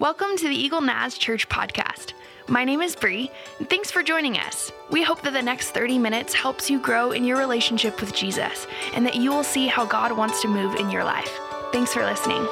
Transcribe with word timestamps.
Welcome 0.00 0.36
to 0.36 0.48
the 0.48 0.54
Eagle 0.54 0.80
Naz 0.80 1.18
Church 1.18 1.48
podcast. 1.48 2.12
My 2.46 2.64
name 2.64 2.82
is 2.82 2.94
Bree, 2.94 3.32
and 3.58 3.68
thanks 3.68 3.90
for 3.90 4.00
joining 4.00 4.38
us. 4.38 4.70
We 4.90 5.02
hope 5.02 5.22
that 5.22 5.32
the 5.32 5.42
next 5.42 5.70
30 5.70 5.98
minutes 5.98 6.32
helps 6.34 6.70
you 6.70 6.78
grow 6.78 7.10
in 7.10 7.24
your 7.24 7.36
relationship 7.36 8.00
with 8.00 8.14
Jesus 8.14 8.68
and 8.94 9.04
that 9.04 9.16
you 9.16 9.30
will 9.30 9.42
see 9.42 9.66
how 9.66 9.84
God 9.84 10.16
wants 10.16 10.40
to 10.42 10.48
move 10.48 10.76
in 10.76 10.88
your 10.88 11.02
life. 11.02 11.40
Thanks 11.72 11.92
for 11.92 12.04
listening. 12.04 12.44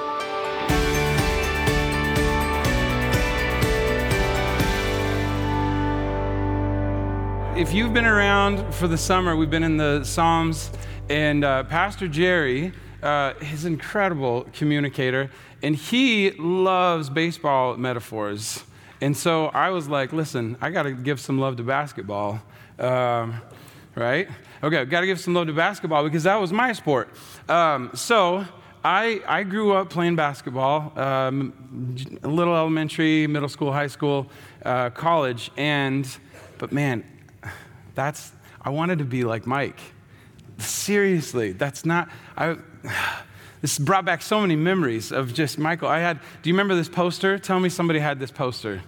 If 7.57 7.73
you've 7.73 7.95
been 7.95 8.07
around 8.07 8.75
for 8.75 8.89
the 8.89 8.99
summer, 8.99 9.37
we've 9.37 9.49
been 9.49 9.63
in 9.63 9.77
the 9.77 10.03
Psalms, 10.03 10.73
and 11.09 11.45
uh, 11.45 11.63
Pastor 11.63 12.09
Jerry 12.09 12.73
uh, 13.03 13.35
is 13.41 13.65
an 13.65 13.75
incredible 13.75 14.47
communicator, 14.53 15.31
and 15.63 15.77
he 15.77 16.31
loves 16.33 17.11
baseball 17.11 17.77
metaphors. 17.77 18.65
And 19.01 19.17
so 19.17 19.47
I 19.47 19.71
was 19.71 19.89
like, 19.89 20.13
listen, 20.13 20.57
I 20.61 20.71
got 20.71 20.85
to 20.85 20.93
give 20.93 21.21
some 21.21 21.39
love 21.39 21.57
to 21.57 21.63
basketball, 21.63 22.41
um, 22.79 23.41
right? 23.95 24.29
Okay, 24.63 24.85
got 24.87 25.01
to 25.01 25.07
give 25.07 25.21
some 25.21 25.35
love 25.35 25.49
to 25.49 25.53
basketball 25.53 26.03
because 26.05 26.23
that 26.23 26.37
was 26.37 26.53
my 26.53 26.73
sport. 26.73 27.11
Um, 27.49 27.91
so 27.95 28.47
I, 28.83 29.21
I 29.27 29.43
grew 29.43 29.73
up 29.73 29.91
playing 29.91 30.17
basketball, 30.17 30.99
um, 30.99 31.99
a 32.23 32.29
little 32.29 32.55
elementary, 32.55 33.27
middle 33.27 33.49
school, 33.49 33.73
high 33.73 33.89
school, 33.89 34.29
uh, 34.65 34.91
college, 34.91 35.51
and 35.57 36.09
but 36.59 36.73
man, 36.73 37.05
that's 37.95 38.33
I 38.63 38.71
wanted 38.71 38.99
to 39.01 39.05
be 39.05 39.25
like 39.25 39.47
Mike. 39.47 39.81
Seriously, 40.59 41.53
that's 41.53 41.85
not. 41.85 42.09
I, 42.37 42.57
this 43.61 43.79
brought 43.79 44.05
back 44.05 44.23
so 44.23 44.41
many 44.41 44.57
memories 44.57 45.13
of 45.13 45.35
just 45.35 45.59
Michael. 45.59 45.89
I 45.89 46.01
had, 46.01 46.21
do 46.43 46.51
you 46.51 46.55
remember 46.55 46.75
this 46.75 46.89
poster? 46.89 47.39
Tell 47.39 47.61
me 47.61 47.69
somebody 47.69 47.99
had 47.99 48.19
this 48.19 48.31
poster. 48.31 48.83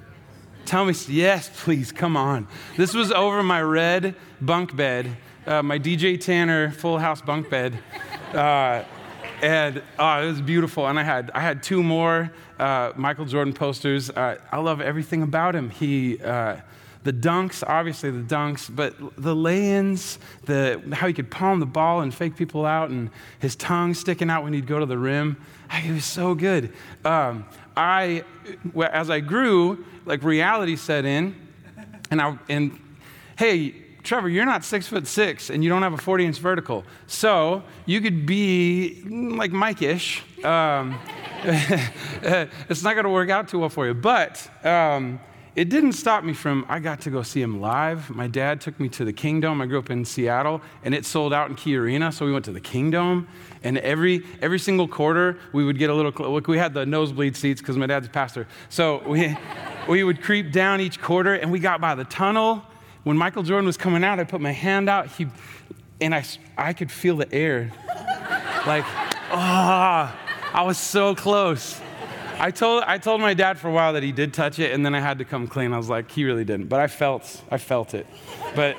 Tell 0.65 0.85
me, 0.85 0.95
yes, 1.09 1.51
please, 1.63 1.93
come 1.93 2.17
on. 2.17 2.47
This 2.77 2.93
was 2.93 3.11
over 3.11 3.43
my 3.43 3.63
red 3.63 4.15
bunk 4.41 4.77
bed, 4.77 5.17
uh, 5.47 5.63
my 5.63 5.79
DJ 5.79 6.21
Tanner 6.21 6.71
full 6.71 6.99
house 6.99 7.23
bunk 7.23 7.49
bed. 7.49 7.79
Uh, 8.35 8.85
and 9.41 9.83
oh, 9.99 10.23
it 10.23 10.27
was 10.27 10.41
beautiful. 10.43 10.87
And 10.87 10.99
I 10.99 11.05
had, 11.05 11.31
I 11.35 11.41
had 11.41 11.63
two 11.63 11.83
more 11.83 12.31
uh, 12.59 12.93
Michael 12.97 13.25
Jordan 13.25 13.55
posters. 13.55 14.11
Uh, 14.11 14.37
I 14.53 14.59
love 14.59 14.81
everything 14.81 15.23
about 15.23 15.55
him. 15.55 15.71
He, 15.71 16.21
uh, 16.21 16.57
the 17.05 17.13
dunks, 17.13 17.63
obviously 17.67 18.11
the 18.11 18.23
dunks, 18.23 18.75
but 18.75 18.95
the 19.17 19.35
lay-ins, 19.35 20.19
the, 20.45 20.83
how 20.93 21.07
he 21.07 21.13
could 21.13 21.31
palm 21.31 21.61
the 21.61 21.67
ball 21.67 22.01
and 22.01 22.15
fake 22.15 22.37
people 22.37 22.67
out, 22.67 22.91
and 22.91 23.11
his 23.39 23.57
tongue 23.57 23.95
sticking 23.95 24.31
out 24.31 24.45
when 24.45 24.53
he'd 24.53 24.67
go 24.67 24.79
to 24.79 24.87
the 24.87 24.99
rim. 24.99 25.37
It 25.71 25.93
was 25.93 26.05
so 26.05 26.35
good. 26.35 26.73
Um, 27.05 27.47
I, 27.77 28.25
as 28.91 29.11
I 29.11 29.21
grew, 29.21 29.85
like 30.07 30.23
reality 30.23 30.77
set 30.77 31.05
in, 31.05 31.37
and 32.11 32.21
I, 32.21 32.39
and 32.49 32.79
hey, 33.37 33.75
Trevor, 34.03 34.29
you're 34.29 34.47
not 34.47 34.65
six 34.65 34.87
foot 34.89 35.07
six 35.07 35.51
and 35.51 35.63
you 35.63 35.69
don't 35.69 35.83
have 35.83 35.93
a 35.93 35.99
40 35.99 36.25
inch 36.25 36.39
vertical. 36.39 36.85
So 37.07 37.63
you 37.85 38.01
could 38.01 38.25
be 38.25 39.03
like 39.05 39.53
Mike 39.53 39.83
ish. 39.83 40.23
Um, 40.43 40.99
it's 41.45 42.83
not 42.83 42.95
going 42.95 43.05
to 43.05 43.11
work 43.11 43.29
out 43.29 43.49
too 43.49 43.59
well 43.59 43.69
for 43.69 43.87
you. 43.87 43.95
But 43.95 44.49
um, 44.65 45.21
it 45.59 45.71
didn't 45.71 45.95
stop 45.95 46.23
me 46.23 46.35
from, 46.35 46.65
I 46.69 46.79
got 46.79 47.01
to 47.01 47.11
go 47.11 47.25
see 47.25 47.43
him 47.43 47.61
live. 47.61 48.11
My 48.11 48.29
dad 48.29 48.61
took 48.61 48.79
me 48.79 48.89
to 48.91 49.05
the 49.05 49.13
Kingdome. 49.13 49.61
I 49.61 49.67
grew 49.67 49.81
up 49.81 49.91
in 49.91 50.05
Seattle, 50.05 50.63
and 50.85 50.95
it 50.95 51.05
sold 51.05 51.33
out 51.33 51.51
in 51.51 51.57
Key 51.57 51.77
Arena, 51.77 52.13
so 52.13 52.25
we 52.25 52.33
went 52.33 52.45
to 52.45 52.53
the 52.53 52.61
Kingdome. 52.61 53.27
And 53.65 53.77
every, 53.79 54.25
every 54.41 54.61
single 54.61 54.87
quarter, 54.87 55.37
we 55.53 55.65
would 55.65 55.77
get 55.77 55.91
a 55.91 55.95
little, 55.95 56.13
look, 56.31 56.47
we 56.47 56.59
had 56.59 56.75
the 56.75 56.87
nosebleed 56.87 57.37
seats 57.37 57.61
because 57.61 57.77
my 57.77 57.87
dad's 57.87 58.07
a 58.07 58.11
pastor. 58.11 58.47
So 58.69 59.03
we, 59.05 59.37
we 59.89 60.05
would 60.05 60.23
creep 60.23 60.53
down 60.53 60.81
each 60.81 61.03
quarter, 61.03 61.35
and 61.35 61.51
we 61.51 61.59
got 61.59 61.81
by 61.81 61.97
the 61.97 62.05
tunnel. 62.05 62.63
When 63.03 63.17
Michael 63.17 63.43
Jordan 63.43 63.67
was 63.67 63.77
coming 63.77 64.05
out, 64.05 64.21
I 64.21 64.25
put 64.25 64.41
my 64.41 64.53
hand 64.53 64.89
out, 64.89 65.09
he, 65.09 65.27
and 66.01 66.15
I, 66.15 66.25
I 66.57 66.73
could 66.73 66.93
feel 66.93 67.17
the 67.17 67.33
air. 67.35 67.73
like, 68.65 68.85
ah, 69.33 70.17
oh, 70.17 70.57
I 70.57 70.63
was 70.63 70.79
so 70.79 71.17
close. 71.17 71.81
I 72.41 72.53
told, 72.53 72.85
I 72.87 72.99
told 72.99 73.21
my 73.21 73.35
dad 73.35 73.59
for 73.59 73.69
a 73.69 73.73
while 73.73 73.95
that 73.95 74.05
he 74.05 74.13
did 74.13 74.33
touch 74.33 74.61
it, 74.61 74.73
and 74.73 74.87
then 74.87 74.95
I 74.95 75.01
had 75.01 75.19
to 75.19 75.25
come 75.25 75.49
clean. 75.49 75.73
I 75.73 75.77
was 75.77 75.89
like, 75.89 76.11
he 76.11 76.25
really 76.25 76.45
didn't. 76.45 76.69
But 76.69 76.79
I 76.79 76.87
felt, 76.87 77.43
I 77.51 77.59
felt 77.59 77.95
it. 77.95 78.07
But 78.55 78.77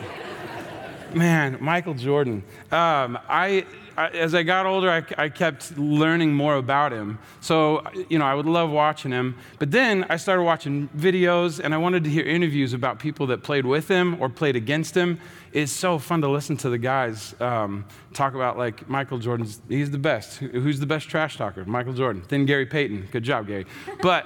man, 1.14 1.58
Michael 1.59 1.94
Jordan. 1.94 2.44
Um, 2.72 3.18
I, 3.28 3.66
I, 3.97 4.08
as 4.09 4.34
I 4.34 4.44
got 4.44 4.66
older, 4.66 4.90
I, 4.90 5.03
I, 5.18 5.30
kept 5.30 5.78
learning 5.78 6.34
more 6.34 6.56
about 6.56 6.92
him. 6.92 7.20
So, 7.42 7.84
you 8.09 8.20
know, 8.20 8.25
I 8.25 8.34
would 8.34 8.46
love 8.46 8.70
watching 8.70 9.12
him. 9.12 9.36
But 9.58 9.72
then 9.72 10.06
I 10.09 10.18
started 10.18 10.44
watching 10.44 10.88
videos, 10.96 11.59
and 11.64 11.74
I 11.74 11.78
wanted 11.78 12.03
to 12.06 12.09
hear 12.09 12.24
interviews 12.24 12.74
about 12.74 13.00
people 13.00 13.28
that 13.28 13.44
played 13.44 13.66
with 13.66 13.88
him 13.88 14.22
or 14.22 14.30
played 14.30 14.56
against 14.56 14.96
him. 14.96 15.20
It's 15.52 15.72
so 15.72 16.00
fun 16.00 16.22
to 16.22 16.30
listen 16.30 16.58
to 16.58 16.70
the 16.70 16.78
guys 16.78 17.36
um, 17.41 17.86
talk 18.14 18.36
about, 18.36 18.58
like, 18.58 18.88
Michael 18.88 19.18
Jordan's, 19.18 19.62
he's 19.68 19.91
the 19.91 19.97
best. 19.97 20.38
Who's 20.38 20.80
the 20.80 20.86
best 20.86 21.09
trash 21.09 21.38
talker? 21.38 21.66
Michael 21.66 21.94
Jordan. 21.94 22.24
Then 22.30 22.46
Gary 22.46 22.66
Payton. 22.66 23.09
Good 23.12 23.24
job, 23.24 23.47
Gary. 23.47 23.66
But 24.02 24.26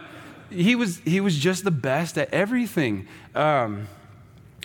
he 0.49 0.75
was, 0.75 0.99
he 0.99 1.19
was 1.19 1.37
just 1.37 1.63
the 1.63 1.71
best 1.71 2.17
at 2.17 2.31
everything. 2.33 3.07
Um, 3.33 3.87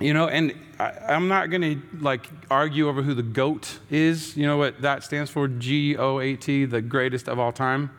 you 0.00 0.14
know, 0.14 0.28
and 0.28 0.54
I, 0.78 1.14
am 1.14 1.28
not 1.28 1.50
going 1.50 1.62
to 1.62 1.82
like 2.00 2.28
argue 2.50 2.88
over 2.88 3.03
who 3.03 3.14
the 3.14 3.22
GOAT 3.22 3.78
is. 3.91 4.36
You 4.36 4.47
know 4.47 4.56
what 4.56 4.81
that 4.82 5.03
stands 5.03 5.31
for? 5.31 5.48
G 5.48 5.97
O 5.97 6.20
A 6.20 6.36
T, 6.36 6.64
the 6.64 6.81
greatest 6.81 7.28
of 7.28 7.38
all 7.38 7.53
time. 7.53 7.91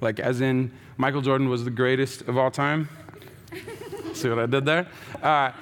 Like, 0.00 0.18
as 0.18 0.40
in, 0.40 0.72
Michael 0.96 1.22
Jordan 1.22 1.48
was 1.48 1.64
the 1.64 1.70
greatest 1.70 2.22
of 2.22 2.36
all 2.36 2.50
time. 2.50 2.88
See 4.14 4.28
what 4.28 4.38
I 4.38 4.46
did 4.46 4.64
there? 4.64 4.86
Uh, 5.22 5.52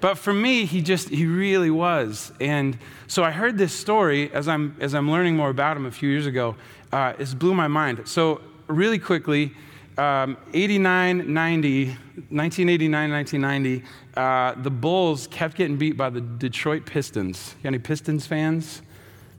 but 0.00 0.16
for 0.16 0.32
me, 0.32 0.64
he 0.64 0.80
just, 0.80 1.08
he 1.08 1.26
really 1.26 1.70
was. 1.70 2.32
And 2.40 2.78
so 3.06 3.24
I 3.24 3.30
heard 3.30 3.58
this 3.58 3.72
story 3.72 4.32
as 4.32 4.48
I'm, 4.48 4.76
as 4.80 4.94
I'm 4.94 5.10
learning 5.10 5.36
more 5.36 5.50
about 5.50 5.76
him 5.76 5.86
a 5.86 5.90
few 5.90 6.08
years 6.08 6.26
ago. 6.26 6.54
Uh, 6.92 7.14
it 7.18 7.38
blew 7.38 7.54
my 7.54 7.68
mind. 7.68 8.06
So, 8.06 8.40
really 8.66 8.98
quickly, 8.98 9.52
um, 9.98 10.36
89, 10.54 11.32
90, 11.32 11.86
1989, 11.86 13.10
1990, 13.10 13.84
uh, 14.16 14.54
the 14.62 14.70
Bulls 14.70 15.26
kept 15.26 15.56
getting 15.56 15.76
beat 15.76 15.96
by 15.96 16.08
the 16.08 16.20
Detroit 16.20 16.86
Pistons. 16.86 17.54
You 17.58 17.64
got 17.64 17.68
any 17.68 17.78
Pistons 17.80 18.26
fans? 18.26 18.82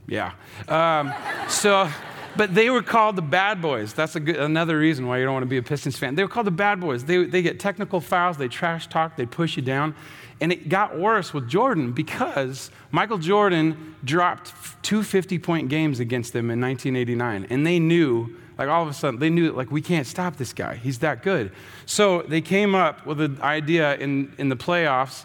Yeah. 0.06 0.34
Um, 0.68 1.14
so, 1.48 1.90
but 2.36 2.54
they 2.54 2.70
were 2.70 2.82
called 2.82 3.16
the 3.16 3.22
bad 3.22 3.62
boys. 3.62 3.94
That's 3.94 4.16
good, 4.16 4.36
another 4.36 4.78
reason 4.78 5.08
why 5.08 5.20
you 5.20 5.24
don't 5.24 5.34
want 5.34 5.44
to 5.44 5.50
be 5.50 5.58
a 5.58 5.64
Pistons 5.64 5.98
fan. 5.98 6.16
They 6.16 6.24
were 6.24 6.30
called 6.30 6.48
the 6.48 6.52
bad 6.52 6.82
boys. 6.82 7.06
They, 7.06 7.24
they 7.24 7.42
get 7.42 7.60
technical 7.60 8.02
fouls, 8.02 8.38
they 8.38 8.50
trash 8.50 8.88
talk, 8.88 9.16
they 9.16 9.26
push 9.26 9.56
you 9.56 9.64
down. 9.64 9.96
And 10.42 10.52
it 10.52 10.70
got 10.70 10.98
worse 10.98 11.34
with 11.34 11.50
Jordan 11.50 11.92
because 11.92 12.72
Michael 12.92 13.18
Jordan 13.18 13.96
dropped 14.04 14.54
two 14.84 15.04
50 15.04 15.40
point 15.40 15.70
games 15.70 16.00
against 16.00 16.34
them 16.34 16.50
in 16.50 16.60
1989. 16.60 17.48
And 17.50 17.66
they 17.66 17.80
knew 17.80 18.36
like 18.60 18.68
all 18.68 18.84
of 18.84 18.90
a 18.90 18.94
sudden, 18.94 19.22
they 19.22 19.30
knew, 19.30 19.54
like, 19.54 19.72
we 19.72 19.82
can't 19.82 20.06
stop 20.06 20.36
this 20.36 20.52
guy. 20.52 20.76
He's 20.76 21.00
that 21.00 21.24
good. 21.24 21.54
So 21.86 22.24
they 22.24 22.42
came 22.42 22.76
up 22.76 23.06
with 23.06 23.22
an 23.22 23.42
idea 23.42 23.96
in, 23.96 24.34
in 24.38 24.50
the 24.50 24.58
playoffs. 24.58 25.24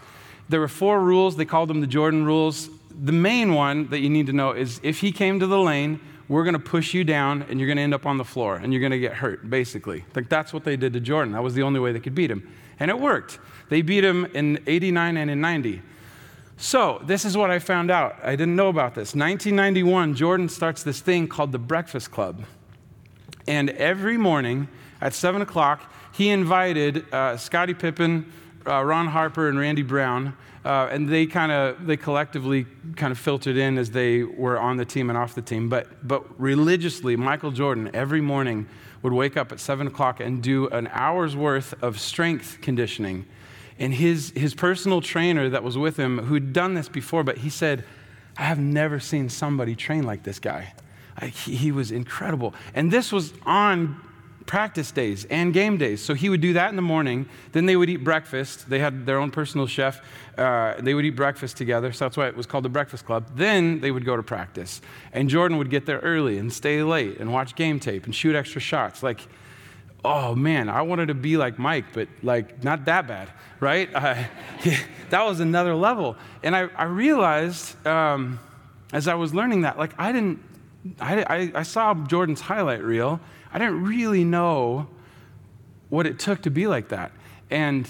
There 0.49 0.61
were 0.61 0.69
four 0.69 1.01
rules. 1.01 1.35
They 1.35 1.45
called 1.45 1.69
them 1.69 1.81
the 1.81 1.89
Jordan 1.89 2.25
rules. 2.25 2.71
The 2.91 3.13
main 3.13 3.55
one 3.55 3.89
that 3.89 3.99
you 3.99 4.09
need 4.09 4.27
to 4.29 4.33
know 4.33 4.53
is 4.53 4.79
if 4.85 5.01
he 5.01 5.11
came 5.11 5.41
to 5.41 5.49
the 5.49 5.59
lane, 5.59 5.99
we're 6.29 6.45
going 6.45 6.55
to 6.55 6.61
push 6.61 6.95
you 6.95 7.03
down 7.03 7.43
and 7.51 7.59
you're 7.59 7.67
going 7.67 7.77
to 7.77 7.83
end 7.83 7.93
up 7.93 8.07
on 8.07 8.19
the 8.19 8.25
floor 8.25 8.55
and 8.55 8.73
you're 8.73 8.81
going 8.81 8.93
to 8.93 9.01
get 9.01 9.15
hurt, 9.15 9.51
basically. 9.51 10.05
Like, 10.15 10.29
that's 10.29 10.53
what 10.53 10.63
they 10.63 10.77
did 10.77 10.93
to 10.93 11.01
Jordan. 11.01 11.33
That 11.33 11.43
was 11.43 11.55
the 11.55 11.63
only 11.65 11.81
way 11.81 11.91
they 11.91 11.99
could 11.99 12.15
beat 12.15 12.31
him. 12.31 12.49
And 12.79 12.89
it 12.89 13.01
worked. 13.01 13.41
They 13.69 13.83
beat 13.83 14.05
him 14.05 14.27
in 14.27 14.63
89 14.69 15.17
and 15.17 15.29
in 15.29 15.41
90. 15.41 15.83
So, 16.57 17.03
this 17.05 17.25
is 17.25 17.37
what 17.37 17.51
I 17.51 17.59
found 17.59 17.91
out. 17.91 18.17
I 18.23 18.37
didn't 18.37 18.55
know 18.55 18.69
about 18.69 18.95
this. 18.95 19.17
1991, 19.17 20.15
Jordan 20.15 20.49
starts 20.49 20.85
this 20.85 21.01
thing 21.01 21.27
called 21.27 21.51
the 21.51 21.59
Breakfast 21.59 22.13
Club. 22.13 22.45
And 23.47 23.71
every 23.71 24.17
morning 24.17 24.69
at 25.01 25.15
7 25.15 25.43
o'clock, 25.43 25.93
he 26.13 26.31
invited 26.31 27.13
uh, 27.13 27.37
Scottie 27.37 27.75
Pippen, 27.75 28.31
uh, 28.67 28.83
Ron 28.83 29.09
Harper, 29.09 29.49
and 29.49 29.59
Randy 29.59 29.83
Brown. 29.83 30.37
Uh, 30.65 30.89
and 30.91 31.09
they 31.09 31.27
kind 31.27 31.53
of, 31.53 31.87
they 31.87 31.97
collectively 31.97 32.67
kind 32.97 33.11
of 33.13 33.19
filtered 33.19 33.57
in 33.57 33.77
as 33.77 33.91
they 33.91 34.23
were 34.23 34.59
on 34.59 34.79
the 34.79 34.85
team 34.85 35.11
and 35.11 35.19
off 35.19 35.35
the 35.35 35.43
team. 35.43 35.69
But, 35.69 36.07
but 36.07 36.41
religiously, 36.41 37.17
Michael 37.17 37.51
Jordan 37.51 37.91
every 37.93 38.23
morning 38.23 38.67
would 39.03 39.13
wake 39.13 39.37
up 39.37 39.53
at 39.53 39.61
7 39.61 39.87
o'clock 39.87 40.21
and 40.21 40.43
do 40.43 40.69
an 40.69 40.89
hour's 40.91 41.37
worth 41.37 41.75
of 41.83 42.01
strength 42.01 42.59
conditioning. 42.63 43.27
And 43.79 43.93
his, 43.93 44.33
his 44.35 44.55
personal 44.55 45.03
trainer 45.03 45.51
that 45.51 45.63
was 45.63 45.77
with 45.77 45.99
him, 45.99 46.19
who'd 46.19 46.55
done 46.55 46.73
this 46.73 46.89
before, 46.89 47.25
but 47.25 47.39
he 47.39 47.51
said, 47.51 47.85
I 48.39 48.45
have 48.45 48.59
never 48.59 49.01
seen 49.01 49.29
somebody 49.29 49.75
train 49.75 50.05
like 50.05 50.23
this 50.23 50.39
guy. 50.39 50.73
He, 51.27 51.73
was 51.73 51.91
incredible. 51.91 52.55
And 52.75 52.91
this 52.91 53.13
was 53.13 53.33
on 53.45 54.01
practice 54.47 54.91
days 54.91 55.25
and 55.27 55.55
game 55.55 55.79
days. 55.79 56.03
So 56.03 56.15
he 56.15 56.29
would 56.29 56.41
do 56.41 56.53
that 56.53 56.71
in 56.71 56.77
the 56.77 56.83
morning. 56.83 57.27
Then 57.53 57.67
they 57.67 57.77
would 57.77 57.89
eat 57.89 58.05
breakfast. 58.05 58.69
They 58.69 58.79
had 58.79 59.07
their 59.07 59.19
own 59.19 59.31
personal 59.31 59.67
chef. 59.67 60.03
Uh, 60.37 60.75
they 60.79 60.95
would 60.95 61.05
eat 61.05 61.17
breakfast 61.17 61.57
together. 61.57 61.93
So 61.93 62.05
that's 62.05 62.17
why 62.17 62.29
it 62.29 62.37
was 62.37 62.47
called 62.47 62.65
the 62.65 62.69
Breakfast 62.69 63.07
Club. 63.07 63.31
Then 63.37 63.81
they 63.81 63.91
would 63.91 64.05
go 64.05 64.17
to 64.17 64.23
practice. 64.23 64.83
And 65.13 65.29
Jordan 65.29 65.59
would 65.59 65.71
get 65.71 65.87
there 65.87 66.01
early 66.01 66.39
and 66.39 66.53
stay 66.53 66.83
late 66.83 67.19
and 67.19 67.33
watch 67.33 67.55
game 67.55 67.81
tape 67.81 68.05
and 68.05 68.15
shoot 68.15 68.37
extra 68.37 68.61
shots. 68.61 69.03
Like 69.03 69.21
oh 70.05 70.35
man, 70.35 70.69
I 70.69 70.83
wanted 70.83 71.07
to 71.07 71.15
be 71.15 71.37
like 71.37 71.59
Mike, 71.59 71.87
but 71.93 72.09
like 72.23 72.63
not 72.63 72.85
that 72.85 73.07
bad, 73.07 73.31
right? 73.61 73.89
Uh, 74.05 74.23
that 75.11 75.25
was 75.25 75.41
another 75.41 75.75
level. 75.75 76.17
And 76.43 76.55
I, 76.55 76.69
I 76.77 76.85
realized 76.85 77.87
um, 77.87 78.39
as 78.93 79.09
I 79.09 79.15
was 79.15 79.33
learning 79.33 79.63
that, 79.63 79.79
like 79.79 79.93
I 79.99 80.13
didn't, 80.13 80.41
I, 81.01 81.23
I, 81.23 81.53
I 81.55 81.63
saw 81.63 81.95
Jordan's 81.95 82.41
highlight 82.41 82.83
reel. 82.83 83.21
I 83.53 83.59
didn't 83.59 83.85
really 83.85 84.25
know 84.25 84.89
what 85.89 86.07
it 86.07 86.19
took 86.19 86.43
to 86.43 86.51
be 86.51 86.67
like 86.67 86.89
that. 86.89 87.13
And 87.51 87.89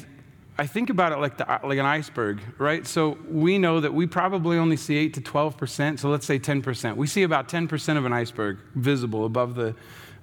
I 0.57 0.67
think 0.67 0.91
about 0.91 1.13
it 1.13 1.19
like, 1.19 1.37
the, 1.39 1.47
like 1.65 1.79
an 1.79 1.87
iceberg, 1.87 2.41
right? 2.59 2.87
So 2.87 3.19
we 3.29 3.59
know 3.59 3.81
that 3.81 3.93
we 3.93 4.07
probably 4.07 4.57
only 4.57 4.77
see 4.77 4.97
8 4.97 5.15
to 5.15 5.21
12%, 5.21 5.99
so 5.99 6.09
let's 6.09 6.27
say 6.27 6.39
10%. 6.39 6.97
We 6.97 7.07
see 7.07 7.25
about 7.25 7.49
10% 7.49 7.97
of 7.97 8.05
an 8.05 8.13
iceberg 8.13 8.59
visible 8.75 9.25
above 9.25 9.57
the, 9.57 9.75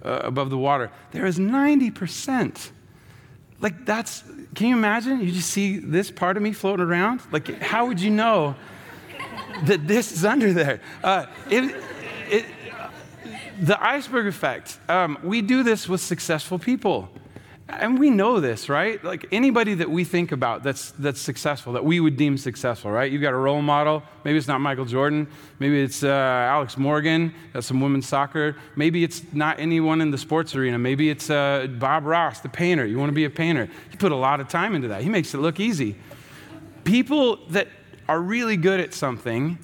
uh, 0.03 0.21
above 0.23 0.49
the 0.49 0.57
water. 0.57 0.89
There 1.11 1.25
is 1.25 1.37
90%. 1.37 2.71
Like, 3.59 3.85
that's, 3.85 4.23
can 4.55 4.67
you 4.67 4.75
imagine? 4.75 5.19
You 5.19 5.31
just 5.31 5.49
see 5.49 5.77
this 5.77 6.09
part 6.09 6.37
of 6.37 6.43
me 6.43 6.53
floating 6.53 6.85
around? 6.85 7.21
Like, 7.31 7.61
how 7.61 7.87
would 7.87 7.99
you 7.99 8.09
know 8.09 8.55
that 9.65 9.85
this 9.87 10.11
is 10.13 10.23
under 10.23 10.53
there? 10.53 10.81
Uh, 11.03 11.25
it, 11.49 11.75
it, 12.29 12.45
the 13.61 13.81
iceberg 13.81 14.27
effect, 14.27 14.79
um, 14.89 15.19
we 15.23 15.41
do 15.41 15.63
this 15.63 15.87
with 15.87 16.01
successful 16.01 16.57
people 16.59 17.09
and 17.69 17.99
we 17.99 18.09
know 18.09 18.39
this, 18.39 18.67
right? 18.67 19.01
Like 19.03 19.27
anybody 19.31 19.75
that 19.75 19.89
we 19.89 20.03
think 20.03 20.31
about 20.31 20.63
that's, 20.63 20.91
that's 20.91 21.21
successful, 21.21 21.73
that 21.73 21.85
we 21.85 21.99
would 21.99 22.17
deem 22.17 22.37
successful, 22.37 22.91
right? 22.91 23.09
You've 23.09 23.21
got 23.21 23.33
a 23.33 23.37
role 23.37 23.61
model. 23.61 24.03
Maybe 24.25 24.37
it's 24.37 24.47
not 24.47 24.59
Michael 24.59 24.85
Jordan. 24.85 25.27
Maybe 25.59 25.81
it's 25.81 26.03
uh, 26.03 26.07
Alex 26.07 26.77
Morgan, 26.77 27.33
that's 27.53 27.67
some 27.67 27.79
women's 27.79 28.07
soccer. 28.07 28.57
Maybe 28.75 29.03
it's 29.03 29.21
not 29.31 29.59
anyone 29.59 30.01
in 30.01 30.11
the 30.11 30.17
sports 30.17 30.55
arena. 30.55 30.77
Maybe 30.77 31.09
it's 31.09 31.29
uh, 31.29 31.67
Bob 31.79 32.05
Ross, 32.05 32.41
the 32.41 32.49
painter. 32.49 32.85
You 32.85 32.97
want 32.97 33.09
to 33.09 33.15
be 33.15 33.25
a 33.25 33.29
painter. 33.29 33.69
He 33.89 33.97
put 33.97 34.11
a 34.11 34.17
lot 34.17 34.39
of 34.41 34.49
time 34.49 34.75
into 34.75 34.89
that. 34.89 35.01
He 35.01 35.09
makes 35.09 35.33
it 35.33 35.37
look 35.37 35.59
easy. 35.59 35.95
People 36.83 37.37
that 37.49 37.67
are 38.09 38.19
really 38.19 38.57
good 38.57 38.79
at 38.79 38.93
something 38.93 39.57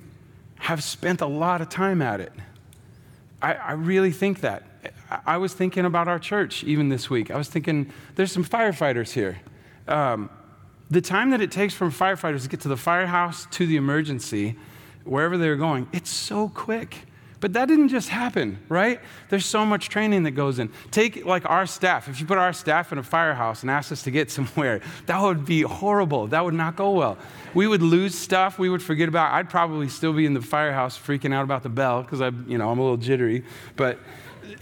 have 0.59 0.83
spent 0.83 1.21
a 1.21 1.27
lot 1.27 1.61
of 1.61 1.69
time 1.69 2.01
at 2.01 2.21
it. 2.21 2.31
I, 3.42 3.54
I 3.54 3.72
really 3.74 4.12
think 4.12 4.42
that. 4.42 4.63
I 5.25 5.38
was 5.38 5.54
thinking 5.54 5.86
about 5.86 6.07
our 6.07 6.19
church 6.19 6.63
even 6.63 6.89
this 6.89 7.10
week. 7.10 7.31
I 7.31 7.38
was 7.38 7.48
thinking, 7.48 7.92
there's 8.16 8.31
some 8.31 8.44
firefighters 8.44 9.12
here. 9.12 9.39
Um, 9.88 10.30
the 10.89 11.01
time 11.01 11.31
that 11.31 11.42
it 11.42 11.51
takes 11.51 11.74
from 11.74 11.92
firefighters 11.92 12.44
to 12.44 12.50
get 12.50 12.62
to 12.62 12.68
the 12.68 12.78
firehouse 12.78 13.48
to 13.51 13.66
the 13.66 13.75
emergency, 13.75 14.56
wherever 15.04 15.38
they're 15.38 15.56
going, 15.56 15.88
it's 15.92 16.10
so 16.10 16.50
quick. 16.50 17.06
But 17.39 17.54
that 17.54 17.68
didn't 17.68 17.89
just 17.89 18.10
happen, 18.10 18.57
right? 18.68 19.00
There's 19.30 19.45
so 19.45 19.66
much 19.66 19.89
training 19.89 20.24
that 20.24 20.31
goes 20.31 20.57
in. 20.57 20.72
Take 20.89 21.25
like 21.25 21.48
our 21.48 21.66
staff. 21.66 22.07
If 22.07 22.19
you 22.19 22.25
put 22.25 22.38
our 22.38 22.54
staff 22.54 22.92
in 22.92 22.98
a 22.98 23.04
firehouse 23.04 23.62
and 23.62 23.69
ask 23.69 23.92
us 23.92 24.04
to 24.04 24.12
get 24.12 24.31
somewhere, 24.38 24.81
that 25.06 25.22
would 25.22 25.45
be 25.45 25.62
horrible. 25.62 26.28
That 26.28 26.44
would 26.44 26.56
not 26.56 26.75
go 26.75 26.92
well. 26.92 27.18
We 27.54 27.68
would 27.68 27.81
lose 27.81 28.16
stuff. 28.16 28.57
We 28.57 28.69
would 28.69 28.81
forget 28.81 29.07
about. 29.07 29.34
I'd 29.34 29.50
probably 29.50 29.89
still 29.89 30.13
be 30.13 30.25
in 30.25 30.34
the 30.34 30.42
firehouse 30.42 30.98
freaking 30.98 31.34
out 31.34 31.44
about 31.44 31.63
the 31.63 31.69
bell 31.69 32.01
because 32.01 32.22
I, 32.22 32.30
you 32.48 32.57
know, 32.57 32.69
I'm 32.69 32.80
a 32.80 32.81
little 32.81 32.98
jittery. 32.98 33.44
But 33.75 34.00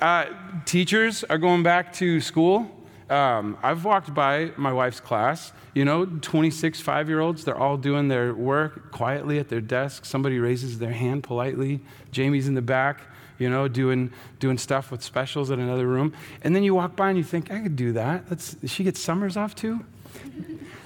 uh, 0.02 0.26
teachers 0.66 1.24
are 1.24 1.38
going 1.38 1.64
back 1.64 1.94
to 1.94 2.20
school. 2.20 2.70
Um, 3.10 3.58
I've 3.62 3.86
walked 3.86 4.14
by 4.14 4.52
my 4.58 4.74
wife's 4.74 5.00
class, 5.00 5.54
you 5.76 5.86
know, 5.86 6.06
26 6.06 6.82
five 6.82 7.08
year 7.08 7.20
olds, 7.20 7.44
they're 7.44 7.58
all 7.58 7.78
doing 7.78 8.08
their 8.08 8.34
work 8.34 8.92
quietly 8.92 9.38
at 9.38 9.50
their 9.50 9.62
desk. 9.62 10.06
Somebody 10.06 10.40
raises 10.40 10.80
their 10.80 10.92
hand 10.92 11.24
politely. 11.24 11.82
Jamie's 12.12 12.48
in 12.48 12.56
the 12.56 12.64
back, 12.64 13.02
you 13.38 13.48
know, 13.48 13.68
doing, 13.68 14.12
doing 14.40 14.58
stuff 14.58 14.90
with 14.90 15.04
specials 15.04 15.52
in 15.52 15.60
another 15.60 15.86
room. 15.86 16.14
And 16.42 16.56
then 16.56 16.64
you 16.64 16.74
walk 16.74 16.96
by 16.96 17.10
and 17.10 17.18
you 17.18 17.24
think, 17.24 17.52
I 17.52 17.60
could 17.60 17.76
do 17.76 17.94
that. 17.94 18.24
Let's, 18.30 18.56
she 18.66 18.84
gets 18.84 19.00
summers 19.00 19.38
off 19.38 19.54
too? 19.54 19.86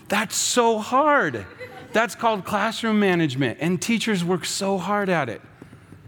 That's 0.10 0.36
so 0.36 0.80
hard. 0.80 1.46
That's 1.94 2.16
called 2.16 2.44
classroom 2.44 3.00
management. 3.00 3.60
And 3.62 3.82
teachers 3.82 4.26
work 4.26 4.44
so 4.44 4.78
hard 4.78 5.08
at 5.08 5.30
it. 5.30 5.42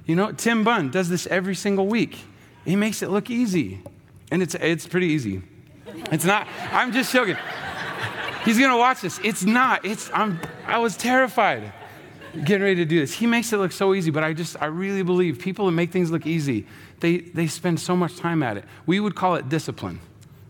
You 0.05 0.15
know, 0.17 0.33
Tim 0.33 0.65
Bunn 0.65 0.89
does 0.89 1.07
this 1.07 1.25
every 1.27 1.55
single 1.55 1.87
week. 1.87 2.19
He 2.65 2.75
makes 2.75 3.01
it 3.01 3.09
look 3.09 3.29
easy. 3.29 3.81
And 4.29 4.41
it's, 4.41 4.55
it's 4.55 4.87
pretty 4.87 5.07
easy. 5.07 5.43
It's 6.11 6.25
not, 6.25 6.47
I'm 6.71 6.91
just 6.91 7.11
joking. 7.13 7.37
He's 8.45 8.59
gonna 8.59 8.77
watch 8.77 9.01
this. 9.01 9.19
It's 9.23 9.43
not. 9.43 9.85
It's, 9.85 10.09
I'm, 10.13 10.39
I 10.65 10.79
was 10.79 10.97
terrified 10.97 11.73
getting 12.45 12.63
ready 12.63 12.75
to 12.75 12.85
do 12.85 12.99
this. 12.99 13.13
He 13.13 13.27
makes 13.27 13.51
it 13.51 13.57
look 13.57 13.71
so 13.71 13.93
easy, 13.93 14.09
but 14.09 14.23
I 14.23 14.33
just, 14.33 14.61
I 14.61 14.65
really 14.65 15.03
believe 15.03 15.39
people 15.39 15.65
that 15.65 15.73
make 15.73 15.91
things 15.91 16.11
look 16.11 16.25
easy, 16.25 16.65
they, 16.99 17.17
they 17.17 17.47
spend 17.47 17.79
so 17.79 17.95
much 17.95 18.17
time 18.17 18.41
at 18.41 18.57
it. 18.57 18.65
We 18.85 18.99
would 18.99 19.15
call 19.15 19.35
it 19.35 19.49
discipline, 19.49 19.99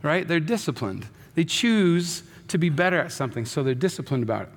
right? 0.03 0.27
They're 0.27 0.39
disciplined. 0.39 1.07
They 1.35 1.43
choose 1.43 2.23
to 2.49 2.57
be 2.57 2.69
better 2.69 2.99
at 2.99 3.11
something, 3.11 3.45
so 3.45 3.63
they're 3.63 3.73
disciplined 3.73 4.23
about 4.23 4.43
it. 4.43 4.49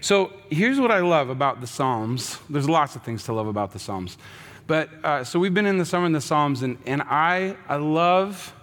So 0.00 0.32
here's 0.50 0.80
what 0.80 0.90
I 0.90 1.00
love 1.00 1.28
about 1.28 1.60
the 1.60 1.66
Psalms. 1.66 2.38
There's 2.50 2.68
lots 2.68 2.96
of 2.96 3.02
things 3.02 3.24
to 3.24 3.32
love 3.32 3.46
about 3.46 3.72
the 3.72 3.78
Psalms. 3.78 4.18
But 4.66 4.90
uh, 5.04 5.24
so 5.24 5.38
we've 5.38 5.54
been 5.54 5.66
in 5.66 5.78
the 5.78 5.84
summer 5.84 6.06
in 6.06 6.12
the 6.12 6.20
Psalms, 6.20 6.62
and, 6.62 6.78
and 6.86 7.02
I, 7.02 7.56
I 7.68 7.76
love, 7.76 8.54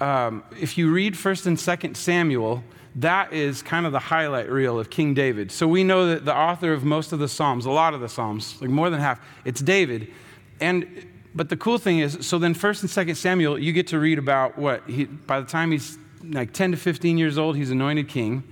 um, 0.00 0.42
if 0.60 0.76
you 0.76 0.90
read 0.90 1.14
1st 1.14 1.46
and 1.46 1.56
2nd 1.56 1.96
Samuel, 1.96 2.62
that 2.96 3.32
is 3.32 3.62
kind 3.62 3.86
of 3.86 3.92
the 3.92 3.98
highlight 3.98 4.48
reel 4.48 4.78
of 4.78 4.90
King 4.90 5.14
David. 5.14 5.50
So 5.50 5.66
we 5.66 5.82
know 5.82 6.06
that 6.08 6.24
the 6.24 6.34
author 6.34 6.72
of 6.72 6.84
most 6.84 7.12
of 7.12 7.18
the 7.18 7.28
Psalms, 7.28 7.66
a 7.66 7.70
lot 7.70 7.94
of 7.94 8.00
the 8.00 8.08
Psalms, 8.08 8.60
like 8.60 8.70
more 8.70 8.90
than 8.90 9.00
half, 9.00 9.20
it's 9.44 9.60
David. 9.60 10.12
And 10.60 11.06
but 11.34 11.48
the 11.48 11.56
cool 11.56 11.78
thing 11.78 11.98
is, 11.98 12.18
so 12.20 12.38
then 12.38 12.54
1st 12.54 12.96
and 12.96 13.08
2nd 13.08 13.16
Samuel, 13.16 13.58
you 13.58 13.72
get 13.72 13.88
to 13.88 13.98
read 13.98 14.20
about 14.20 14.56
what 14.56 14.88
he, 14.88 15.04
by 15.04 15.40
the 15.40 15.46
time 15.46 15.72
he's 15.72 15.98
like 16.22 16.52
10 16.52 16.70
to 16.70 16.76
15 16.76 17.18
years 17.18 17.38
old, 17.38 17.56
he's 17.56 17.70
anointed 17.70 18.08
king 18.08 18.44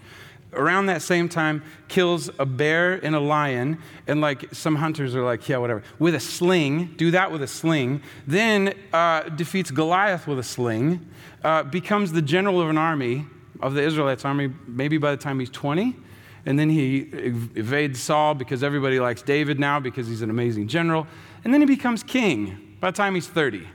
around 0.52 0.86
that 0.86 1.02
same 1.02 1.28
time 1.28 1.62
kills 1.88 2.30
a 2.38 2.46
bear 2.46 2.94
and 3.04 3.14
a 3.14 3.20
lion 3.20 3.78
and 4.06 4.20
like 4.20 4.52
some 4.52 4.76
hunters 4.76 5.14
are 5.14 5.24
like 5.24 5.48
yeah 5.48 5.56
whatever 5.56 5.82
with 5.98 6.14
a 6.14 6.20
sling 6.20 6.92
do 6.96 7.10
that 7.10 7.30
with 7.30 7.42
a 7.42 7.46
sling 7.46 8.02
then 8.26 8.74
uh, 8.92 9.22
defeats 9.30 9.70
goliath 9.70 10.26
with 10.26 10.38
a 10.38 10.42
sling 10.42 11.06
uh, 11.44 11.62
becomes 11.62 12.12
the 12.12 12.22
general 12.22 12.60
of 12.60 12.68
an 12.68 12.78
army 12.78 13.26
of 13.60 13.74
the 13.74 13.82
israelites 13.82 14.24
army 14.24 14.52
maybe 14.66 14.98
by 14.98 15.10
the 15.10 15.16
time 15.16 15.38
he's 15.38 15.50
20 15.50 15.96
and 16.44 16.58
then 16.58 16.68
he 16.68 17.08
ev- 17.12 17.56
evades 17.56 18.00
saul 18.00 18.34
because 18.34 18.62
everybody 18.62 19.00
likes 19.00 19.22
david 19.22 19.58
now 19.58 19.80
because 19.80 20.06
he's 20.06 20.22
an 20.22 20.30
amazing 20.30 20.68
general 20.68 21.06
and 21.44 21.52
then 21.52 21.60
he 21.60 21.66
becomes 21.66 22.02
king 22.02 22.76
by 22.80 22.90
the 22.90 22.96
time 22.96 23.14
he's 23.14 23.28
30 23.28 23.66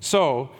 so 0.00 0.50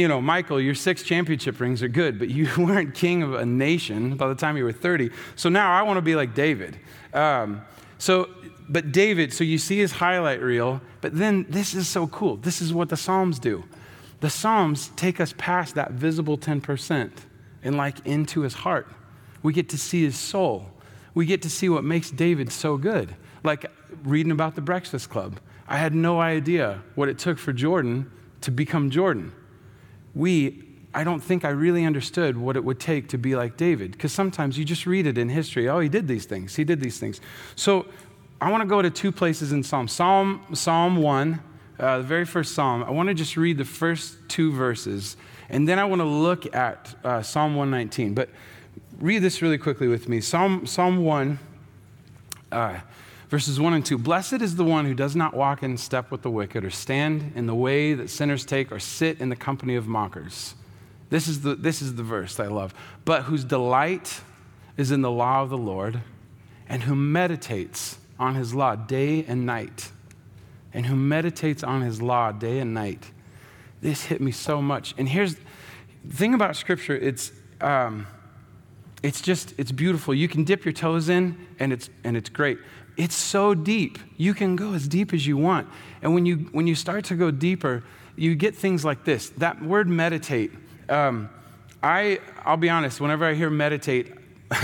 you 0.00 0.08
know, 0.08 0.20
Michael, 0.20 0.58
your 0.58 0.74
six 0.74 1.02
championship 1.02 1.60
rings 1.60 1.82
are 1.82 1.88
good, 1.88 2.18
but 2.18 2.30
you 2.30 2.48
weren't 2.58 2.94
king 2.94 3.22
of 3.22 3.34
a 3.34 3.44
nation 3.44 4.16
by 4.16 4.28
the 4.28 4.34
time 4.34 4.56
you 4.56 4.64
were 4.64 4.72
30. 4.72 5.10
So 5.36 5.50
now 5.50 5.72
I 5.72 5.82
want 5.82 5.98
to 5.98 6.02
be 6.02 6.16
like 6.16 6.34
David. 6.34 6.80
Um, 7.12 7.60
so, 7.98 8.30
but 8.66 8.92
David, 8.92 9.30
so 9.32 9.44
you 9.44 9.58
see 9.58 9.78
his 9.78 9.92
highlight 9.92 10.40
reel, 10.40 10.80
but 11.02 11.16
then 11.16 11.44
this 11.50 11.74
is 11.74 11.86
so 11.86 12.06
cool. 12.06 12.36
This 12.36 12.62
is 12.62 12.72
what 12.72 12.88
the 12.88 12.96
Psalms 12.96 13.38
do. 13.38 13.64
The 14.20 14.30
Psalms 14.30 14.88
take 14.96 15.20
us 15.20 15.34
past 15.36 15.74
that 15.74 15.92
visible 15.92 16.38
10% 16.38 17.10
and 17.62 17.76
like 17.76 18.06
into 18.06 18.40
his 18.40 18.54
heart. 18.54 18.88
We 19.42 19.52
get 19.52 19.68
to 19.70 19.78
see 19.78 20.02
his 20.02 20.16
soul. 20.16 20.70
We 21.12 21.26
get 21.26 21.42
to 21.42 21.50
see 21.50 21.68
what 21.68 21.84
makes 21.84 22.10
David 22.10 22.50
so 22.50 22.78
good. 22.78 23.14
Like 23.44 23.66
reading 24.02 24.32
about 24.32 24.54
the 24.54 24.62
Breakfast 24.62 25.10
Club. 25.10 25.40
I 25.68 25.76
had 25.76 25.94
no 25.94 26.20
idea 26.20 26.82
what 26.94 27.10
it 27.10 27.18
took 27.18 27.36
for 27.38 27.52
Jordan 27.52 28.10
to 28.40 28.50
become 28.50 28.88
Jordan 28.88 29.32
we, 30.14 30.64
I 30.92 31.04
don't 31.04 31.20
think 31.20 31.44
I 31.44 31.50
really 31.50 31.84
understood 31.84 32.36
what 32.36 32.56
it 32.56 32.64
would 32.64 32.80
take 32.80 33.08
to 33.08 33.18
be 33.18 33.36
like 33.36 33.56
David, 33.56 33.92
because 33.92 34.12
sometimes 34.12 34.58
you 34.58 34.64
just 34.64 34.86
read 34.86 35.06
it 35.06 35.18
in 35.18 35.28
history. 35.28 35.68
Oh, 35.68 35.80
he 35.80 35.88
did 35.88 36.08
these 36.08 36.24
things. 36.24 36.56
He 36.56 36.64
did 36.64 36.80
these 36.80 36.98
things. 36.98 37.20
So 37.56 37.86
I 38.40 38.50
want 38.50 38.62
to 38.62 38.68
go 38.68 38.82
to 38.82 38.90
two 38.90 39.12
places 39.12 39.52
in 39.52 39.62
Psalm. 39.62 39.86
Psalm, 39.88 40.44
Psalm 40.52 40.96
1, 40.96 41.40
uh, 41.78 41.98
the 41.98 42.04
very 42.04 42.24
first 42.24 42.54
Psalm. 42.54 42.82
I 42.82 42.90
want 42.90 43.08
to 43.08 43.14
just 43.14 43.36
read 43.36 43.58
the 43.58 43.64
first 43.64 44.16
two 44.28 44.52
verses, 44.52 45.16
and 45.48 45.68
then 45.68 45.78
I 45.78 45.84
want 45.84 46.00
to 46.00 46.06
look 46.06 46.54
at 46.54 46.94
uh, 47.04 47.22
Psalm 47.22 47.54
119. 47.54 48.14
But 48.14 48.30
read 48.98 49.20
this 49.20 49.42
really 49.42 49.58
quickly 49.58 49.88
with 49.88 50.08
me. 50.08 50.20
Psalm, 50.20 50.66
Psalm 50.66 51.04
1. 51.04 51.38
Uh, 52.50 52.80
verses 53.30 53.60
1 53.60 53.72
and 53.72 53.86
2 53.86 53.96
Blessed 53.96 54.42
is 54.42 54.56
the 54.56 54.64
one 54.64 54.84
who 54.84 54.92
does 54.92 55.16
not 55.16 55.32
walk 55.32 55.62
in 55.62 55.78
step 55.78 56.10
with 56.10 56.22
the 56.22 56.30
wicked, 56.30 56.64
or 56.64 56.70
stand 56.70 57.32
in 57.34 57.46
the 57.46 57.54
way 57.54 57.94
that 57.94 58.10
sinners 58.10 58.44
take, 58.44 58.70
or 58.70 58.78
sit 58.78 59.20
in 59.20 59.28
the 59.30 59.36
company 59.36 59.76
of 59.76 59.86
mockers. 59.86 60.54
This 61.08 61.28
is 61.28 61.40
the, 61.40 61.54
this 61.54 61.80
is 61.80 61.94
the 61.94 62.02
verse 62.02 62.38
I 62.38 62.46
love. 62.46 62.74
But 63.04 63.22
whose 63.22 63.44
delight 63.44 64.20
is 64.76 64.90
in 64.90 65.02
the 65.02 65.10
law 65.10 65.42
of 65.42 65.50
the 65.50 65.58
Lord, 65.58 66.00
and 66.68 66.82
who 66.82 66.94
meditates 66.94 67.98
on 68.18 68.34
his 68.34 68.54
law 68.54 68.76
day 68.76 69.24
and 69.26 69.46
night. 69.46 69.90
And 70.72 70.86
who 70.86 70.94
meditates 70.94 71.64
on 71.64 71.82
his 71.82 72.00
law 72.00 72.30
day 72.30 72.60
and 72.60 72.74
night. 72.74 73.10
This 73.80 74.04
hit 74.04 74.20
me 74.20 74.30
so 74.30 74.60
much. 74.60 74.94
And 74.98 75.08
here's 75.08 75.36
the 76.04 76.14
thing 76.14 76.34
about 76.34 76.54
Scripture 76.54 76.94
it's, 76.94 77.32
um, 77.60 78.06
it's 79.02 79.20
just, 79.20 79.54
it's 79.58 79.72
beautiful. 79.72 80.14
You 80.14 80.28
can 80.28 80.44
dip 80.44 80.64
your 80.64 80.72
toes 80.72 81.08
in, 81.08 81.46
and 81.58 81.72
it's, 81.72 81.90
and 82.04 82.16
it's 82.16 82.28
great. 82.28 82.58
It's 83.00 83.14
so 83.14 83.54
deep. 83.54 83.98
You 84.18 84.34
can 84.34 84.56
go 84.56 84.74
as 84.74 84.86
deep 84.86 85.14
as 85.14 85.26
you 85.26 85.38
want. 85.38 85.66
And 86.02 86.12
when 86.12 86.26
you, 86.26 86.36
when 86.52 86.66
you 86.66 86.74
start 86.74 87.06
to 87.06 87.14
go 87.14 87.30
deeper, 87.30 87.82
you 88.14 88.34
get 88.34 88.54
things 88.54 88.84
like 88.84 89.04
this. 89.04 89.30
That 89.38 89.62
word 89.62 89.88
meditate, 89.88 90.52
Um, 90.90 91.30
I, 91.82 92.20
I'll 92.44 92.58
be 92.58 92.68
honest, 92.68 93.00
whenever 93.00 93.24
I 93.24 93.32
hear 93.32 93.48
meditate, 93.48 94.12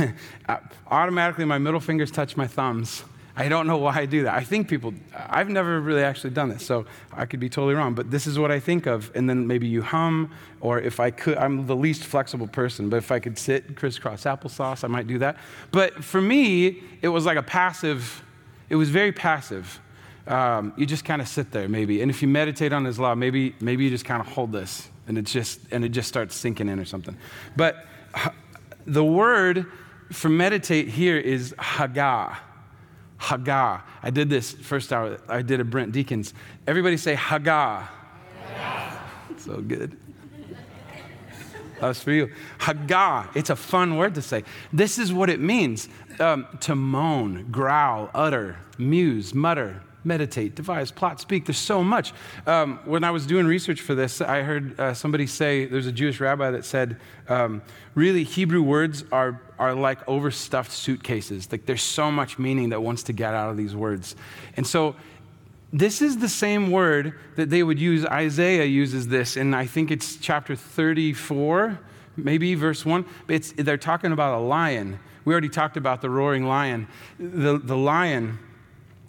automatically 0.90 1.46
my 1.46 1.56
middle 1.56 1.80
fingers 1.80 2.10
touch 2.10 2.36
my 2.36 2.46
thumbs. 2.46 3.04
I 3.38 3.48
don't 3.48 3.66
know 3.66 3.78
why 3.78 4.00
I 4.00 4.06
do 4.06 4.24
that. 4.24 4.34
I 4.34 4.44
think 4.44 4.68
people, 4.68 4.92
I've 5.14 5.48
never 5.48 5.80
really 5.80 6.02
actually 6.02 6.30
done 6.30 6.50
this, 6.50 6.64
so 6.64 6.84
I 7.12 7.24
could 7.24 7.40
be 7.40 7.48
totally 7.48 7.74
wrong, 7.74 7.94
but 7.94 8.10
this 8.10 8.26
is 8.26 8.38
what 8.38 8.50
I 8.50 8.60
think 8.60 8.86
of. 8.86 9.10
And 9.14 9.30
then 9.30 9.46
maybe 9.46 9.66
you 9.66 9.82
hum, 9.82 10.30
or 10.60 10.78
if 10.78 11.00
I 11.00 11.10
could, 11.10 11.38
I'm 11.38 11.66
the 11.66 11.76
least 11.76 12.04
flexible 12.04 12.48
person, 12.48 12.90
but 12.90 12.96
if 12.96 13.10
I 13.10 13.18
could 13.18 13.38
sit 13.38 13.76
crisscross 13.76 14.24
applesauce, 14.24 14.84
I 14.84 14.88
might 14.88 15.06
do 15.06 15.18
that. 15.18 15.36
But 15.70 16.04
for 16.04 16.20
me, 16.20 16.82
it 17.00 17.08
was 17.08 17.26
like 17.26 17.36
a 17.36 17.42
passive, 17.42 18.22
it 18.68 18.76
was 18.76 18.90
very 18.90 19.12
passive. 19.12 19.80
Um, 20.26 20.72
you 20.76 20.86
just 20.86 21.04
kind 21.04 21.22
of 21.22 21.28
sit 21.28 21.52
there, 21.52 21.68
maybe. 21.68 22.02
And 22.02 22.10
if 22.10 22.20
you 22.20 22.28
meditate 22.28 22.72
on 22.72 22.84
His 22.84 22.98
law, 22.98 23.14
maybe, 23.14 23.54
maybe 23.60 23.84
you 23.84 23.90
just 23.90 24.04
kind 24.04 24.20
of 24.20 24.26
hold 24.26 24.52
this, 24.52 24.88
and 25.06 25.16
it 25.16 25.22
just, 25.22 25.60
and 25.70 25.84
it 25.84 25.90
just 25.90 26.08
starts 26.08 26.34
sinking 26.34 26.68
in 26.68 26.78
or 26.78 26.84
something. 26.84 27.16
But 27.56 27.86
the 28.86 29.04
word 29.04 29.66
for 30.12 30.28
meditate 30.28 30.88
here 30.88 31.16
is 31.16 31.52
hagah. 31.58 32.36
Hagah. 33.18 33.82
I 34.02 34.10
did 34.10 34.28
this 34.28 34.52
first 34.52 34.92
hour. 34.92 35.18
I 35.28 35.42
did 35.42 35.60
a 35.60 35.64
Brent 35.64 35.92
Deacons. 35.92 36.34
Everybody 36.66 36.96
say 36.96 37.14
Hagah. 37.14 37.88
So 39.38 39.60
good. 39.60 39.96
That 41.80 41.88
was 41.88 42.02
for 42.02 42.10
you. 42.10 42.30
Hagah. 42.58 43.34
It's 43.36 43.50
a 43.50 43.56
fun 43.56 43.96
word 43.96 44.14
to 44.14 44.22
say. 44.22 44.44
This 44.72 44.98
is 44.98 45.12
what 45.12 45.30
it 45.30 45.40
means 45.40 45.88
um, 46.20 46.46
to 46.60 46.74
moan, 46.74 47.50
growl, 47.50 48.10
utter, 48.14 48.58
muse, 48.78 49.34
mutter, 49.34 49.82
meditate, 50.06 50.54
devise, 50.54 50.90
plot, 50.90 51.20
speak. 51.20 51.46
There's 51.46 51.58
so 51.58 51.82
much. 51.82 52.12
Um, 52.46 52.78
when 52.84 53.04
I 53.04 53.10
was 53.10 53.26
doing 53.26 53.46
research 53.46 53.80
for 53.80 53.94
this, 53.94 54.20
I 54.20 54.42
heard 54.42 54.78
uh, 54.78 54.94
somebody 54.94 55.26
say 55.26 55.66
there's 55.66 55.88
a 55.88 55.92
Jewish 55.92 56.20
rabbi 56.20 56.52
that 56.52 56.64
said, 56.64 56.98
um, 57.28 57.60
really, 57.94 58.22
Hebrew 58.22 58.62
words 58.62 59.04
are, 59.10 59.42
are 59.58 59.74
like 59.74 60.08
overstuffed 60.08 60.70
suitcases. 60.70 61.50
Like 61.50 61.66
there's 61.66 61.82
so 61.82 62.10
much 62.10 62.38
meaning 62.38 62.70
that 62.70 62.80
wants 62.80 63.02
to 63.04 63.12
get 63.12 63.34
out 63.34 63.50
of 63.50 63.56
these 63.56 63.74
words. 63.74 64.14
And 64.56 64.66
so, 64.66 64.94
this 65.72 66.00
is 66.00 66.18
the 66.18 66.28
same 66.28 66.70
word 66.70 67.18
that 67.34 67.50
they 67.50 67.62
would 67.62 67.78
use. 67.78 68.06
Isaiah 68.06 68.64
uses 68.64 69.08
this, 69.08 69.36
and 69.36 69.54
I 69.54 69.66
think 69.66 69.90
it's 69.90 70.16
chapter 70.16 70.54
34, 70.54 71.78
maybe 72.16 72.54
verse 72.54 72.86
1. 72.86 73.04
It's, 73.28 73.52
they're 73.52 73.76
talking 73.76 74.12
about 74.12 74.38
a 74.38 74.40
lion. 74.40 75.00
We 75.26 75.34
already 75.34 75.50
talked 75.50 75.76
about 75.76 76.00
the 76.00 76.08
roaring 76.08 76.46
lion. 76.46 76.88
The, 77.18 77.58
the 77.58 77.76
lion 77.76 78.38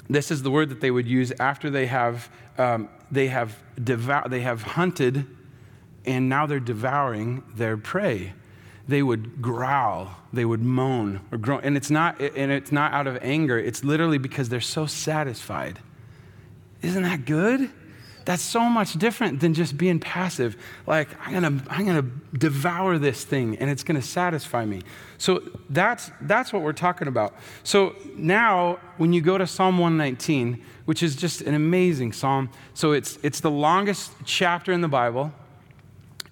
this 0.10 0.32
is 0.32 0.42
the 0.44 0.52
word 0.52 0.70
that 0.70 0.82
they 0.82 0.92
would 0.92 1.08
use 1.08 1.32
after 1.40 1.70
they 1.70 1.88
have, 1.88 2.30
um, 2.58 2.90
they 3.12 3.28
have, 3.28 3.58
devour, 3.82 4.30
they 4.30 4.42
have 4.42 4.62
hunted 4.62 5.28
and 6.06 6.30
now 6.30 6.46
they're 6.46 6.60
devouring 6.60 7.44
their 7.56 7.76
prey. 7.76 8.34
They 8.88 9.04
would 9.04 9.42
growl, 9.42 10.16
they 10.32 10.46
would 10.46 10.62
moan 10.62 11.20
or 11.32 11.38
groan. 11.38 11.60
And 11.64 11.76
it's 11.76 11.92
not, 11.92 12.22
and 12.22 12.52
it's 12.52 12.72
not 12.72 12.94
out 12.94 13.06
of 13.06 13.18
anger, 13.22 13.60
it's 13.60 13.84
literally 13.84 14.18
because 14.18 14.48
they're 14.48 14.62
so 14.62 14.86
satisfied. 14.86 15.80
Isn't 16.82 17.04
that 17.04 17.26
good? 17.26 17.70
That's 18.28 18.44
so 18.44 18.68
much 18.68 19.00
different 19.00 19.40
than 19.40 19.54
just 19.54 19.78
being 19.78 20.02
passive. 20.02 20.58
Like, 20.86 21.08
I'm 21.26 21.32
gonna, 21.32 21.64
I'm 21.70 21.86
gonna 21.86 22.06
devour 22.38 22.98
this 22.98 23.24
thing 23.24 23.56
and 23.56 23.70
it's 23.70 23.84
gonna 23.84 24.02
satisfy 24.02 24.66
me. 24.66 24.82
So 25.18 25.42
that's, 25.70 26.12
that's 26.20 26.52
what 26.52 26.62
we're 26.62 26.74
talking 26.74 27.08
about. 27.08 27.36
So 27.64 27.96
now, 28.18 28.80
when 28.98 29.14
you 29.14 29.22
go 29.22 29.38
to 29.38 29.48
Psalm 29.48 29.78
119, 29.78 30.62
which 30.84 31.04
is 31.04 31.16
just 31.16 31.40
an 31.40 31.54
amazing 31.54 32.12
psalm, 32.12 32.50
so 32.74 32.92
it's, 32.92 33.18
it's 33.24 33.40
the 33.40 33.50
longest 33.50 34.12
chapter 34.26 34.74
in 34.74 34.82
the 34.82 34.90
Bible. 34.90 35.32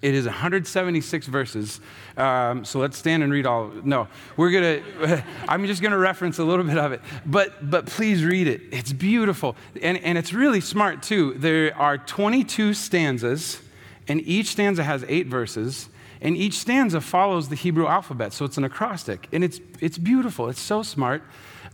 It 0.02 0.14
is 0.14 0.26
176 0.26 1.26
verses. 1.26 1.80
Um, 2.16 2.64
so 2.64 2.78
let's 2.78 2.98
stand 2.98 3.22
and 3.22 3.32
read 3.32 3.46
all. 3.46 3.70
No, 3.82 4.08
we're 4.36 4.50
gonna. 4.50 5.24
I'm 5.48 5.66
just 5.66 5.82
gonna 5.82 5.98
reference 5.98 6.38
a 6.38 6.44
little 6.44 6.64
bit 6.64 6.78
of 6.78 6.92
it, 6.92 7.00
but 7.24 7.70
but 7.70 7.86
please 7.86 8.24
read 8.24 8.46
it. 8.46 8.62
It's 8.72 8.92
beautiful, 8.92 9.56
and 9.80 9.98
and 9.98 10.18
it's 10.18 10.32
really 10.32 10.60
smart 10.60 11.02
too. 11.02 11.34
There 11.34 11.74
are 11.76 11.96
22 11.96 12.74
stanzas, 12.74 13.60
and 14.06 14.20
each 14.20 14.48
stanza 14.48 14.84
has 14.84 15.04
eight 15.08 15.28
verses, 15.28 15.88
and 16.20 16.36
each 16.36 16.54
stanza 16.54 17.00
follows 17.00 17.48
the 17.48 17.56
Hebrew 17.56 17.86
alphabet, 17.86 18.34
so 18.34 18.44
it's 18.44 18.58
an 18.58 18.64
acrostic, 18.64 19.28
and 19.32 19.42
it's 19.42 19.60
it's 19.80 19.96
beautiful. 19.96 20.50
It's 20.50 20.60
so 20.60 20.82
smart. 20.82 21.22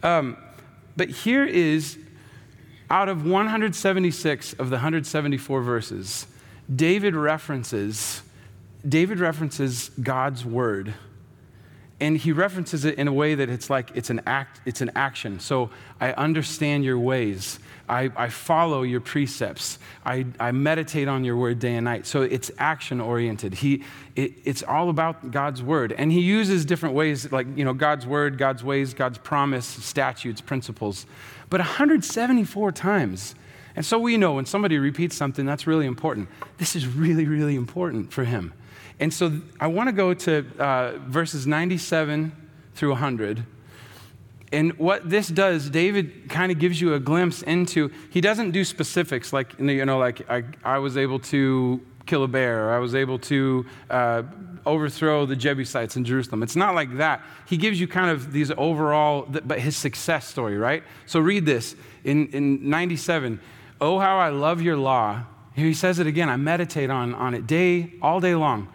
Um, 0.05 0.37
but 0.97 1.09
here 1.09 1.45
is 1.45 1.99
out 2.91 3.09
of 3.09 3.25
176 3.25 4.53
of 4.55 4.69
the 4.69 4.77
174 4.77 5.63
verses 5.63 6.27
David 6.75 7.15
references 7.15 8.23
David 8.89 9.21
references 9.21 9.91
God's 10.01 10.45
word 10.45 10.95
and 12.03 12.19
he 12.19 12.33
references 12.33 12.85
it 12.85 12.97
in 12.99 13.07
a 13.07 13.13
way 13.13 13.37
that 13.37 13.49
it's 13.49 13.71
like 13.71 13.93
it's 13.95 14.11
an 14.11 14.23
act 14.27 14.61
it's 14.67 14.81
an 14.81 14.91
action. 14.97 15.39
So 15.39 15.71
i 16.01 16.13
understand 16.13 16.85
your 16.85 16.99
ways. 16.99 17.61
I, 17.89 18.11
I 18.17 18.29
follow 18.29 18.83
your 18.83 19.01
precepts. 19.01 19.79
I, 20.05 20.27
I 20.41 20.51
meditate 20.53 21.07
on 21.07 21.25
your 21.25 21.37
word 21.37 21.59
day 21.59 21.75
and 21.75 21.85
night. 21.85 22.07
So 22.07 22.23
it's 22.23 22.51
action 22.59 23.01
oriented 23.01 23.55
he 23.55 23.85
it, 24.17 24.33
it's 24.45 24.65
all 24.65 24.91
about 24.91 25.31
god's 25.31 25.63
word. 25.63 25.93
And 25.93 26.11
he 26.11 26.21
uses 26.21 26.65
different 26.65 26.97
ways 26.97 27.31
like 27.31 27.47
you 27.57 27.65
know 27.65 27.73
god's 27.73 28.05
word 28.05 28.37
god's 28.37 28.65
ways 28.65 28.95
god's 28.95 29.19
promise 29.19 29.67
statutes 29.67 30.41
principles. 30.41 31.07
But 31.51 31.61
174 31.61 32.73
times 32.73 33.37
and 33.75 33.85
so 33.85 33.99
we 33.99 34.17
know 34.17 34.35
when 34.35 34.47
somebody 34.47 34.79
repeats 34.79 35.17
something, 35.17 35.47
that's 35.47 35.67
really 35.67 35.87
important. 35.87 36.29
This 36.59 36.77
is 36.77 36.87
really, 36.87 37.27
really 37.27 37.57
important 37.57 38.13
for 38.13 38.25
him. 38.25 38.53
And 39.01 39.13
so 39.13 39.41
I 39.59 39.67
want 39.67 39.89
to 39.89 39.93
go 39.93 40.15
to 40.15 40.47
uh, 40.59 40.99
verses 41.07 41.47
97 41.47 42.33
through 42.75 42.91
100. 42.91 43.45
And 44.53 44.79
what 44.79 45.09
this 45.09 45.29
does, 45.29 45.71
David 45.71 46.29
kind 46.29 46.53
of 46.53 46.59
gives 46.59 46.81
you 46.81 46.93
a 46.93 47.01
glimpse 47.01 47.41
into, 47.43 47.91
he 48.11 48.21
doesn't 48.21 48.51
do 48.51 48.65
specifics 48.65 49.33
like, 49.33 49.59
you 49.59 49.85
know, 49.87 49.99
like 49.99 50.31
I, 50.31 50.45
I 50.63 50.79
was 50.79 50.99
able 50.99 51.21
to 51.21 51.81
kill 52.05 52.25
a 52.25 52.29
bear, 52.29 52.69
or 52.69 52.75
I 52.75 52.79
was 52.79 52.95
able 52.95 53.19
to 53.21 53.65
uh, 53.89 54.23
overthrow 54.67 55.25
the 55.25 55.37
Jebusites 55.37 55.97
in 55.97 56.05
Jerusalem. 56.05 56.43
It's 56.43 56.57
not 56.57 56.75
like 56.75 56.99
that. 56.99 57.23
He 57.47 57.57
gives 57.57 57.81
you 57.81 57.89
kind 57.89 58.11
of 58.11 58.33
these 58.33 58.51
overall, 58.57 59.23
but 59.23 59.59
his 59.59 59.77
success 59.77 60.29
story, 60.29 60.59
right? 60.59 60.83
So 61.07 61.21
read 61.21 61.47
this 61.47 61.75
in, 62.05 62.29
in 62.29 62.69
97. 62.69 63.41
Oh, 63.83 63.99
how 63.99 64.19
I 64.19 64.29
love 64.29 64.63
your 64.63 64.77
law. 64.77 65.25
Here 65.57 65.67
he 65.67 65.75
says 65.75 65.99
it 65.99 66.07
again. 66.07 66.29
I 66.29 66.37
meditate 66.37 66.89
on, 66.89 67.17
on 67.17 67.35
it 67.35 67.49
day, 67.49 67.95
all 68.01 68.21
day 68.21 68.37
long. 68.37 68.69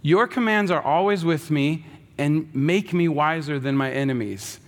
Your 0.00 0.26
commands 0.26 0.70
are 0.70 0.80
always 0.80 1.26
with 1.26 1.50
me 1.50 1.84
and 2.16 2.52
make 2.54 2.94
me 2.94 3.06
wiser 3.06 3.58
than 3.58 3.76
my 3.76 3.92
enemies. 3.92 4.60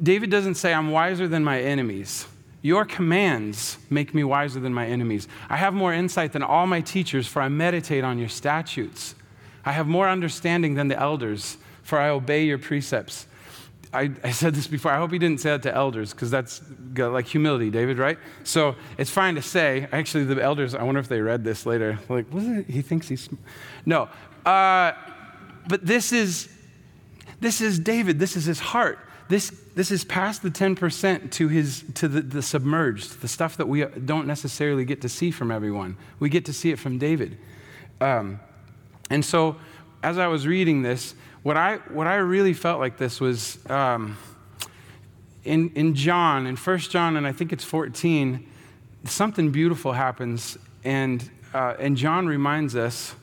David 0.00 0.30
doesn't 0.30 0.54
say, 0.54 0.72
I'm 0.72 0.92
wiser 0.92 1.26
than 1.26 1.42
my 1.42 1.60
enemies. 1.60 2.28
Your 2.62 2.84
commands 2.84 3.78
make 3.90 4.14
me 4.14 4.22
wiser 4.22 4.60
than 4.60 4.72
my 4.72 4.86
enemies. 4.86 5.26
I 5.48 5.56
have 5.56 5.74
more 5.74 5.92
insight 5.92 6.32
than 6.32 6.44
all 6.44 6.68
my 6.68 6.80
teachers, 6.80 7.26
for 7.26 7.42
I 7.42 7.48
meditate 7.48 8.04
on 8.04 8.16
your 8.16 8.28
statutes. 8.28 9.16
I 9.64 9.72
have 9.72 9.88
more 9.88 10.08
understanding 10.08 10.74
than 10.74 10.86
the 10.86 10.96
elders, 10.96 11.56
for 11.82 11.98
I 11.98 12.10
obey 12.10 12.44
your 12.44 12.58
precepts. 12.58 13.26
I, 13.92 14.10
I, 14.22 14.30
said 14.30 14.54
this 14.54 14.68
before. 14.68 14.92
I 14.92 14.98
hope 14.98 15.10
he 15.10 15.18
didn't 15.18 15.40
say 15.40 15.50
that 15.50 15.62
to 15.64 15.74
elders 15.74 16.12
because 16.12 16.30
that's 16.30 16.62
like 16.96 17.26
humility, 17.26 17.70
David, 17.70 17.98
right? 17.98 18.18
So 18.44 18.76
it's 18.98 19.10
fine 19.10 19.34
to 19.34 19.42
say. 19.42 19.88
Actually, 19.90 20.24
the 20.24 20.40
elders, 20.40 20.76
I 20.76 20.84
wonder 20.84 21.00
if 21.00 21.08
they 21.08 21.20
read 21.20 21.42
this 21.42 21.66
later. 21.66 21.98
Like? 22.08 22.32
He 22.68 22.82
thinks 22.82 23.08
he's. 23.08 23.28
No. 23.84 24.08
Uh, 24.46 24.92
but 25.68 25.84
this 25.84 26.12
is, 26.12 26.48
this 27.40 27.60
is 27.60 27.78
David. 27.80 28.18
This 28.18 28.36
is 28.36 28.44
his 28.44 28.60
heart. 28.60 28.98
This, 29.28 29.50
this 29.74 29.90
is 29.90 30.04
past 30.04 30.42
the 30.42 30.50
10% 30.50 31.30
to, 31.32 31.48
his, 31.48 31.84
to 31.94 32.08
the, 32.08 32.20
the 32.20 32.42
submerged, 32.42 33.20
the 33.20 33.28
stuff 33.28 33.56
that 33.58 33.68
we 33.68 33.84
don't 33.84 34.26
necessarily 34.26 34.84
get 34.84 35.00
to 35.02 35.08
see 35.08 35.30
from 35.30 35.50
everyone. 35.50 35.96
We 36.18 36.28
get 36.28 36.44
to 36.46 36.52
see 36.52 36.70
it 36.70 36.78
from 36.78 36.98
David. 36.98 37.38
Um, 38.00 38.40
and 39.08 39.24
so, 39.24 39.56
as 40.02 40.18
I 40.18 40.26
was 40.26 40.46
reading 40.46 40.82
this, 40.82 41.14
what 41.42 41.56
I, 41.56 41.76
what 41.88 42.06
I 42.06 42.16
really 42.16 42.52
felt 42.52 42.80
like 42.80 42.98
this 42.98 43.20
was 43.20 43.58
um, 43.70 44.16
in, 45.44 45.70
in 45.70 45.94
John, 45.94 46.46
in 46.46 46.56
1 46.56 46.78
John, 46.78 47.16
and 47.16 47.26
I 47.26 47.32
think 47.32 47.52
it's 47.52 47.64
14, 47.64 48.46
something 49.04 49.50
beautiful 49.50 49.92
happens. 49.92 50.58
And, 50.84 51.28
uh, 51.54 51.74
and 51.78 51.96
John 51.96 52.26
reminds 52.26 52.76
us 52.76 53.14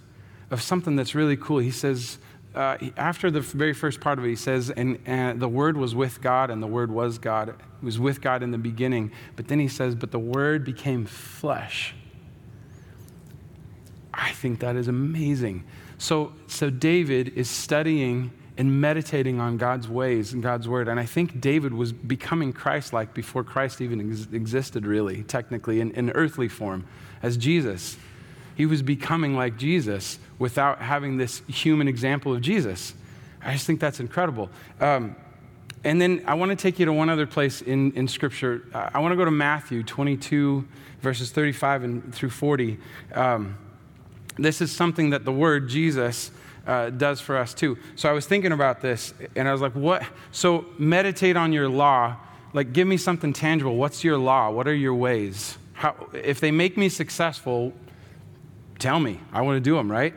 of 0.50 0.62
something 0.62 0.96
that's 0.96 1.14
really 1.14 1.38
cool. 1.38 1.60
He 1.60 1.72
says, 1.72 2.18
uh, 2.56 2.78
after 2.98 3.30
the 3.30 3.42
very 3.42 3.74
first 3.74 4.00
part 4.00 4.18
of 4.18 4.26
it, 4.26 4.30
he 4.30 4.36
says, 4.36 4.72
and, 4.72 4.98
and 5.06 5.40
the 5.40 5.48
Word 5.48 5.78
was 5.78 5.94
with 5.94 6.22
God, 6.22 6.50
and 6.50 6.62
the 6.62 6.68
Word 6.68 6.90
was 6.90 7.20
God. 7.20 7.50
It 7.50 7.56
was 7.84 8.00
with 8.00 8.20
God 8.22 8.42
in 8.42 8.50
the 8.50 8.58
beginning. 8.58 9.12
But 9.36 9.48
then 9.48 9.60
he 9.60 9.68
says, 9.68 9.94
but 9.94 10.12
the 10.12 10.20
Word 10.20 10.66
became 10.66 11.06
flesh. 11.06 11.94
I 14.12 14.32
think 14.32 14.62
that 14.62 14.76
is 14.76 14.88
amazing. 14.88 15.66
So, 15.98 16.34
so 16.48 16.70
David 16.70 17.30
is 17.30 17.50
studying 17.50 18.32
and 18.58 18.82
meditating 18.82 19.40
on 19.40 19.58
God's 19.58 19.88
ways 19.88 20.34
and 20.34 20.42
God's 20.42 20.68
word. 20.68 20.88
And 20.88 21.00
I 21.00 21.06
think 21.06 21.40
David 21.40 21.74
was 21.74 21.94
becoming 21.94 22.52
Christ 22.54 22.92
like 22.92 23.14
before 23.14 23.44
Christ 23.44 23.82
even 23.82 24.12
ex- 24.12 24.28
existed, 24.32 24.86
really, 24.86 25.24
technically, 25.24 25.80
in, 25.80 25.92
in 25.92 26.10
earthly 26.12 26.48
form, 26.48 26.86
as 27.22 27.38
Jesus. 27.38 27.98
he 28.56 28.66
was 28.66 28.82
becoming 28.82 29.36
like 29.36 29.58
Jesus 29.58 30.18
without 30.40 30.80
having 30.80 31.18
this 31.18 31.44
human 31.48 31.88
example 31.88 32.34
of 32.34 32.42
Jesus. 32.42 32.96
I 33.44 33.54
just 33.54 33.68
think 33.68 33.80
that's 33.80 34.00
incredible. 34.00 34.50
Um, 34.80 35.16
and 35.84 36.02
then 36.02 36.24
I 36.26 36.34
want 36.34 36.50
to 36.50 36.56
take 36.56 36.80
you 36.80 36.86
to 36.86 36.94
one 36.94 37.10
other 37.10 37.28
place 37.28 37.62
in, 37.62 37.92
in 37.94 38.08
Scripture. 38.08 38.64
I 38.74 39.00
want 39.00 39.12
to 39.12 39.16
go 39.16 39.26
to 39.26 39.32
Matthew 39.32 39.84
22, 39.84 40.68
verses 41.02 41.30
35 41.32 41.84
and 41.84 42.16
through 42.16 42.32
40. 42.32 42.80
Um, 43.14 43.58
this 44.38 44.62
is 44.62 44.72
something 44.72 45.10
that 45.12 45.26
the 45.26 45.32
word 45.32 45.70
Jesus 45.70 46.32
uh, 46.68 46.90
does 46.90 47.22
for 47.22 47.38
us 47.38 47.54
too. 47.54 47.78
So 47.96 48.10
I 48.10 48.12
was 48.12 48.26
thinking 48.26 48.52
about 48.52 48.82
this, 48.82 49.14
and 49.36 49.48
I 49.48 49.52
was 49.52 49.62
like, 49.62 49.74
what? 49.74 50.04
So 50.32 50.66
meditate 50.78 51.38
on 51.38 51.54
your 51.54 51.70
law. 51.70 52.18
Like, 52.54 52.74
give 52.74 52.88
me 52.88 52.98
something 52.98 53.34
tangible. 53.34 53.76
What's 53.76 54.04
your 54.04 54.18
law? 54.18 54.52
What 54.52 54.68
are 54.68 54.76
your 54.76 54.94
ways? 54.94 55.58
How, 55.74 55.96
if 56.14 56.40
they 56.40 56.52
make 56.52 56.78
me 56.78 56.90
successful, 56.90 57.74
tell 58.80 59.00
me. 59.00 59.20
I 59.32 59.42
want 59.42 59.58
to 59.58 59.62
do 59.62 59.76
them, 59.76 59.92
right? 59.92 60.14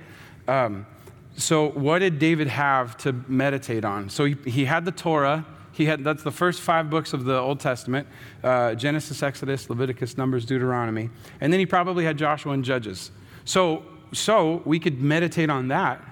Um, 0.48 0.86
so, 1.36 1.70
what 1.70 2.00
did 2.00 2.18
David 2.18 2.48
have 2.48 2.96
to 2.98 3.12
meditate 3.28 3.84
on? 3.84 4.10
So, 4.10 4.24
he, 4.24 4.36
he 4.44 4.64
had 4.64 4.84
the 4.84 4.92
Torah. 4.92 5.44
He 5.72 5.86
had, 5.86 6.02
that's 6.04 6.22
the 6.22 6.30
first 6.30 6.60
five 6.60 6.90
books 6.90 7.12
of 7.12 7.24
the 7.24 7.38
Old 7.38 7.60
Testament 7.60 8.06
uh, 8.42 8.74
Genesis, 8.74 9.22
Exodus, 9.22 9.68
Leviticus, 9.70 10.16
Numbers, 10.16 10.44
Deuteronomy. 10.44 11.10
And 11.40 11.52
then 11.52 11.60
he 11.60 11.66
probably 11.66 12.04
had 12.04 12.16
Joshua 12.16 12.52
and 12.52 12.64
Judges. 12.64 13.10
So, 13.44 13.84
so 14.12 14.62
we 14.64 14.78
could 14.78 15.00
meditate 15.00 15.50
on 15.50 15.68
that 15.68 16.02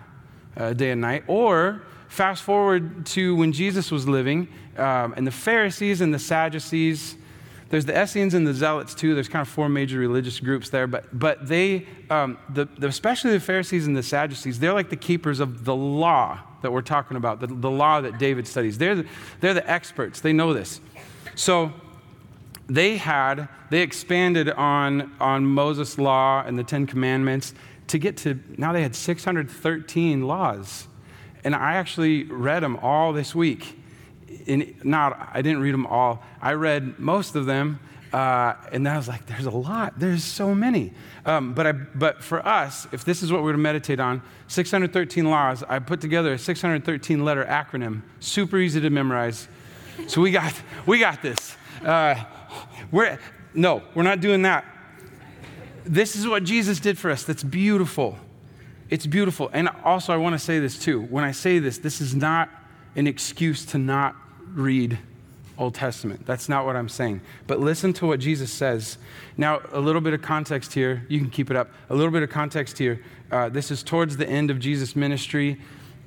uh, 0.56 0.72
day 0.72 0.90
and 0.90 1.00
night. 1.00 1.24
Or 1.26 1.82
fast 2.08 2.42
forward 2.42 3.06
to 3.06 3.36
when 3.36 3.52
Jesus 3.52 3.90
was 3.90 4.08
living, 4.08 4.48
um, 4.76 5.14
and 5.16 5.26
the 5.26 5.32
Pharisees 5.32 6.00
and 6.00 6.12
the 6.12 6.18
Sadducees, 6.18 7.16
there's 7.70 7.84
the 7.84 8.00
Essenes 8.00 8.32
and 8.34 8.46
the 8.46 8.54
Zealots 8.54 8.94
too. 8.94 9.14
There's 9.14 9.28
kind 9.28 9.42
of 9.42 9.48
four 9.48 9.68
major 9.68 9.98
religious 9.98 10.40
groups 10.40 10.70
there, 10.70 10.86
but, 10.86 11.06
but 11.16 11.46
they, 11.46 11.86
um, 12.08 12.38
the, 12.48 12.64
the, 12.64 12.86
especially 12.86 13.32
the 13.32 13.40
Pharisees 13.40 13.86
and 13.86 13.96
the 13.96 14.02
Sadducees, 14.02 14.58
they're 14.58 14.72
like 14.72 14.88
the 14.88 14.96
keepers 14.96 15.40
of 15.40 15.64
the 15.64 15.76
law 15.76 16.40
that 16.62 16.72
we're 16.72 16.80
talking 16.80 17.16
about, 17.16 17.40
the, 17.40 17.46
the 17.46 17.70
law 17.70 18.00
that 18.00 18.18
David 18.18 18.46
studies. 18.46 18.78
They're 18.78 18.94
the, 18.94 19.06
they're 19.40 19.54
the 19.54 19.68
experts, 19.70 20.20
they 20.20 20.32
know 20.32 20.54
this. 20.54 20.80
So 21.34 21.72
they 22.68 22.96
had, 22.96 23.48
they 23.70 23.80
expanded 23.80 24.50
on, 24.50 25.12
on 25.20 25.44
Moses' 25.44 25.98
law 25.98 26.42
and 26.44 26.58
the 26.58 26.64
Ten 26.64 26.86
Commandments 26.86 27.54
to 27.88 27.98
get 27.98 28.16
to, 28.18 28.38
now 28.56 28.72
they 28.72 28.82
had 28.82 28.94
613 28.94 30.22
laws. 30.22 30.86
And 31.44 31.54
I 31.54 31.74
actually 31.74 32.24
read 32.24 32.62
them 32.62 32.76
all 32.76 33.12
this 33.12 33.34
week. 33.34 33.78
In, 34.46 34.76
not, 34.82 35.30
I 35.32 35.42
didn't 35.42 35.60
read 35.60 35.74
them 35.74 35.86
all. 35.86 36.22
I 36.40 36.52
read 36.52 36.98
most 36.98 37.34
of 37.34 37.46
them, 37.46 37.80
uh, 38.12 38.54
and 38.72 38.88
I 38.88 38.96
was 38.96 39.08
like, 39.08 39.26
there's 39.26 39.46
a 39.46 39.50
lot. 39.50 39.98
There's 39.98 40.24
so 40.24 40.54
many. 40.54 40.92
Um, 41.26 41.54
but, 41.54 41.66
I, 41.66 41.72
but 41.72 42.22
for 42.22 42.46
us, 42.46 42.86
if 42.92 43.04
this 43.04 43.22
is 43.22 43.30
what 43.32 43.42
we're 43.42 43.52
to 43.52 43.58
meditate 43.58 44.00
on, 44.00 44.22
613 44.48 45.28
laws, 45.28 45.62
I 45.68 45.78
put 45.78 46.00
together 46.00 46.32
a 46.32 46.38
613 46.38 47.24
letter 47.24 47.44
acronym, 47.44 48.02
super 48.20 48.58
easy 48.58 48.80
to 48.80 48.90
memorize. 48.90 49.48
So 50.06 50.20
we 50.20 50.30
got, 50.30 50.54
we 50.86 50.98
got 50.98 51.22
this. 51.22 51.56
Uh, 51.84 52.24
we're, 52.90 53.18
no, 53.54 53.82
we're 53.94 54.02
not 54.02 54.20
doing 54.20 54.42
that. 54.42 54.64
This 55.88 56.16
is 56.16 56.28
what 56.28 56.44
Jesus 56.44 56.80
did 56.80 56.98
for 56.98 57.10
us. 57.10 57.24
That's 57.24 57.42
beautiful. 57.42 58.18
It's 58.90 59.06
beautiful. 59.06 59.50
And 59.52 59.70
also, 59.84 60.12
I 60.12 60.18
want 60.18 60.34
to 60.34 60.38
say 60.38 60.58
this 60.58 60.78
too. 60.78 61.00
When 61.00 61.24
I 61.24 61.32
say 61.32 61.58
this, 61.58 61.78
this 61.78 62.00
is 62.00 62.14
not 62.14 62.50
an 62.94 63.06
excuse 63.06 63.64
to 63.66 63.78
not 63.78 64.14
read 64.52 64.98
Old 65.56 65.74
Testament. 65.74 66.26
That's 66.26 66.48
not 66.48 66.66
what 66.66 66.76
I'm 66.76 66.88
saying. 66.88 67.22
But 67.46 67.58
listen 67.60 67.92
to 67.94 68.06
what 68.06 68.20
Jesus 68.20 68.52
says. 68.52 68.98
Now, 69.36 69.60
a 69.72 69.80
little 69.80 70.00
bit 70.00 70.12
of 70.12 70.22
context 70.22 70.72
here. 70.74 71.04
You 71.08 71.18
can 71.18 71.30
keep 71.30 71.50
it 71.50 71.56
up. 71.56 71.70
A 71.90 71.94
little 71.94 72.12
bit 72.12 72.22
of 72.22 72.30
context 72.30 72.78
here. 72.78 73.02
Uh, 73.30 73.48
this 73.48 73.70
is 73.70 73.82
towards 73.82 74.16
the 74.16 74.28
end 74.28 74.50
of 74.50 74.58
Jesus' 74.58 74.94
ministry. 74.94 75.58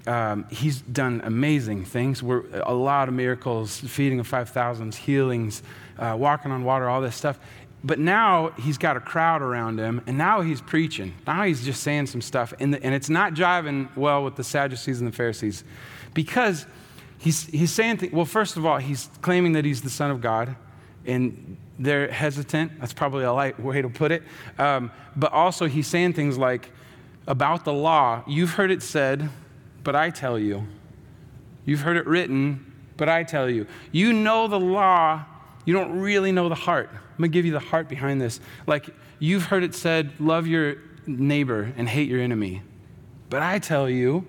Um, 0.08 0.46
he's 0.50 0.82
done 0.82 1.22
amazing 1.24 1.86
things. 1.86 2.24
We're, 2.24 2.44
a 2.64 2.74
lot 2.74 3.08
of 3.08 3.14
miracles, 3.14 3.80
feeding 3.80 4.20
of 4.20 4.30
5,000s, 4.30 4.96
healings, 4.96 5.62
uh, 6.00 6.16
walking 6.18 6.52
on 6.52 6.64
water, 6.64 6.90
all 6.90 7.02
this 7.02 7.16
stuff. 7.16 7.40
But 7.84 7.98
now 7.98 8.50
he's 8.60 8.78
got 8.78 8.96
a 8.96 9.00
crowd 9.00 9.42
around 9.42 9.80
him, 9.80 10.02
and 10.06 10.18
now 10.18 10.42
he's 10.42 10.62
preaching. 10.62 11.14
Now 11.26 11.44
he's 11.44 11.66
just 11.66 11.82
saying 11.82 12.08
some 12.08 12.22
stuff, 12.22 12.54
and, 12.60 12.74
the, 12.74 12.84
and 12.84 12.94
it's 12.94 13.10
not 13.10 13.34
jiving 13.34 13.96
well 13.98 14.24
with 14.24 14.36
the 14.36 14.44
Sadducees 14.44 15.00
and 15.00 15.08
the 15.08 15.16
Pharisees 15.16 15.64
because 16.14 16.68
he's, 17.18 17.48
he's 17.48 17.72
saying, 17.72 17.98
th- 17.98 18.12
well, 18.12 18.26
first 18.26 18.56
of 18.58 18.66
all, 18.66 18.78
he's 18.78 19.10
claiming 19.22 19.54
that 19.54 19.66
he's 19.66 19.82
the 19.82 19.90
Son 19.90 20.12
of 20.12 20.22
God, 20.22 20.56
and 21.06 21.58
they're 21.80 22.12
hesitant. 22.12 22.80
That's 22.80 22.94
probably 22.94 23.24
a 23.24 23.34
light 23.34 23.60
way 23.60 23.82
to 23.82 23.90
put 23.90 24.12
it. 24.12 24.22
Um, 24.60 24.92
but 25.16 25.34
also, 25.34 25.66
he's 25.66 25.88
saying 25.88 26.14
things 26.14 26.38
like, 26.38 26.70
about 27.28 27.66
the 27.66 27.74
law, 27.74 28.24
you've 28.28 28.52
heard 28.52 28.72
it 28.72 28.84
said, 28.84 29.30
but 29.84 29.96
I 29.96 30.10
tell 30.10 30.38
you. 30.38 30.68
You've 31.66 31.82
heard 31.82 31.98
it 31.98 32.06
written, 32.08 32.74
but 32.98 33.10
I 33.10 33.24
tell 33.24 33.50
you. 33.50 33.68
You 33.92 34.14
know 34.14 34.48
the 34.48 34.60
law, 34.60 35.24
you 35.66 35.74
don't 35.74 36.00
really 36.00 36.32
know 36.32 36.50
the 36.50 36.56
heart. 36.56 36.90
I'm 37.22 37.26
going 37.26 37.34
to 37.34 37.38
give 37.38 37.46
you 37.46 37.52
the 37.52 37.60
heart 37.60 37.88
behind 37.88 38.20
this. 38.20 38.40
Like, 38.66 38.90
you've 39.20 39.44
heard 39.44 39.64
it 39.64 39.76
said, 39.76 40.20
love 40.20 40.48
your 40.48 40.78
neighbor 41.06 41.72
and 41.78 41.88
hate 41.88 42.10
your 42.10 42.20
enemy. 42.20 42.64
But 43.30 43.44
I 43.44 43.60
tell 43.60 43.88
you, 43.88 44.26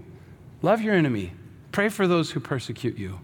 love 0.61 0.83
your 0.83 0.95
enemy. 0.95 1.33
Pray 1.71 1.89
for 1.89 2.07
those 2.07 2.33
who 2.33 2.41
persecute 2.41 2.99
you. 2.99 3.19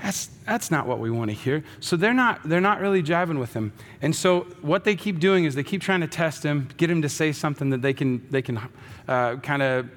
That's, 0.00 0.26
that's 0.46 0.70
not 0.70 0.86
what 0.86 1.00
we 1.00 1.10
want 1.10 1.32
to 1.32 1.36
hear. 1.36 1.64
So 1.80 1.96
they're 1.96 2.14
not, 2.14 2.48
they're 2.48 2.60
not 2.60 2.80
really 2.80 3.02
jiving 3.02 3.40
with 3.40 3.52
him. 3.52 3.72
And 4.00 4.14
so 4.14 4.42
what 4.62 4.84
they 4.84 4.94
keep 4.94 5.18
doing 5.18 5.44
is 5.44 5.56
they 5.56 5.64
keep 5.64 5.82
trying 5.82 6.02
to 6.02 6.06
test 6.06 6.44
him, 6.44 6.68
get 6.76 6.88
him 6.88 7.02
to 7.02 7.08
say 7.08 7.32
something 7.32 7.70
that 7.70 7.82
they 7.82 7.92
can, 7.92 8.24
they 8.30 8.42
can 8.42 8.60
uh, 9.08 9.38
kind 9.38 9.60
of 9.60 9.90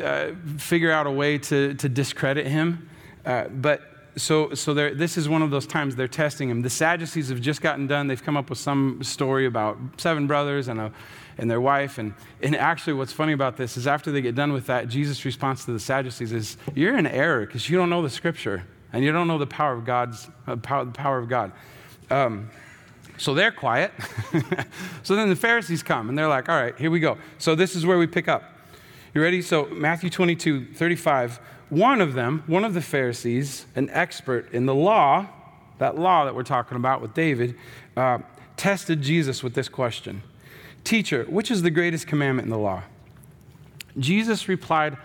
uh, 0.00 0.28
figure 0.56 0.92
out 0.92 1.08
a 1.08 1.10
way 1.10 1.36
to, 1.38 1.74
to 1.74 1.88
discredit 1.88 2.46
him. 2.46 2.88
Uh, 3.24 3.48
but 3.48 3.82
so, 4.16 4.54
so 4.54 4.72
this 4.72 5.18
is 5.18 5.28
one 5.28 5.42
of 5.42 5.50
those 5.50 5.66
times 5.66 5.94
they're 5.94 6.08
testing 6.08 6.48
him. 6.48 6.62
The 6.62 6.70
Sadducees 6.70 7.28
have 7.28 7.40
just 7.40 7.60
gotten 7.60 7.86
done. 7.86 8.06
They've 8.06 8.22
come 8.22 8.36
up 8.36 8.48
with 8.48 8.58
some 8.58 9.02
story 9.02 9.44
about 9.44 9.76
seven 9.98 10.26
brothers 10.26 10.68
and, 10.68 10.80
a, 10.80 10.92
and 11.36 11.50
their 11.50 11.60
wife. 11.60 11.98
And, 11.98 12.14
and 12.42 12.56
actually, 12.56 12.94
what's 12.94 13.12
funny 13.12 13.34
about 13.34 13.58
this 13.58 13.76
is 13.76 13.86
after 13.86 14.10
they 14.10 14.22
get 14.22 14.34
done 14.34 14.54
with 14.54 14.66
that, 14.66 14.88
Jesus' 14.88 15.22
response 15.26 15.66
to 15.66 15.72
the 15.72 15.78
Sadducees 15.78 16.32
is, 16.32 16.56
You're 16.74 16.96
in 16.96 17.06
error 17.06 17.44
because 17.44 17.68
you 17.68 17.76
don't 17.76 17.90
know 17.90 18.00
the 18.00 18.08
scripture 18.08 18.64
and 18.92 19.04
you 19.04 19.12
don't 19.12 19.28
know 19.28 19.38
the 19.38 19.46
power 19.46 19.74
of 19.74 19.84
God's 19.84 20.28
uh, 20.46 20.56
power, 20.56 20.86
the 20.86 20.92
power 20.92 21.18
of 21.18 21.28
God. 21.28 21.52
Um, 22.10 22.50
so 23.18 23.34
they're 23.34 23.52
quiet. 23.52 23.92
so 25.02 25.14
then 25.14 25.28
the 25.28 25.36
Pharisees 25.36 25.82
come 25.82 26.08
and 26.08 26.16
they're 26.16 26.28
like, 26.28 26.48
All 26.48 26.58
right, 26.58 26.76
here 26.78 26.90
we 26.90 27.00
go. 27.00 27.18
So 27.36 27.54
this 27.54 27.76
is 27.76 27.84
where 27.84 27.98
we 27.98 28.06
pick 28.06 28.28
up. 28.28 28.54
You 29.12 29.22
ready? 29.22 29.42
So 29.42 29.66
Matthew 29.66 30.08
22, 30.08 30.74
35 30.74 31.40
one 31.68 32.00
of 32.00 32.14
them, 32.14 32.44
one 32.46 32.64
of 32.64 32.74
the 32.74 32.80
Pharisees, 32.80 33.66
an 33.74 33.90
expert 33.90 34.52
in 34.52 34.66
the 34.66 34.74
law, 34.74 35.26
that 35.78 35.98
law 35.98 36.24
that 36.24 36.34
we're 36.34 36.42
talking 36.42 36.76
about 36.76 37.02
with 37.02 37.14
David, 37.14 37.56
uh, 37.96 38.18
tested 38.56 39.02
Jesus 39.02 39.42
with 39.42 39.54
this 39.54 39.68
question 39.68 40.22
Teacher, 40.84 41.24
which 41.24 41.50
is 41.50 41.62
the 41.62 41.70
greatest 41.70 42.06
commandment 42.06 42.46
in 42.46 42.50
the 42.50 42.58
law? 42.58 42.82
Jesus 43.98 44.48
replied, 44.48 44.96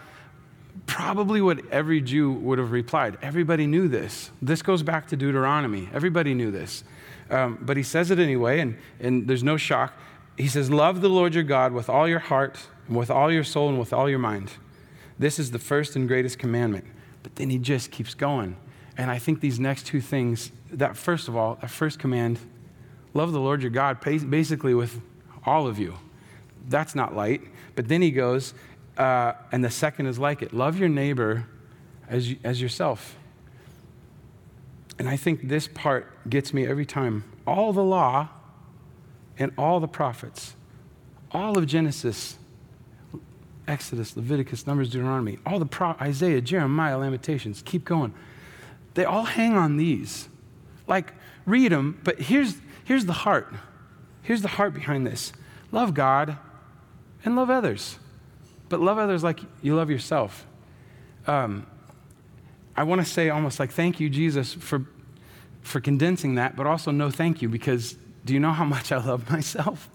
probably 0.86 1.42
what 1.42 1.66
every 1.72 2.02
Jew 2.02 2.32
would 2.32 2.60
have 2.60 2.72
replied. 2.72 3.18
Everybody 3.22 3.68
knew 3.68 3.88
this. 3.88 4.32
This 4.42 4.62
goes 4.62 4.84
back 4.84 5.08
to 5.08 5.18
Deuteronomy. 5.18 5.90
Everybody 5.94 6.34
knew 6.34 6.52
this. 6.52 6.84
Um, 7.30 7.58
but 7.62 7.78
he 7.78 7.84
says 7.84 8.12
it 8.12 8.20
anyway, 8.20 8.60
and, 8.60 8.78
and 9.00 9.28
there's 9.28 9.44
no 9.44 9.58
shock. 9.58 9.94
He 10.38 10.48
says, 10.48 10.70
Love 10.70 11.02
the 11.02 11.10
Lord 11.10 11.34
your 11.34 11.44
God 11.44 11.72
with 11.72 11.90
all 11.90 12.08
your 12.08 12.20
heart, 12.20 12.60
and 12.88 12.98
with 12.98 13.10
all 13.10 13.32
your 13.32 13.44
soul, 13.44 13.70
and 13.70 13.80
with 13.80 13.94
all 13.94 14.10
your 14.10 14.20
mind. 14.20 14.52
This 15.22 15.38
is 15.38 15.52
the 15.52 15.60
first 15.60 15.96
and 15.96 16.08
greatest 16.08 16.40
commandment. 16.40 16.84
But 17.22 17.36
then 17.36 17.52
he 17.52 17.60
just 17.60 17.92
keeps 17.92 18.16
going. 18.16 18.58
And 18.98 19.12
I 19.12 19.20
think 19.20 19.40
these 19.40 19.60
next 19.60 19.86
two 19.86 20.02
things, 20.02 20.52
that 20.72 20.98
first 20.98 21.28
of 21.28 21.36
all, 21.36 21.60
that 21.62 21.70
first 21.70 22.00
command, 22.00 22.40
love 23.14 23.32
the 23.32 23.40
Lord 23.40 23.62
your 23.62 23.70
God, 23.70 24.02
basically 24.02 24.74
with 24.74 25.00
all 25.46 25.68
of 25.68 25.78
you. 25.78 25.94
That's 26.68 26.96
not 26.96 27.16
light. 27.16 27.44
But 27.76 27.88
then 27.88 28.02
he 28.02 28.10
goes, 28.10 28.56
uh, 28.98 29.34
and 29.52 29.64
the 29.64 29.70
second 29.70 30.08
is 30.08 30.18
like 30.18 30.42
it 30.42 30.54
love 30.54 30.80
your 30.80 30.90
neighbor 30.90 31.46
as, 32.10 32.34
as 32.44 32.60
yourself. 32.60 33.16
And 34.98 35.08
I 35.08 35.18
think 35.18 35.50
this 35.50 35.68
part 35.68 36.28
gets 36.32 36.52
me 36.52 36.66
every 36.66 36.86
time. 36.88 37.26
All 37.46 37.74
the 37.74 37.84
law 37.84 38.30
and 39.38 39.52
all 39.56 39.80
the 39.80 39.88
prophets, 39.88 40.56
all 41.32 41.60
of 41.60 41.68
Genesis 41.68 42.40
Exodus, 43.72 44.18
Leviticus, 44.18 44.68
Numbers, 44.68 44.90
Deuteronomy, 44.90 45.40
all 45.46 45.58
the 45.58 45.66
pro- 45.66 45.96
Isaiah, 46.02 46.42
Jeremiah, 46.42 46.98
Lamentations, 46.98 47.62
keep 47.64 47.86
going. 47.86 48.14
They 48.94 49.06
all 49.06 49.24
hang 49.24 49.56
on 49.56 49.78
these. 49.78 50.28
Like, 50.88 51.14
read 51.46 51.72
them, 51.72 52.00
but 52.04 52.20
here's, 52.20 52.58
here's 52.84 53.06
the 53.06 53.14
heart. 53.14 53.54
Here's 54.22 54.42
the 54.42 54.50
heart 54.50 54.74
behind 54.74 55.08
this 55.08 55.32
love 55.72 55.94
God 55.94 56.38
and 57.24 57.36
love 57.36 57.50
others, 57.50 57.98
but 58.68 58.82
love 58.82 58.98
others 58.98 59.24
like 59.24 59.40
you 59.62 59.76
love 59.76 59.90
yourself. 59.90 60.46
Um, 61.26 61.66
I 62.76 62.84
want 62.84 63.00
to 63.00 63.06
say 63.06 63.30
almost 63.30 63.60
like 63.60 63.72
thank 63.72 64.00
you, 64.00 64.10
Jesus, 64.10 64.54
for, 64.54 64.86
for 65.62 65.80
condensing 65.80 66.36
that, 66.36 66.58
but 66.58 66.68
also 66.68 66.92
no 66.92 67.10
thank 67.10 67.42
you 67.42 67.48
because 67.48 67.96
do 68.26 68.34
you 68.34 68.40
know 68.40 68.52
how 68.52 68.66
much 68.66 68.92
I 68.92 68.98
love 68.98 69.30
myself? 69.32 69.90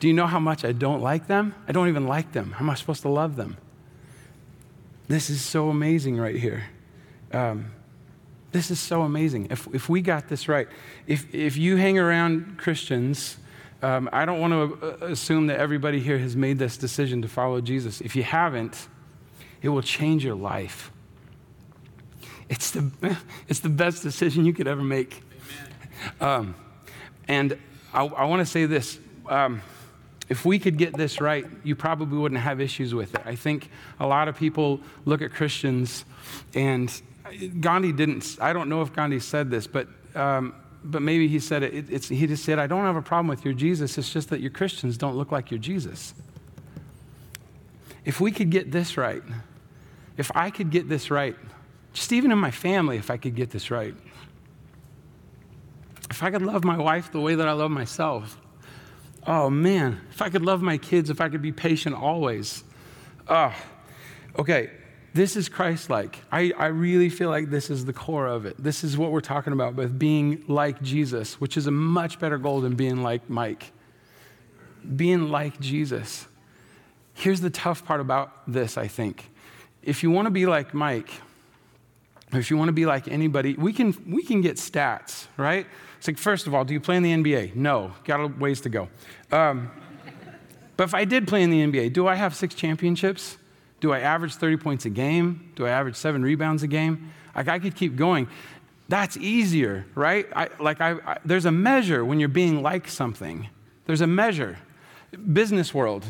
Do 0.00 0.08
you 0.08 0.14
know 0.14 0.26
how 0.26 0.40
much 0.40 0.64
I 0.64 0.72
don't 0.72 1.00
like 1.00 1.26
them? 1.26 1.54
I 1.68 1.72
don't 1.72 1.88
even 1.88 2.06
like 2.06 2.32
them. 2.32 2.52
How 2.52 2.64
am 2.64 2.70
I 2.70 2.74
supposed 2.74 3.02
to 3.02 3.08
love 3.08 3.36
them? 3.36 3.56
This 5.08 5.30
is 5.30 5.40
so 5.40 5.68
amazing 5.68 6.18
right 6.18 6.36
here. 6.36 6.64
Um, 7.32 7.72
this 8.52 8.70
is 8.70 8.80
so 8.80 9.02
amazing. 9.02 9.48
If, 9.50 9.68
if 9.74 9.88
we 9.88 10.00
got 10.00 10.28
this 10.28 10.48
right, 10.48 10.68
if, 11.06 11.32
if 11.34 11.56
you 11.56 11.76
hang 11.76 11.98
around 11.98 12.58
Christians, 12.58 13.36
um, 13.82 14.08
I 14.12 14.24
don't 14.24 14.40
want 14.40 14.52
to 14.52 15.04
uh, 15.04 15.06
assume 15.06 15.46
that 15.48 15.58
everybody 15.58 16.00
here 16.00 16.18
has 16.18 16.34
made 16.34 16.58
this 16.58 16.76
decision 16.76 17.22
to 17.22 17.28
follow 17.28 17.60
Jesus. 17.60 18.00
If 18.00 18.16
you 18.16 18.22
haven't, 18.22 18.88
it 19.62 19.68
will 19.68 19.82
change 19.82 20.24
your 20.24 20.34
life. 20.34 20.90
It's 22.48 22.70
the, 22.70 22.90
it's 23.48 23.60
the 23.60 23.68
best 23.68 24.02
decision 24.02 24.44
you 24.44 24.54
could 24.54 24.66
ever 24.66 24.82
make. 24.82 25.22
Um, 26.20 26.54
and 27.28 27.58
I, 27.92 28.04
I 28.04 28.24
want 28.24 28.40
to 28.40 28.46
say 28.46 28.66
this. 28.66 28.98
Um, 29.28 29.62
if 30.28 30.44
we 30.44 30.58
could 30.58 30.76
get 30.76 30.96
this 30.96 31.20
right, 31.20 31.46
you 31.62 31.76
probably 31.76 32.18
wouldn't 32.18 32.40
have 32.40 32.60
issues 32.60 32.94
with 32.94 33.14
it. 33.14 33.22
I 33.24 33.36
think 33.36 33.70
a 34.00 34.06
lot 34.06 34.28
of 34.28 34.36
people 34.36 34.80
look 35.04 35.22
at 35.22 35.32
Christians, 35.32 36.04
and 36.54 36.90
Gandhi 37.60 37.92
didn't, 37.92 38.36
I 38.40 38.52
don't 38.52 38.68
know 38.68 38.82
if 38.82 38.92
Gandhi 38.92 39.20
said 39.20 39.50
this, 39.50 39.66
but, 39.66 39.88
um, 40.14 40.54
but 40.82 41.02
maybe 41.02 41.28
he 41.28 41.38
said 41.38 41.62
it, 41.62 41.90
it 41.90 42.04
he 42.06 42.26
just 42.26 42.44
said, 42.44 42.58
I 42.58 42.66
don't 42.66 42.82
have 42.82 42.96
a 42.96 43.02
problem 43.02 43.28
with 43.28 43.44
your 43.44 43.54
Jesus, 43.54 43.98
it's 43.98 44.12
just 44.12 44.30
that 44.30 44.40
your 44.40 44.50
Christians 44.50 44.96
don't 44.96 45.16
look 45.16 45.30
like 45.30 45.50
your 45.50 45.60
Jesus. 45.60 46.12
If 48.04 48.20
we 48.20 48.32
could 48.32 48.50
get 48.50 48.72
this 48.72 48.96
right, 48.96 49.22
if 50.16 50.30
I 50.34 50.50
could 50.50 50.70
get 50.70 50.88
this 50.88 51.10
right, 51.10 51.36
just 51.92 52.12
even 52.12 52.32
in 52.32 52.38
my 52.38 52.50
family, 52.50 52.96
if 52.96 53.10
I 53.10 53.16
could 53.16 53.34
get 53.34 53.50
this 53.50 53.70
right, 53.70 53.94
if 56.10 56.22
I 56.22 56.30
could 56.30 56.42
love 56.42 56.64
my 56.64 56.78
wife 56.78 57.12
the 57.12 57.20
way 57.20 57.34
that 57.36 57.46
I 57.46 57.52
love 57.52 57.70
myself, 57.70 58.40
oh 59.26 59.50
man, 59.50 60.00
if 60.10 60.22
I 60.22 60.30
could 60.30 60.42
love 60.42 60.62
my 60.62 60.78
kids, 60.78 61.10
if 61.10 61.20
I 61.20 61.28
could 61.28 61.42
be 61.42 61.52
patient 61.52 61.94
always. 61.94 62.64
Oh, 63.28 63.54
okay, 64.38 64.70
this 65.16 65.34
is 65.34 65.48
Christ 65.48 65.88
like. 65.90 66.18
I, 66.30 66.52
I 66.58 66.66
really 66.66 67.08
feel 67.08 67.30
like 67.30 67.50
this 67.50 67.70
is 67.70 67.86
the 67.86 67.92
core 67.92 68.26
of 68.26 68.44
it. 68.46 68.56
This 68.58 68.84
is 68.84 68.98
what 68.98 69.10
we're 69.10 69.20
talking 69.20 69.52
about 69.52 69.74
with 69.74 69.98
being 69.98 70.44
like 70.46 70.82
Jesus, 70.82 71.40
which 71.40 71.56
is 71.56 71.66
a 71.66 71.70
much 71.70 72.18
better 72.18 72.38
goal 72.38 72.60
than 72.60 72.74
being 72.74 73.02
like 73.02 73.28
Mike. 73.30 73.72
Being 74.94 75.30
like 75.30 75.58
Jesus. 75.58 76.26
Here's 77.14 77.40
the 77.40 77.50
tough 77.50 77.84
part 77.84 78.00
about 78.00 78.30
this, 78.46 78.76
I 78.76 78.88
think. 78.88 79.30
If 79.82 80.02
you 80.02 80.10
want 80.10 80.26
to 80.26 80.30
be 80.30 80.44
like 80.44 80.74
Mike, 80.74 81.10
if 82.32 82.50
you 82.50 82.58
want 82.58 82.68
to 82.68 82.72
be 82.72 82.84
like 82.84 83.08
anybody, 83.08 83.54
we 83.54 83.72
can, 83.72 83.96
we 84.06 84.22
can 84.22 84.42
get 84.42 84.56
stats, 84.56 85.28
right? 85.38 85.66
It's 86.06 86.20
like, 86.20 86.22
first 86.22 86.46
of 86.46 86.54
all, 86.54 86.64
do 86.64 86.72
you 86.72 86.78
play 86.78 86.96
in 86.96 87.02
the 87.02 87.12
NBA? 87.12 87.56
No, 87.56 87.90
got 88.04 88.20
a 88.20 88.28
ways 88.28 88.60
to 88.60 88.68
go. 88.68 88.88
Um, 89.32 89.72
but 90.76 90.84
if 90.84 90.94
I 90.94 91.04
did 91.04 91.26
play 91.26 91.42
in 91.42 91.50
the 91.50 91.66
NBA, 91.66 91.94
do 91.94 92.06
I 92.06 92.14
have 92.14 92.32
six 92.32 92.54
championships? 92.54 93.38
Do 93.80 93.92
I 93.92 93.98
average 93.98 94.36
30 94.36 94.56
points 94.58 94.84
a 94.84 94.90
game? 94.90 95.50
Do 95.56 95.66
I 95.66 95.70
average 95.70 95.96
seven 95.96 96.22
rebounds 96.22 96.62
a 96.62 96.68
game? 96.68 97.12
Like, 97.34 97.48
I 97.48 97.58
could 97.58 97.74
keep 97.74 97.96
going. 97.96 98.28
That's 98.88 99.16
easier, 99.16 99.84
right? 99.96 100.28
I, 100.36 100.48
like, 100.60 100.80
I, 100.80 100.92
I, 100.92 101.18
there's 101.24 101.44
a 101.44 101.50
measure 101.50 102.04
when 102.04 102.20
you're 102.20 102.28
being 102.28 102.62
like 102.62 102.86
something. 102.86 103.48
There's 103.86 104.00
a 104.00 104.06
measure. 104.06 104.58
Business 105.32 105.74
world, 105.74 106.06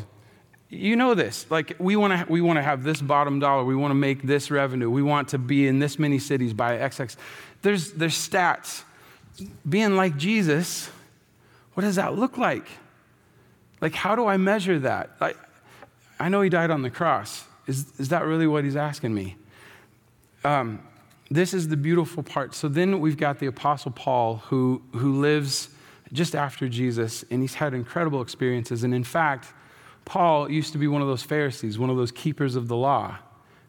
you 0.69 0.95
know 0.95 1.15
this. 1.15 1.49
Like, 1.49 1.75
we 1.79 1.95
want 1.95 2.13
to 2.13 2.31
we 2.31 2.39
want 2.41 2.57
to 2.57 2.63
have 2.63 2.83
this 2.83 3.01
bottom 3.01 3.39
dollar. 3.39 3.65
We 3.65 3.75
want 3.75 3.89
to 3.89 3.95
make 3.95 4.21
this 4.21 4.51
revenue. 4.51 4.91
We 4.91 5.01
want 5.01 5.29
to 5.29 5.39
be 5.39 5.67
in 5.67 5.79
this 5.79 5.97
many 5.97 6.19
cities 6.19 6.53
by 6.53 6.77
XX. 6.77 7.15
There's, 7.63 7.93
there's 7.93 8.13
stats. 8.13 8.83
Being 9.67 9.95
like 9.95 10.17
Jesus, 10.17 10.89
what 11.73 11.83
does 11.83 11.95
that 11.95 12.15
look 12.15 12.37
like? 12.37 12.67
Like, 13.81 13.93
how 13.93 14.15
do 14.15 14.25
I 14.25 14.37
measure 14.37 14.79
that? 14.79 15.11
I, 15.21 15.33
I 16.19 16.29
know 16.29 16.41
he 16.41 16.49
died 16.49 16.71
on 16.71 16.81
the 16.81 16.89
cross. 16.89 17.45
Is, 17.67 17.99
is 17.99 18.09
that 18.09 18.25
really 18.25 18.47
what 18.47 18.63
he's 18.63 18.75
asking 18.75 19.13
me? 19.13 19.35
Um, 20.43 20.81
this 21.29 21.53
is 21.53 21.67
the 21.67 21.77
beautiful 21.77 22.23
part. 22.23 22.55
So 22.55 22.67
then 22.67 22.99
we've 22.99 23.17
got 23.17 23.39
the 23.39 23.47
Apostle 23.47 23.91
Paul 23.91 24.37
who, 24.45 24.81
who 24.93 25.19
lives 25.19 25.69
just 26.13 26.35
after 26.35 26.69
Jesus, 26.69 27.25
and 27.29 27.41
he's 27.41 27.55
had 27.55 27.73
incredible 27.73 28.21
experiences. 28.21 28.83
And 28.83 28.93
in 28.93 29.03
fact, 29.03 29.53
Paul 30.05 30.49
used 30.49 30.71
to 30.71 30.77
be 30.77 30.87
one 30.87 31.01
of 31.01 31.07
those 31.07 31.23
Pharisees, 31.23 31.77
one 31.77 31.89
of 31.89 31.97
those 31.97 32.13
keepers 32.13 32.55
of 32.55 32.69
the 32.69 32.77
law. 32.77 33.17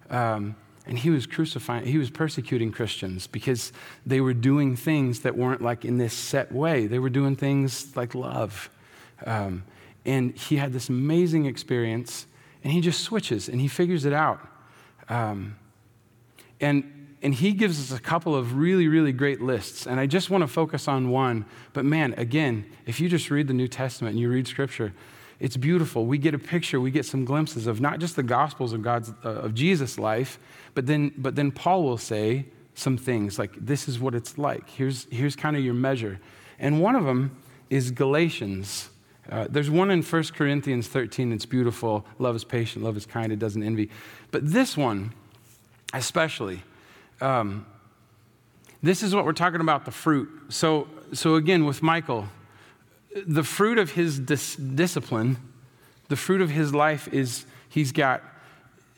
Um, 0.09 0.55
and 0.89 0.99
he 0.99 1.11
was 1.11 1.27
crucifying, 1.27 1.85
he 1.85 1.99
was 1.99 2.09
persecuting 2.09 2.73
Christians 2.73 3.27
because 3.27 3.73
they 4.07 4.23
were 4.23 4.33
doing 4.33 4.75
things 4.75 5.21
that 5.21 5.37
weren't 5.37 5.61
like 5.61 5.85
in 5.85 5.99
this 5.99 6.15
set 6.15 6.51
way. 6.51 6.87
They 6.87 6.99
were 6.99 7.11
doing 7.11 7.37
things 7.37 7.95
like 7.95 8.15
love. 8.15 8.71
Um, 9.27 9.65
and 10.07 10.35
he 10.37 10.57
had 10.57 10.73
this 10.73 10.89
amazing 10.89 11.45
experience, 11.45 12.27
and 12.65 12.73
he 12.73 12.81
just 12.81 13.03
switches 13.03 13.51
and 13.51 13.61
he 13.61 13.69
figures 13.69 14.07
it 14.07 14.15
out. 14.15 14.41
Um, 15.11 15.57
and, 16.59 17.17
and 17.23 17.35
he 17.35 17.53
gives 17.53 17.79
us 17.79 17.97
a 17.97 18.01
couple 18.01 18.35
of 18.35 18.57
really, 18.57 18.89
really 18.89 19.13
great 19.13 19.43
lists. 19.43 19.87
And 19.87 20.01
I 20.01 20.07
just 20.07 20.31
want 20.31 20.41
to 20.41 20.49
focus 20.49 20.89
on 20.89 21.11
one. 21.11 21.45
But 21.75 21.85
man, 21.85 22.15
again, 22.17 22.65
if 22.87 22.99
you 22.99 23.11
just 23.11 23.31
read 23.31 23.47
the 23.47 23.55
New 23.55 23.69
Testament 23.69 24.13
and 24.13 24.21
you 24.21 24.31
read 24.31 24.49
Scripture, 24.49 24.95
it's 25.41 25.57
beautiful. 25.57 26.07
We 26.07 26.19
get 26.19 26.35
a 26.35 26.39
picture, 26.39 26.81
we 26.81 26.91
get 26.91 27.07
some 27.07 27.25
glimpses 27.25 27.67
of 27.67 27.81
not 27.81 28.01
just 28.01 28.17
the 28.17 28.23
gospels 28.23 28.73
of 28.73 28.83
God's 28.83 29.13
uh, 29.25 29.29
of 29.29 29.55
Jesus' 29.55 29.99
life, 29.99 30.39
but 30.75 30.87
then 30.87 31.13
but 31.17 31.37
then 31.37 31.53
Paul 31.53 31.85
will 31.85 31.99
say 31.99 32.47
some 32.75 32.97
things 32.97 33.39
like 33.39 33.53
this 33.55 33.89
is 33.89 33.99
what 33.99 34.15
it's 34.15 34.39
like. 34.39 34.69
Here's 34.69 35.07
here's 35.11 35.37
kind 35.37 35.57
of 35.57 35.65
your 35.65 35.75
measure. 35.75 36.19
And 36.59 36.81
one 36.81 36.97
of 36.97 37.05
them 37.05 37.37
is 37.71 37.91
Galatians. 37.91 38.91
Uh, 39.31 39.47
there's 39.49 39.71
one 39.71 39.91
in 39.91 40.03
1 40.03 40.25
Corinthians 40.35 40.89
13 40.89 41.33
It's 41.33 41.47
beautiful. 41.47 42.05
Love 42.19 42.35
is 42.35 42.45
patient, 42.45 42.85
love 42.85 42.97
is 42.97 43.07
kind, 43.07 43.31
it 43.31 43.39
doesn't 43.39 43.63
envy. 43.63 43.91
But 44.31 44.51
this 44.51 44.77
one, 44.77 45.13
especially, 45.93 46.63
um, 47.21 47.67
this 48.83 49.03
is 49.03 49.15
what 49.15 49.25
we're 49.25 49.33
talking 49.33 49.61
about 49.61 49.85
the 49.85 49.91
fruit. 49.91 50.29
So, 50.49 50.89
so 51.13 51.35
again, 51.35 51.65
with 51.65 51.83
Michael, 51.83 52.29
the 53.27 53.43
fruit 53.43 53.79
of 53.79 53.93
his 53.93 54.19
dis- 54.19 54.57
discipline, 54.57 55.37
the 56.09 56.17
fruit 56.17 56.41
of 56.41 56.51
his 56.51 56.75
life 56.75 57.09
is 57.09 57.47
he's 57.69 57.93
got 57.93 58.23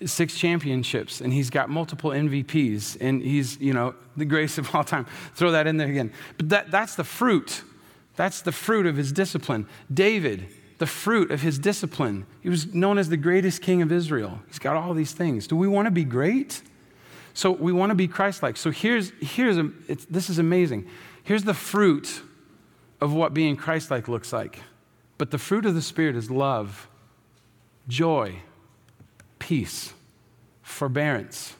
six 0.07 0.37
championships 0.37 1.21
and 1.21 1.33
he's 1.33 1.51
got 1.51 1.69
multiple 1.69 2.11
MVPs 2.11 2.97
and 3.01 3.23
he's, 3.23 3.59
you 3.61 3.73
know, 3.73 3.95
the 4.17 4.25
greatest 4.25 4.59
of 4.59 4.75
all 4.75 4.85
time. 4.85 5.07
Throw 5.35 5.53
that 5.53 5.67
in 5.67 5.77
there 5.77 5.89
again. 5.89 6.13
But 6.37 6.49
that, 6.51 6.71
that's 6.71 6.95
the 6.95 7.05
fruit. 7.05 7.63
That's 8.17 8.43
the 8.43 8.53
fruit 8.53 8.87
of 8.87 8.97
his 8.97 9.13
discipline. 9.13 9.67
David, 9.93 10.49
the 10.79 10.87
fruit 10.87 11.31
of 11.31 11.43
his 11.43 11.59
discipline. 11.59 12.27
He 12.43 12.49
was 12.49 12.75
known 12.75 12.99
as 12.99 13.09
the 13.09 13.17
greatest 13.17 13.63
king 13.63 13.83
of 13.83 13.93
Israel. 13.93 14.41
He's 14.47 14.59
got 14.59 14.77
all 14.77 14.95
these 14.95 15.13
things. 15.13 15.47
Do 15.47 15.57
we 15.57 15.69
want 15.69 15.87
to 15.87 15.91
be 15.91 16.05
great? 16.05 16.63
So 17.35 17.51
we 17.51 17.73
want 17.73 17.91
to 17.91 17.95
be 17.95 18.09
Christ 18.09 18.43
like. 18.43 18.57
So 18.57 18.71
here's, 18.71 19.13
here's 19.21 19.59
a, 19.59 19.71
this 20.09 20.31
is 20.31 20.39
amazing. 20.39 20.89
Here's 21.23 21.45
the 21.45 21.55
fruit 21.55 22.23
of 23.01 23.13
what 23.13 23.35
being 23.35 23.57
Christ 23.57 23.91
like 23.91 24.09
looks 24.09 24.33
like. 24.33 24.61
But 25.19 25.31
the 25.31 25.39
fruit 25.39 25.67
of 25.67 25.75
the 25.75 25.83
Spirit 25.83 26.17
is 26.17 26.31
love, 26.31 26.89
joy, 27.89 28.37
peace, 29.39 29.93
forbearance, 30.63 31.55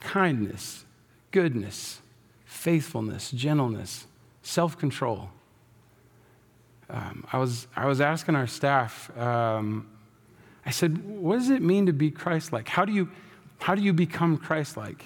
kindness, 0.00 0.84
goodness, 1.30 2.00
faithfulness, 2.44 3.30
gentleness, 3.30 4.06
self 4.42 4.78
control. 4.78 5.30
Um, 6.90 7.26
I, 7.32 7.38
was, 7.38 7.66
I 7.76 7.86
was 7.86 8.00
asking 8.00 8.34
our 8.34 8.46
staff, 8.46 9.16
um, 9.18 9.88
I 10.64 10.70
said, 10.70 11.04
what 11.04 11.38
does 11.38 11.50
it 11.50 11.62
mean 11.62 11.86
to 11.86 11.92
be 11.92 12.10
Christ 12.10 12.52
like? 12.52 12.68
How 12.68 12.84
do 12.84 12.92
you, 12.92 13.10
how 13.58 13.74
do 13.74 13.82
you 13.82 13.92
become 13.92 14.38
Christ 14.38 14.76
like? 14.76 15.04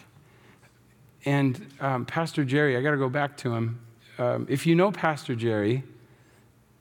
And 1.24 1.66
um, 1.80 2.04
Pastor 2.04 2.44
Jerry, 2.44 2.76
I 2.76 2.82
got 2.82 2.92
to 2.92 2.96
go 2.96 3.08
back 3.08 3.36
to 3.38 3.54
him 3.54 3.80
um, 4.18 4.46
if 4.48 4.66
you 4.66 4.74
know 4.74 4.90
Pastor 4.90 5.34
Jerry, 5.34 5.84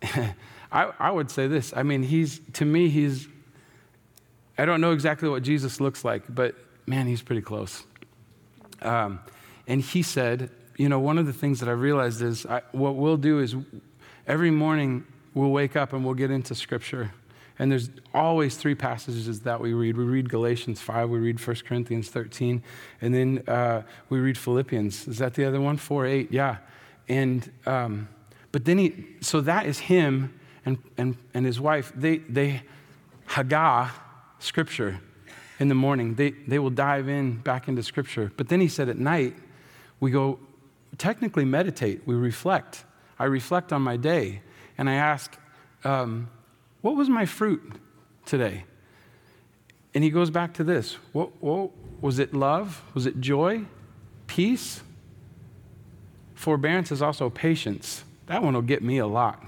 I, 0.71 0.91
I 0.99 1.11
would 1.11 1.29
say 1.29 1.47
this. 1.47 1.73
I 1.75 1.83
mean, 1.83 2.03
he's, 2.03 2.39
to 2.53 2.65
me, 2.65 2.89
he's, 2.89 3.27
I 4.57 4.65
don't 4.65 4.81
know 4.81 4.91
exactly 4.91 5.29
what 5.29 5.43
Jesus 5.43 5.79
looks 5.79 6.05
like, 6.05 6.23
but 6.29 6.55
man, 6.85 7.07
he's 7.07 7.21
pretty 7.21 7.41
close. 7.41 7.83
Um, 8.81 9.19
and 9.67 9.81
he 9.81 10.01
said, 10.01 10.49
you 10.77 10.89
know, 10.89 10.99
one 10.99 11.17
of 11.17 11.25
the 11.25 11.33
things 11.33 11.59
that 11.59 11.69
I 11.69 11.73
realized 11.73 12.21
is 12.21 12.45
I, 12.45 12.61
what 12.71 12.95
we'll 12.95 13.17
do 13.17 13.39
is 13.39 13.55
every 14.27 14.51
morning 14.51 15.05
we'll 15.33 15.51
wake 15.51 15.75
up 15.75 15.93
and 15.93 16.03
we'll 16.03 16.15
get 16.15 16.31
into 16.31 16.55
scripture. 16.55 17.11
And 17.59 17.71
there's 17.71 17.89
always 18.13 18.55
three 18.55 18.73
passages 18.73 19.41
that 19.41 19.59
we 19.59 19.73
read. 19.73 19.95
We 19.95 20.05
read 20.05 20.29
Galatians 20.29 20.81
5, 20.81 21.09
we 21.09 21.19
read 21.19 21.45
1 21.45 21.55
Corinthians 21.67 22.09
13, 22.09 22.63
and 23.01 23.13
then 23.13 23.43
uh, 23.47 23.83
we 24.09 24.19
read 24.19 24.37
Philippians. 24.37 25.07
Is 25.07 25.19
that 25.19 25.35
the 25.35 25.45
other 25.45 25.61
one? 25.61 25.77
4 25.77 26.07
8, 26.07 26.31
yeah. 26.31 26.57
And, 27.07 27.49
um, 27.65 28.07
but 28.51 28.65
then 28.65 28.77
he, 28.77 29.05
so 29.21 29.41
that 29.41 29.65
is 29.65 29.79
him 29.79 30.39
and, 30.65 30.77
and, 30.97 31.17
and 31.33 31.45
his 31.45 31.59
wife. 31.59 31.91
They, 31.95 32.17
they 32.17 32.63
Hagah 33.27 33.91
scripture 34.39 34.99
in 35.59 35.67
the 35.67 35.75
morning. 35.75 36.15
They, 36.15 36.31
they 36.31 36.59
will 36.59 36.69
dive 36.69 37.07
in 37.07 37.37
back 37.37 37.67
into 37.67 37.83
scripture. 37.83 38.31
But 38.35 38.49
then 38.49 38.59
he 38.59 38.67
said 38.67 38.89
at 38.89 38.97
night, 38.97 39.35
we 39.99 40.11
go 40.11 40.39
technically 40.97 41.45
meditate, 41.45 42.01
we 42.05 42.15
reflect. 42.15 42.83
I 43.19 43.25
reflect 43.25 43.71
on 43.71 43.81
my 43.81 43.97
day 43.97 44.41
and 44.77 44.89
I 44.89 44.95
ask, 44.95 45.37
um, 45.83 46.29
what 46.81 46.95
was 46.95 47.09
my 47.09 47.25
fruit 47.25 47.61
today? 48.25 48.65
And 49.93 50.03
he 50.03 50.09
goes 50.09 50.29
back 50.29 50.53
to 50.55 50.63
this. 50.63 50.97
What, 51.11 51.41
what 51.41 51.71
was 52.01 52.19
it 52.19 52.33
love? 52.33 52.81
Was 52.93 53.05
it 53.05 53.19
joy? 53.19 53.65
Peace? 54.27 54.81
Forbearance 56.41 56.91
is 56.91 57.03
also 57.03 57.29
patience. 57.29 58.03
That 58.25 58.41
one 58.41 58.55
will 58.55 58.63
get 58.63 58.81
me 58.81 58.97
a 58.97 59.05
lot. 59.05 59.43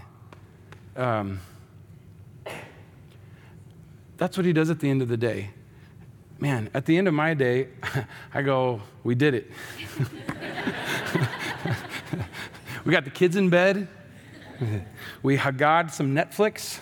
Um, 0.95 1.39
that's 4.17 4.37
what 4.37 4.45
he 4.45 4.53
does 4.53 4.69
at 4.69 4.79
the 4.79 4.91
end 4.91 5.01
of 5.01 5.07
the 5.07 5.17
day. 5.17 5.49
Man, 6.37 6.69
at 6.75 6.85
the 6.85 6.95
end 6.95 7.07
of 7.07 7.15
my 7.15 7.33
day, 7.33 7.69
I 8.33 8.43
go, 8.43 8.79
we 9.03 9.15
did 9.15 9.33
it. 9.33 9.49
we 12.85 12.91
got 12.91 13.05
the 13.05 13.09
kids 13.09 13.37
in 13.37 13.49
bed. 13.49 13.87
We 15.23 15.35
Haggad 15.35 15.89
some 15.89 16.13
Netflix. 16.13 16.77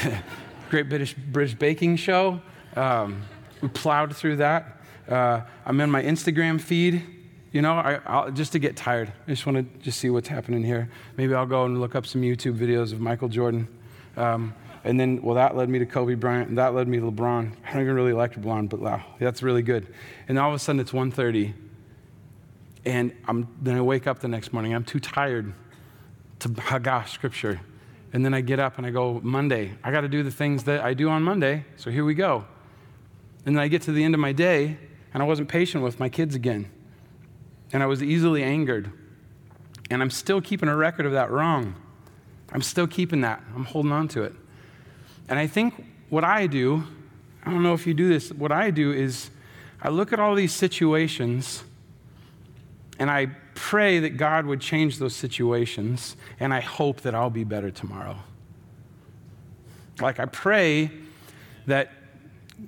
Great 0.70 0.88
British, 0.88 1.12
British 1.12 1.56
Baking 1.56 1.96
Show. 1.96 2.40
Um, 2.76 3.22
we 3.60 3.66
plowed 3.66 4.14
through 4.14 4.36
that. 4.36 4.80
Uh, 5.08 5.40
I'm 5.64 5.80
in 5.80 5.90
my 5.90 6.04
Instagram 6.04 6.60
feed. 6.60 7.15
You 7.56 7.62
know, 7.62 7.72
I, 7.72 8.28
just 8.32 8.52
to 8.52 8.58
get 8.58 8.76
tired. 8.76 9.10
I 9.26 9.30
just 9.30 9.46
want 9.46 9.56
to 9.56 9.82
just 9.82 9.98
see 9.98 10.10
what's 10.10 10.28
happening 10.28 10.62
here. 10.62 10.90
Maybe 11.16 11.32
I'll 11.32 11.46
go 11.46 11.64
and 11.64 11.80
look 11.80 11.94
up 11.94 12.04
some 12.04 12.20
YouTube 12.20 12.58
videos 12.58 12.92
of 12.92 13.00
Michael 13.00 13.30
Jordan. 13.30 13.66
Um, 14.14 14.54
and 14.84 15.00
then, 15.00 15.22
well, 15.22 15.36
that 15.36 15.56
led 15.56 15.70
me 15.70 15.78
to 15.78 15.86
Kobe 15.86 16.16
Bryant, 16.16 16.50
and 16.50 16.58
that 16.58 16.74
led 16.74 16.86
me 16.86 16.98
to 16.98 17.10
LeBron. 17.10 17.52
I 17.64 17.72
don't 17.72 17.80
even 17.80 17.94
really 17.94 18.12
like 18.12 18.34
LeBron, 18.34 18.68
but 18.68 18.80
wow, 18.80 19.02
that's 19.18 19.42
really 19.42 19.62
good. 19.62 19.86
And 20.28 20.38
all 20.38 20.50
of 20.50 20.54
a 20.54 20.58
sudden, 20.58 20.80
it's 20.80 20.90
1.30, 20.90 21.54
and 22.84 23.14
I'm, 23.26 23.48
then 23.62 23.74
I 23.74 23.80
wake 23.80 24.06
up 24.06 24.18
the 24.18 24.28
next 24.28 24.52
morning. 24.52 24.74
I'm 24.74 24.84
too 24.84 25.00
tired 25.00 25.54
to 26.40 26.50
Hagah 26.50 27.08
scripture. 27.08 27.62
And 28.12 28.22
then 28.22 28.34
I 28.34 28.42
get 28.42 28.60
up 28.60 28.76
and 28.76 28.86
I 28.86 28.90
go, 28.90 29.18
Monday, 29.22 29.72
I 29.82 29.92
got 29.92 30.02
to 30.02 30.08
do 30.08 30.22
the 30.22 30.30
things 30.30 30.64
that 30.64 30.84
I 30.84 30.92
do 30.92 31.08
on 31.08 31.22
Monday, 31.22 31.64
so 31.78 31.90
here 31.90 32.04
we 32.04 32.12
go. 32.12 32.44
And 33.46 33.56
then 33.56 33.62
I 33.62 33.68
get 33.68 33.80
to 33.82 33.92
the 33.92 34.04
end 34.04 34.12
of 34.12 34.20
my 34.20 34.32
day, 34.32 34.76
and 35.14 35.22
I 35.22 35.26
wasn't 35.26 35.48
patient 35.48 35.82
with 35.82 35.98
my 35.98 36.10
kids 36.10 36.34
again. 36.34 36.70
And 37.72 37.82
I 37.82 37.86
was 37.86 38.02
easily 38.02 38.42
angered. 38.42 38.90
And 39.90 40.02
I'm 40.02 40.10
still 40.10 40.40
keeping 40.40 40.68
a 40.68 40.76
record 40.76 41.06
of 41.06 41.12
that 41.12 41.30
wrong. 41.30 41.74
I'm 42.52 42.62
still 42.62 42.86
keeping 42.86 43.20
that. 43.22 43.42
I'm 43.54 43.64
holding 43.64 43.92
on 43.92 44.08
to 44.08 44.22
it. 44.22 44.34
And 45.28 45.38
I 45.38 45.46
think 45.46 45.84
what 46.08 46.24
I 46.24 46.46
do, 46.46 46.84
I 47.44 47.50
don't 47.50 47.62
know 47.62 47.74
if 47.74 47.86
you 47.86 47.94
do 47.94 48.08
this, 48.08 48.30
what 48.32 48.52
I 48.52 48.70
do 48.70 48.92
is 48.92 49.30
I 49.82 49.88
look 49.88 50.12
at 50.12 50.20
all 50.20 50.34
these 50.34 50.52
situations 50.52 51.64
and 52.98 53.10
I 53.10 53.26
pray 53.54 53.98
that 54.00 54.16
God 54.16 54.46
would 54.46 54.60
change 54.60 54.98
those 54.98 55.14
situations, 55.14 56.16
and 56.38 56.54
I 56.54 56.60
hope 56.60 57.00
that 57.02 57.14
I'll 57.14 57.30
be 57.30 57.44
better 57.44 57.70
tomorrow. 57.70 58.16
Like, 60.00 60.20
I 60.20 60.26
pray 60.26 60.90
that 61.66 61.90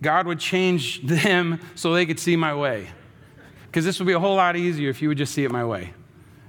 God 0.02 0.26
would 0.26 0.40
change 0.40 1.02
them 1.06 1.60
so 1.74 1.94
they 1.94 2.06
could 2.06 2.18
see 2.18 2.36
my 2.36 2.54
way. 2.54 2.88
Because 3.68 3.84
this 3.84 3.98
would 3.98 4.06
be 4.06 4.12
a 4.12 4.18
whole 4.18 4.36
lot 4.36 4.56
easier 4.56 4.90
if 4.90 5.00
you 5.00 5.08
would 5.08 5.18
just 5.18 5.32
see 5.32 5.44
it 5.44 5.50
my 5.50 5.64
way. 5.64 5.92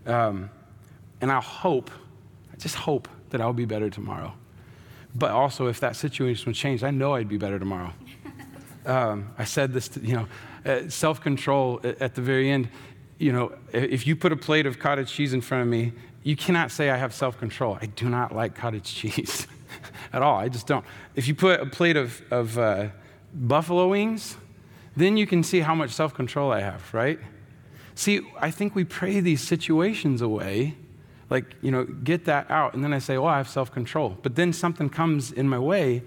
Um, 0.05 0.49
and 1.21 1.32
I 1.32 1.39
hope, 1.39 1.91
I 2.51 2.58
just 2.58 2.75
hope 2.75 3.08
that 3.29 3.41
I'll 3.41 3.53
be 3.53 3.65
better 3.65 3.89
tomorrow. 3.89 4.34
But 5.13 5.32
also, 5.32 5.67
if 5.67 5.79
that 5.82 5.95
situation 5.95 6.45
would 6.47 6.55
change, 6.55 6.84
I 6.84 6.91
know 6.91 7.15
I'd 7.15 7.29
be 7.29 7.38
better 7.38 7.60
tomorrow. 7.60 7.93
Um, 8.86 9.34
I 9.38 9.43
said 9.43 9.73
this, 9.73 9.89
to, 9.89 9.99
you 9.99 10.15
know, 10.15 10.27
uh, 10.65 10.89
self 10.89 11.21
control 11.21 11.82
at 11.84 12.15
the 12.15 12.21
very 12.21 12.49
end 12.49 12.69
you 13.19 13.34
know, 13.34 13.51
if 13.73 14.08
you 14.08 14.15
put 14.15 14.32
a 14.32 14.38
plate 14.38 14.65
of 14.65 14.79
cottage 14.79 15.12
cheese 15.12 15.34
in 15.34 15.41
front 15.41 15.62
of 15.63 15.67
me, 15.67 15.91
you 16.23 16.36
cannot 16.36 16.71
say 16.71 16.89
I 16.89 16.97
have 16.97 17.13
self 17.13 17.38
control. 17.38 17.77
I 17.79 17.86
do 17.86 18.10
not 18.10 18.34
like 18.34 18.55
cottage 18.55 18.95
cheese 18.95 19.45
at 20.13 20.21
all. 20.21 20.38
I 20.38 20.47
just 20.47 20.65
don't. 20.65 20.86
If 21.15 21.27
you 21.27 21.36
put 21.36 21.60
a 21.60 21.65
plate 21.65 21.97
of, 21.97 22.21
of 22.32 22.58
uh, 22.58 22.88
buffalo 23.34 23.89
wings, 23.89 24.38
then 24.95 25.17
you 25.17 25.28
can 25.28 25.43
see 25.43 25.60
how 25.60 25.75
much 25.75 25.91
self 25.91 26.13
control 26.13 26.52
I 26.52 26.62
have, 26.62 26.93
right? 26.93 27.19
See, 27.95 28.21
I 28.39 28.52
think 28.52 28.75
we 28.75 28.84
pray 28.84 29.19
these 29.19 29.41
situations 29.41 30.21
away, 30.21 30.75
like, 31.30 31.56
you 31.62 31.71
know, 31.71 31.84
get 31.84 32.25
that 32.25 32.49
out. 32.49 32.73
And 32.73 32.84
then 32.84 32.93
I 32.93 32.99
say, 32.99 33.17
oh, 33.17 33.25
I 33.25 33.38
have 33.38 33.49
self 33.49 33.71
control. 33.71 34.17
But 34.21 34.36
then 34.36 34.54
something 34.54 34.89
comes 34.89 35.32
in 35.32 35.49
my 35.49 35.60
way, 35.60 36.04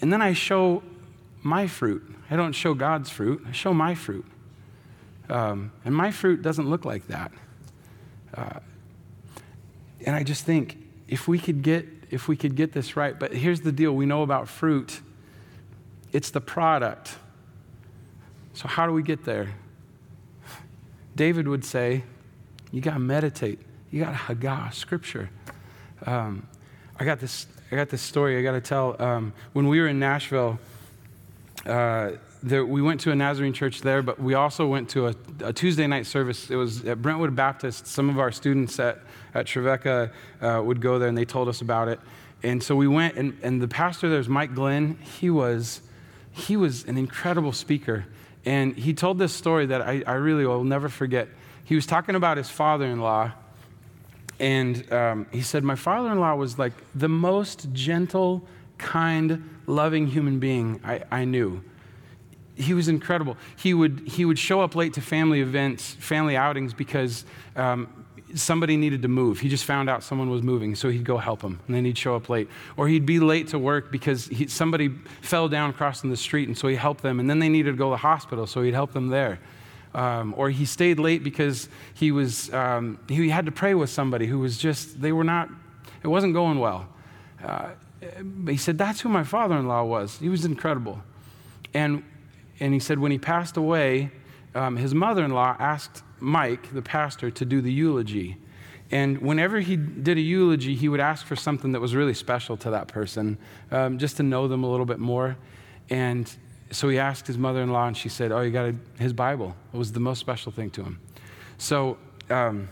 and 0.00 0.12
then 0.12 0.22
I 0.22 0.32
show 0.32 0.82
my 1.42 1.66
fruit. 1.66 2.02
I 2.30 2.36
don't 2.36 2.52
show 2.52 2.74
God's 2.74 3.10
fruit, 3.10 3.44
I 3.48 3.52
show 3.52 3.72
my 3.72 3.94
fruit. 3.94 4.26
Um, 5.30 5.72
and 5.84 5.94
my 5.94 6.10
fruit 6.10 6.42
doesn't 6.42 6.68
look 6.68 6.84
like 6.84 7.06
that. 7.08 7.32
Uh, 8.34 8.60
and 10.04 10.14
I 10.14 10.22
just 10.22 10.44
think 10.44 10.78
if 11.06 11.26
we 11.28 11.38
could 11.38 11.62
get 11.62 11.86
if 12.10 12.26
we 12.26 12.36
could 12.36 12.54
get 12.54 12.72
this 12.72 12.96
right, 12.96 13.18
but 13.18 13.32
here's 13.34 13.60
the 13.60 13.72
deal: 13.72 13.92
we 13.92 14.06
know 14.06 14.22
about 14.22 14.48
fruit. 14.48 15.00
It's 16.12 16.30
the 16.30 16.40
product. 16.40 17.16
So 18.58 18.66
how 18.66 18.88
do 18.88 18.92
we 18.92 19.04
get 19.04 19.24
there? 19.24 19.54
David 21.14 21.46
would 21.46 21.64
say, 21.64 22.02
you 22.72 22.80
got 22.80 22.94
to 22.94 22.98
meditate. 22.98 23.60
You 23.92 24.02
got 24.02 24.10
to 24.10 24.34
Hagah, 24.34 24.74
scripture. 24.74 25.30
Um, 26.04 26.44
I 26.98 27.04
got 27.04 27.20
this. 27.20 27.46
I 27.70 27.76
got 27.76 27.88
this 27.88 28.02
story 28.02 28.36
I 28.36 28.42
got 28.42 28.52
to 28.52 28.60
tell. 28.60 29.00
Um, 29.00 29.32
when 29.52 29.68
we 29.68 29.80
were 29.80 29.86
in 29.86 30.00
Nashville, 30.00 30.58
uh, 31.66 32.10
there, 32.42 32.66
we 32.66 32.82
went 32.82 33.00
to 33.02 33.12
a 33.12 33.14
Nazarene 33.14 33.52
church 33.52 33.82
there, 33.82 34.02
but 34.02 34.18
we 34.20 34.34
also 34.34 34.66
went 34.66 34.88
to 34.88 35.06
a, 35.06 35.14
a, 35.44 35.52
Tuesday 35.52 35.86
night 35.86 36.06
service. 36.06 36.50
It 36.50 36.56
was 36.56 36.84
at 36.84 37.00
Brentwood 37.00 37.36
Baptist. 37.36 37.86
Some 37.86 38.10
of 38.10 38.18
our 38.18 38.32
students 38.32 38.80
at, 38.80 38.98
at 39.34 39.46
Trevecca 39.46 40.10
uh, 40.40 40.62
would 40.64 40.80
go 40.80 40.98
there, 40.98 41.08
and 41.08 41.16
they 41.16 41.24
told 41.24 41.46
us 41.46 41.60
about 41.60 41.86
it. 41.86 42.00
And 42.42 42.60
so 42.60 42.74
we 42.74 42.88
went, 42.88 43.14
and, 43.18 43.38
and 43.40 43.62
the 43.62 43.68
pastor 43.68 44.08
there's 44.08 44.28
Mike 44.28 44.56
Glenn. 44.56 44.98
He 45.20 45.30
was, 45.30 45.80
he 46.32 46.56
was 46.56 46.84
an 46.86 46.98
incredible 46.98 47.52
speaker. 47.52 48.04
And 48.48 48.74
he 48.78 48.94
told 48.94 49.18
this 49.18 49.34
story 49.34 49.66
that 49.66 49.82
I, 49.82 50.02
I 50.06 50.14
really 50.14 50.46
will 50.46 50.64
never 50.64 50.88
forget. 50.88 51.28
He 51.64 51.74
was 51.74 51.84
talking 51.84 52.14
about 52.14 52.38
his 52.38 52.48
father 52.48 52.86
in 52.86 52.98
law. 52.98 53.32
And 54.40 54.90
um, 54.90 55.26
he 55.30 55.42
said, 55.42 55.62
My 55.64 55.74
father 55.74 56.10
in 56.10 56.18
law 56.18 56.34
was 56.34 56.58
like 56.58 56.72
the 56.94 57.10
most 57.10 57.70
gentle, 57.74 58.42
kind, 58.78 59.46
loving 59.66 60.06
human 60.06 60.38
being 60.38 60.80
I, 60.82 61.02
I 61.10 61.24
knew 61.26 61.62
he 62.56 62.74
was 62.74 62.88
incredible. 62.88 63.36
He 63.56 63.72
would, 63.72 64.00
he 64.00 64.24
would 64.24 64.38
show 64.38 64.60
up 64.60 64.74
late 64.74 64.94
to 64.94 65.00
family 65.00 65.40
events, 65.40 65.94
family 65.94 66.36
outings, 66.36 66.74
because 66.74 67.24
um, 67.54 67.97
somebody 68.34 68.76
needed 68.76 69.02
to 69.02 69.08
move. 69.08 69.40
He 69.40 69.48
just 69.48 69.64
found 69.64 69.88
out 69.88 70.02
someone 70.02 70.30
was 70.30 70.42
moving, 70.42 70.74
so 70.74 70.90
he'd 70.90 71.04
go 71.04 71.16
help 71.16 71.42
him, 71.42 71.60
and 71.66 71.74
then 71.74 71.84
he'd 71.84 71.98
show 71.98 72.14
up 72.14 72.28
late. 72.28 72.48
Or 72.76 72.88
he'd 72.88 73.06
be 73.06 73.20
late 73.20 73.48
to 73.48 73.58
work 73.58 73.90
because 73.90 74.26
he, 74.26 74.46
somebody 74.46 74.90
fell 75.22 75.48
down 75.48 75.72
crossing 75.72 76.10
the 76.10 76.16
street, 76.16 76.48
and 76.48 76.56
so 76.56 76.68
he 76.68 76.76
helped 76.76 77.02
them, 77.02 77.20
and 77.20 77.28
then 77.28 77.38
they 77.38 77.48
needed 77.48 77.72
to 77.72 77.76
go 77.76 77.86
to 77.86 77.90
the 77.92 77.96
hospital, 77.98 78.46
so 78.46 78.62
he'd 78.62 78.74
help 78.74 78.92
them 78.92 79.08
there. 79.08 79.38
Um, 79.94 80.34
or 80.36 80.50
he 80.50 80.66
stayed 80.66 80.98
late 80.98 81.24
because 81.24 81.68
he 81.94 82.12
was 82.12 82.52
um, 82.52 82.98
he 83.08 83.30
had 83.30 83.46
to 83.46 83.52
pray 83.52 83.74
with 83.74 83.88
somebody 83.88 84.26
who 84.26 84.38
was 84.38 84.58
just 84.58 85.00
they 85.00 85.12
were 85.12 85.24
not 85.24 85.48
it 86.02 86.08
wasn't 86.08 86.34
going 86.34 86.58
well. 86.58 86.88
Uh, 87.42 87.70
he 88.46 88.56
said 88.56 88.76
that's 88.76 89.00
who 89.00 89.08
my 89.08 89.24
father-in-law 89.24 89.84
was. 89.84 90.18
He 90.18 90.28
was 90.28 90.44
incredible, 90.44 91.00
and 91.72 92.04
and 92.60 92.74
he 92.74 92.80
said 92.80 92.98
when 92.98 93.12
he 93.12 93.18
passed 93.18 93.56
away, 93.56 94.10
um, 94.54 94.76
his 94.76 94.94
mother 94.94 95.24
in 95.24 95.32
law 95.32 95.56
asked 95.58 96.02
Mike, 96.20 96.72
the 96.72 96.82
pastor, 96.82 97.30
to 97.30 97.44
do 97.44 97.60
the 97.60 97.72
eulogy. 97.72 98.38
And 98.90 99.18
whenever 99.18 99.60
he 99.60 99.76
did 99.76 100.16
a 100.16 100.20
eulogy, 100.20 100.74
he 100.74 100.88
would 100.88 101.00
ask 101.00 101.26
for 101.26 101.36
something 101.36 101.72
that 101.72 101.80
was 101.80 101.94
really 101.94 102.14
special 102.14 102.56
to 102.58 102.70
that 102.70 102.88
person, 102.88 103.36
um, 103.70 103.98
just 103.98 104.16
to 104.16 104.22
know 104.22 104.48
them 104.48 104.64
a 104.64 104.70
little 104.70 104.86
bit 104.86 104.98
more. 104.98 105.36
And 105.90 106.32
so 106.70 106.88
he 106.88 106.98
asked 106.98 107.26
his 107.26 107.36
mother 107.36 107.60
in 107.62 107.70
law, 107.70 107.86
and 107.86 107.96
she 107.96 108.08
said, 108.08 108.32
Oh, 108.32 108.40
you 108.40 108.50
got 108.50 108.66
a, 108.66 108.74
his 108.98 109.12
Bible. 109.12 109.54
It 109.72 109.76
was 109.76 109.92
the 109.92 110.00
most 110.00 110.20
special 110.20 110.50
thing 110.50 110.70
to 110.70 110.82
him. 110.82 111.00
So 111.58 111.98
um, 112.30 112.68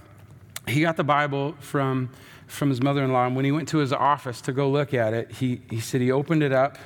he 0.66 0.80
got 0.80 0.96
the 0.96 1.04
Bible 1.04 1.54
from, 1.60 2.10
from 2.46 2.70
his 2.70 2.80
mother 2.82 3.04
in 3.04 3.12
law. 3.12 3.26
And 3.26 3.36
when 3.36 3.44
he 3.44 3.52
went 3.52 3.68
to 3.68 3.78
his 3.78 3.92
office 3.92 4.40
to 4.42 4.52
go 4.52 4.70
look 4.70 4.94
at 4.94 5.12
it, 5.12 5.32
he, 5.32 5.60
he 5.68 5.80
said 5.80 6.00
he 6.00 6.10
opened 6.10 6.42
it 6.42 6.52
up, 6.52 6.78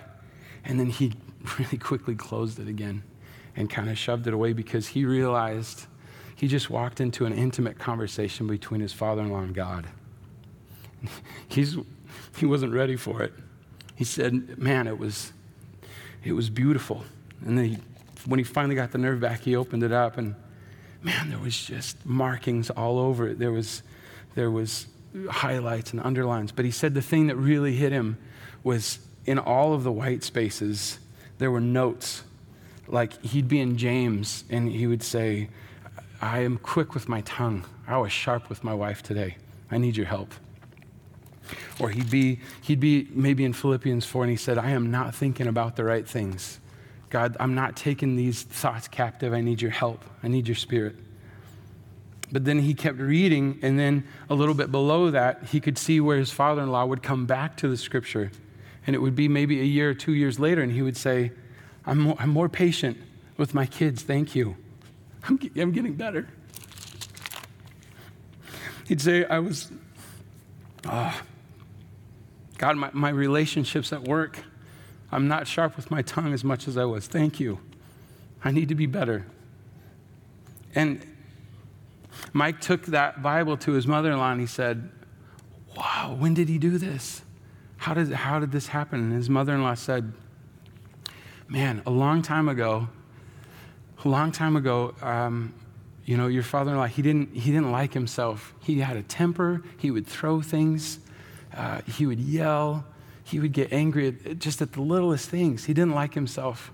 and 0.64 0.81
then 0.81 0.90
he 0.90 1.12
really 1.59 1.79
quickly 1.79 2.16
closed 2.16 2.59
it 2.59 2.66
again 2.66 3.05
and 3.56 3.68
kind 3.68 3.88
of 3.88 3.98
shoved 3.98 4.26
it 4.26 4.34
away 4.34 4.52
because 4.52 4.88
he 4.88 5.04
realized 5.04 5.86
he 6.34 6.48
just 6.48 6.70
walked 6.70 7.00
into 7.00 7.26
an 7.26 7.32
intimate 7.32 7.78
conversation 7.78 8.46
between 8.46 8.80
his 8.80 8.92
father 8.92 9.22
in 9.22 9.30
law 9.30 9.40
and 9.40 9.54
God. 9.54 9.86
He's, 11.48 11.76
he 12.36 12.46
wasn't 12.46 12.72
ready 12.72 12.96
for 12.96 13.22
it. 13.22 13.32
He 13.96 14.04
said, 14.04 14.58
Man, 14.58 14.86
it 14.86 14.98
was, 14.98 15.32
it 16.24 16.32
was 16.32 16.48
beautiful. 16.48 17.04
And 17.44 17.58
then 17.58 17.64
he, 17.66 17.78
when 18.26 18.38
he 18.38 18.44
finally 18.44 18.74
got 18.74 18.92
the 18.92 18.98
nerve 18.98 19.20
back, 19.20 19.40
he 19.40 19.56
opened 19.56 19.82
it 19.82 19.92
up, 19.92 20.18
and 20.18 20.34
man, 21.02 21.30
there 21.30 21.38
was 21.38 21.56
just 21.56 22.04
markings 22.06 22.70
all 22.70 22.98
over 22.98 23.28
it. 23.28 23.38
There 23.38 23.52
was, 23.52 23.82
there 24.34 24.50
was 24.50 24.86
highlights 25.28 25.92
and 25.92 26.00
underlines. 26.00 26.52
But 26.52 26.64
he 26.64 26.70
said 26.70 26.94
the 26.94 27.02
thing 27.02 27.26
that 27.28 27.36
really 27.36 27.74
hit 27.74 27.92
him 27.92 28.18
was 28.62 28.98
in 29.26 29.38
all 29.38 29.74
of 29.74 29.84
the 29.84 29.92
white 29.92 30.22
spaces, 30.22 30.98
there 31.38 31.50
were 31.50 31.60
notes. 31.60 32.22
Like 32.90 33.22
he'd 33.22 33.48
be 33.48 33.61
in 33.61 33.76
James 33.76 34.44
and 34.50 34.70
he 34.70 34.87
would 34.87 35.03
say, 35.03 35.48
I 36.20 36.40
am 36.40 36.59
quick 36.59 36.92
with 36.92 37.09
my 37.09 37.22
tongue. 37.22 37.64
I 37.87 37.96
was 37.98 38.12
sharp 38.12 38.48
with 38.48 38.62
my 38.62 38.74
wife 38.74 39.03
today. 39.03 39.37
I 39.70 39.79
need 39.79 39.96
your 39.96 40.07
help. 40.07 40.35
Or 41.79 41.90
he'd 41.90 42.11
be, 42.11 42.40
he'd 42.62 42.81
be 42.81 43.09
maybe 43.12 43.44
in 43.44 43.53
Philippians 43.53 44.05
4 44.05 44.24
and 44.24 44.31
he 44.31 44.37
said, 44.37 44.59
I 44.59 44.70
am 44.70 44.90
not 44.90 45.14
thinking 45.14 45.46
about 45.46 45.76
the 45.76 45.85
right 45.85 46.07
things. 46.07 46.61
God, 47.09 47.37
I'm 47.40 47.55
not 47.55 47.76
taking 47.76 48.16
these 48.16 48.42
thoughts 48.42 48.87
captive. 48.87 49.33
I 49.33 49.40
need 49.40 49.61
your 49.61 49.72
help. 49.72 50.05
I 50.22 50.29
need 50.29 50.46
your 50.46 50.55
spirit. 50.55 50.96
But 52.33 52.44
then 52.44 52.61
he 52.61 52.74
kept 52.74 52.98
reading, 52.98 53.59
and 53.62 53.76
then 53.76 54.05
a 54.29 54.35
little 54.35 54.55
bit 54.55 54.70
below 54.70 55.11
that, 55.11 55.46
he 55.46 55.59
could 55.59 55.76
see 55.76 56.00
where 56.00 56.16
his 56.16 56.31
father 56.31 56.62
in 56.62 56.70
law 56.70 56.85
would 56.85 57.03
come 57.03 57.26
back 57.26 57.57
to 57.57 57.68
the 57.68 57.76
scripture. 57.76 58.31
And 58.87 58.94
it 58.94 59.00
would 59.00 59.16
be 59.16 59.26
maybe 59.26 59.61
a 59.61 59.64
year 59.64 59.90
or 59.90 59.94
two 59.94 60.12
years 60.12 60.38
later, 60.38 60.62
and 60.62 60.70
he 60.70 60.83
would 60.83 60.96
say, 60.96 61.33
I'm 61.90 61.98
more, 61.98 62.14
I'm 62.20 62.31
more 62.31 62.48
patient 62.48 62.96
with 63.37 63.53
my 63.53 63.66
kids, 63.66 64.03
thank 64.03 64.37
you. 64.37 64.57
I'm, 65.24 65.40
I'm 65.57 65.72
getting 65.72 65.94
better. 65.94 66.29
He'd 68.87 69.00
say, 69.00 69.24
I 69.24 69.40
was, 69.40 69.72
oh, 70.88 71.20
God, 72.59 72.76
my, 72.76 72.90
my 72.92 73.09
relationships 73.09 73.92
at 73.92 74.05
work, 74.05 74.38
I'm 75.11 75.26
not 75.26 75.48
sharp 75.48 75.74
with 75.74 75.90
my 75.90 76.00
tongue 76.03 76.33
as 76.33 76.44
much 76.44 76.68
as 76.68 76.76
I 76.76 76.85
was. 76.85 77.09
Thank 77.09 77.40
you. 77.40 77.59
I 78.44 78.53
need 78.53 78.68
to 78.68 78.76
be 78.76 78.87
better. 78.87 79.26
And 80.76 81.05
Mike 82.33 82.61
took 82.61 82.87
that 82.87 83.20
Bible 83.20 83.57
to 83.57 83.72
his 83.72 83.88
mother 83.88 84.12
in 84.12 84.18
law 84.18 84.31
and 84.31 84.40
he 84.40 84.46
said, 84.46 84.90
Wow, 85.76 86.14
when 86.16 86.35
did 86.35 86.48
he 86.48 86.59
do 86.59 86.79
this? 86.79 87.22
How 87.79 87.94
did, 87.94 88.12
how 88.12 88.38
did 88.38 88.53
this 88.53 88.68
happen? 88.68 89.00
And 89.00 89.12
his 89.12 89.29
mother 89.29 89.55
in 89.55 89.62
law 89.64 89.74
said, 89.74 90.12
Man, 91.52 91.82
a 91.84 91.90
long 91.90 92.22
time 92.22 92.48
ago, 92.48 92.88
a 94.04 94.08
long 94.08 94.30
time 94.30 94.54
ago, 94.54 94.94
um, 95.02 95.52
you 96.04 96.16
know, 96.16 96.28
your 96.28 96.44
father 96.44 96.70
in 96.70 96.76
law, 96.76 96.86
he 96.86 97.02
didn't, 97.02 97.34
he 97.34 97.50
didn't 97.50 97.72
like 97.72 97.92
himself. 97.92 98.54
He 98.60 98.78
had 98.78 98.96
a 98.96 99.02
temper, 99.02 99.60
he 99.76 99.90
would 99.90 100.06
throw 100.06 100.42
things, 100.42 101.00
uh, 101.52 101.80
he 101.88 102.06
would 102.06 102.20
yell, 102.20 102.84
he 103.24 103.40
would 103.40 103.52
get 103.52 103.72
angry 103.72 104.16
at, 104.24 104.38
just 104.38 104.62
at 104.62 104.74
the 104.74 104.80
littlest 104.80 105.28
things. 105.28 105.64
He 105.64 105.74
didn't 105.74 105.92
like 105.92 106.14
himself. 106.14 106.70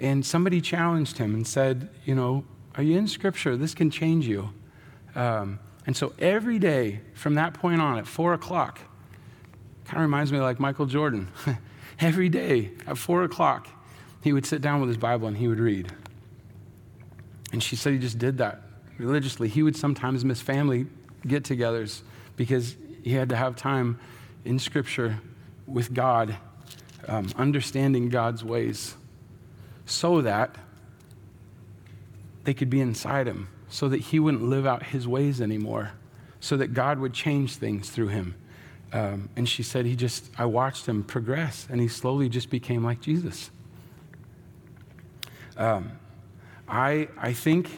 And 0.00 0.26
somebody 0.26 0.60
challenged 0.60 1.18
him 1.18 1.32
and 1.32 1.46
said, 1.46 1.88
You 2.04 2.16
know, 2.16 2.42
are 2.74 2.82
you 2.82 2.98
in 2.98 3.06
scripture? 3.06 3.56
This 3.56 3.72
can 3.72 3.88
change 3.88 4.26
you. 4.26 4.52
Um, 5.14 5.60
and 5.86 5.96
so 5.96 6.12
every 6.18 6.58
day 6.58 7.02
from 7.14 7.34
that 7.34 7.54
point 7.54 7.80
on 7.80 7.98
at 7.98 8.06
four 8.08 8.34
o'clock, 8.34 8.80
kind 9.84 9.98
of 9.98 10.02
reminds 10.02 10.32
me 10.32 10.40
like 10.40 10.58
Michael 10.58 10.86
Jordan. 10.86 11.28
every 12.00 12.28
day 12.28 12.72
at 12.84 12.98
four 12.98 13.22
o'clock, 13.22 13.68
he 14.22 14.32
would 14.32 14.46
sit 14.46 14.60
down 14.60 14.80
with 14.80 14.88
his 14.88 14.96
Bible 14.96 15.28
and 15.28 15.36
he 15.36 15.48
would 15.48 15.60
read. 15.60 15.92
And 17.52 17.62
she 17.62 17.76
said 17.76 17.92
he 17.92 17.98
just 17.98 18.18
did 18.18 18.38
that 18.38 18.60
religiously. 18.98 19.48
He 19.48 19.62
would 19.62 19.76
sometimes 19.76 20.24
miss 20.24 20.40
family 20.40 20.86
get 21.26 21.44
togethers 21.44 22.02
because 22.36 22.76
he 23.02 23.12
had 23.12 23.28
to 23.30 23.36
have 23.36 23.56
time 23.56 23.98
in 24.44 24.58
Scripture 24.58 25.20
with 25.66 25.94
God, 25.94 26.36
um, 27.06 27.28
understanding 27.36 28.08
God's 28.08 28.44
ways, 28.44 28.94
so 29.86 30.20
that 30.22 30.54
they 32.44 32.54
could 32.54 32.70
be 32.70 32.80
inside 32.80 33.26
him 33.26 33.48
so 33.68 33.88
that 33.88 33.98
he 33.98 34.18
wouldn't 34.18 34.42
live 34.42 34.66
out 34.66 34.82
his 34.82 35.06
ways 35.06 35.40
anymore, 35.40 35.92
so 36.40 36.56
that 36.56 36.68
God 36.68 36.98
would 36.98 37.12
change 37.12 37.56
things 37.56 37.90
through 37.90 38.08
him. 38.08 38.34
Um, 38.92 39.28
and 39.36 39.48
she 39.48 39.62
said, 39.62 39.84
he 39.84 39.96
just, 39.96 40.30
I 40.38 40.46
watched 40.46 40.86
him 40.86 41.04
progress, 41.04 41.66
and 41.70 41.80
he 41.80 41.88
slowly 41.88 42.28
just 42.28 42.48
became 42.48 42.82
like 42.82 43.00
Jesus. 43.00 43.50
Um, 45.58 45.92
I, 46.66 47.08
I, 47.18 47.34
think, 47.34 47.68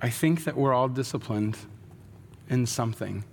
I 0.00 0.10
think 0.10 0.44
that 0.44 0.56
we're 0.56 0.72
all 0.72 0.88
disciplined 0.88 1.56
in 2.48 2.66
something 2.66 3.24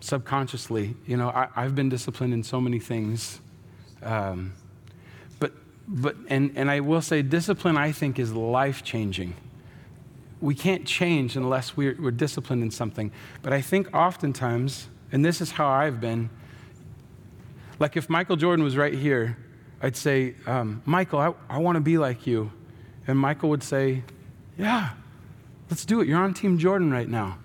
subconsciously. 0.00 0.94
You 1.06 1.16
know, 1.16 1.30
I, 1.30 1.62
have 1.62 1.74
been 1.74 1.88
disciplined 1.88 2.34
in 2.34 2.42
so 2.42 2.60
many 2.60 2.78
things. 2.78 3.40
Um, 4.02 4.52
but, 5.40 5.52
but 5.88 6.14
and, 6.28 6.52
and 6.54 6.70
I 6.70 6.80
will 6.80 7.02
say, 7.02 7.22
discipline, 7.22 7.76
I 7.76 7.90
think, 7.90 8.18
is 8.18 8.32
life 8.32 8.84
changing 8.84 9.34
we 10.44 10.54
can't 10.54 10.86
change 10.86 11.36
unless 11.36 11.74
we're, 11.74 11.96
we're 11.98 12.10
disciplined 12.10 12.62
in 12.62 12.70
something. 12.70 13.10
But 13.40 13.54
I 13.54 13.62
think 13.62 13.88
oftentimes, 13.94 14.88
and 15.10 15.24
this 15.24 15.40
is 15.40 15.52
how 15.52 15.66
I've 15.66 16.02
been, 16.02 16.28
like 17.78 17.96
if 17.96 18.10
Michael 18.10 18.36
Jordan 18.36 18.62
was 18.62 18.76
right 18.76 18.92
here, 18.92 19.38
I'd 19.84 19.96
say, 19.96 20.34
um, 20.46 20.80
Michael, 20.86 21.18
I, 21.18 21.34
I 21.46 21.58
want 21.58 21.76
to 21.76 21.80
be 21.80 21.98
like 21.98 22.26
you. 22.26 22.50
And 23.06 23.18
Michael 23.18 23.50
would 23.50 23.62
say, 23.62 24.02
Yeah, 24.56 24.94
let's 25.68 25.84
do 25.84 26.00
it. 26.00 26.08
You're 26.08 26.20
on 26.20 26.32
Team 26.32 26.56
Jordan 26.56 26.90
right 26.90 27.06
now. 27.08 27.36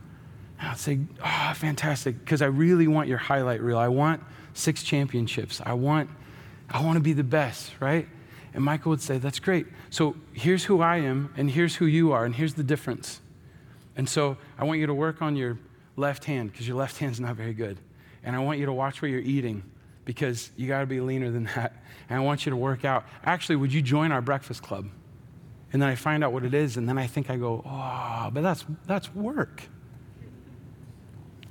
And 0.57 0.69
I'd 0.69 0.77
say, 0.77 0.99
Oh, 1.21 1.53
fantastic. 1.53 2.17
Because 2.17 2.41
I 2.41 2.45
really 2.45 2.87
want 2.87 3.09
your 3.09 3.17
highlight 3.17 3.59
reel. 3.59 3.77
I 3.77 3.89
want 3.89 4.23
six 4.53 4.83
championships. 4.83 5.61
I 5.65 5.73
want, 5.73 6.09
I 6.69 6.81
want 6.81 6.95
to 6.95 7.01
be 7.01 7.11
the 7.11 7.25
best, 7.25 7.73
right? 7.81 8.07
And 8.53 8.63
Michael 8.63 8.91
would 8.91 9.01
say, 9.01 9.17
That's 9.17 9.39
great. 9.39 9.67
So 9.89 10.15
here's 10.31 10.63
who 10.63 10.79
I 10.79 10.95
am, 10.99 11.33
and 11.35 11.51
here's 11.51 11.75
who 11.75 11.87
you 11.87 12.13
are, 12.13 12.23
and 12.23 12.33
here's 12.33 12.53
the 12.53 12.63
difference. 12.63 13.19
And 13.97 14.07
so 14.07 14.37
I 14.57 14.63
want 14.63 14.79
you 14.79 14.87
to 14.87 14.93
work 14.93 15.21
on 15.21 15.35
your 15.35 15.59
left 15.97 16.23
hand 16.23 16.53
because 16.53 16.65
your 16.65 16.77
left 16.77 16.99
hand's 16.99 17.19
not 17.19 17.35
very 17.35 17.53
good. 17.53 17.79
And 18.23 18.33
I 18.33 18.39
want 18.39 18.59
you 18.59 18.65
to 18.65 18.71
watch 18.71 19.01
what 19.01 19.11
you're 19.11 19.19
eating 19.19 19.61
because 20.09 20.49
you 20.57 20.67
got 20.67 20.79
to 20.79 20.87
be 20.87 20.99
leaner 20.99 21.29
than 21.29 21.43
that. 21.55 21.83
And 22.09 22.17
I 22.17 22.21
want 22.21 22.43
you 22.43 22.49
to 22.49 22.55
work 22.55 22.83
out. 22.83 23.05
Actually, 23.23 23.57
would 23.57 23.71
you 23.71 23.83
join 23.83 24.11
our 24.11 24.23
breakfast 24.23 24.63
club? 24.63 24.89
And 25.71 25.79
then 25.79 25.87
I 25.87 25.93
find 25.93 26.23
out 26.23 26.33
what 26.33 26.43
it 26.43 26.55
is, 26.55 26.77
and 26.77 26.89
then 26.89 26.97
I 26.97 27.05
think 27.05 27.29
I 27.29 27.37
go, 27.37 27.61
oh, 27.63 28.31
but 28.33 28.41
that's, 28.41 28.65
that's 28.87 29.13
work. 29.13 29.61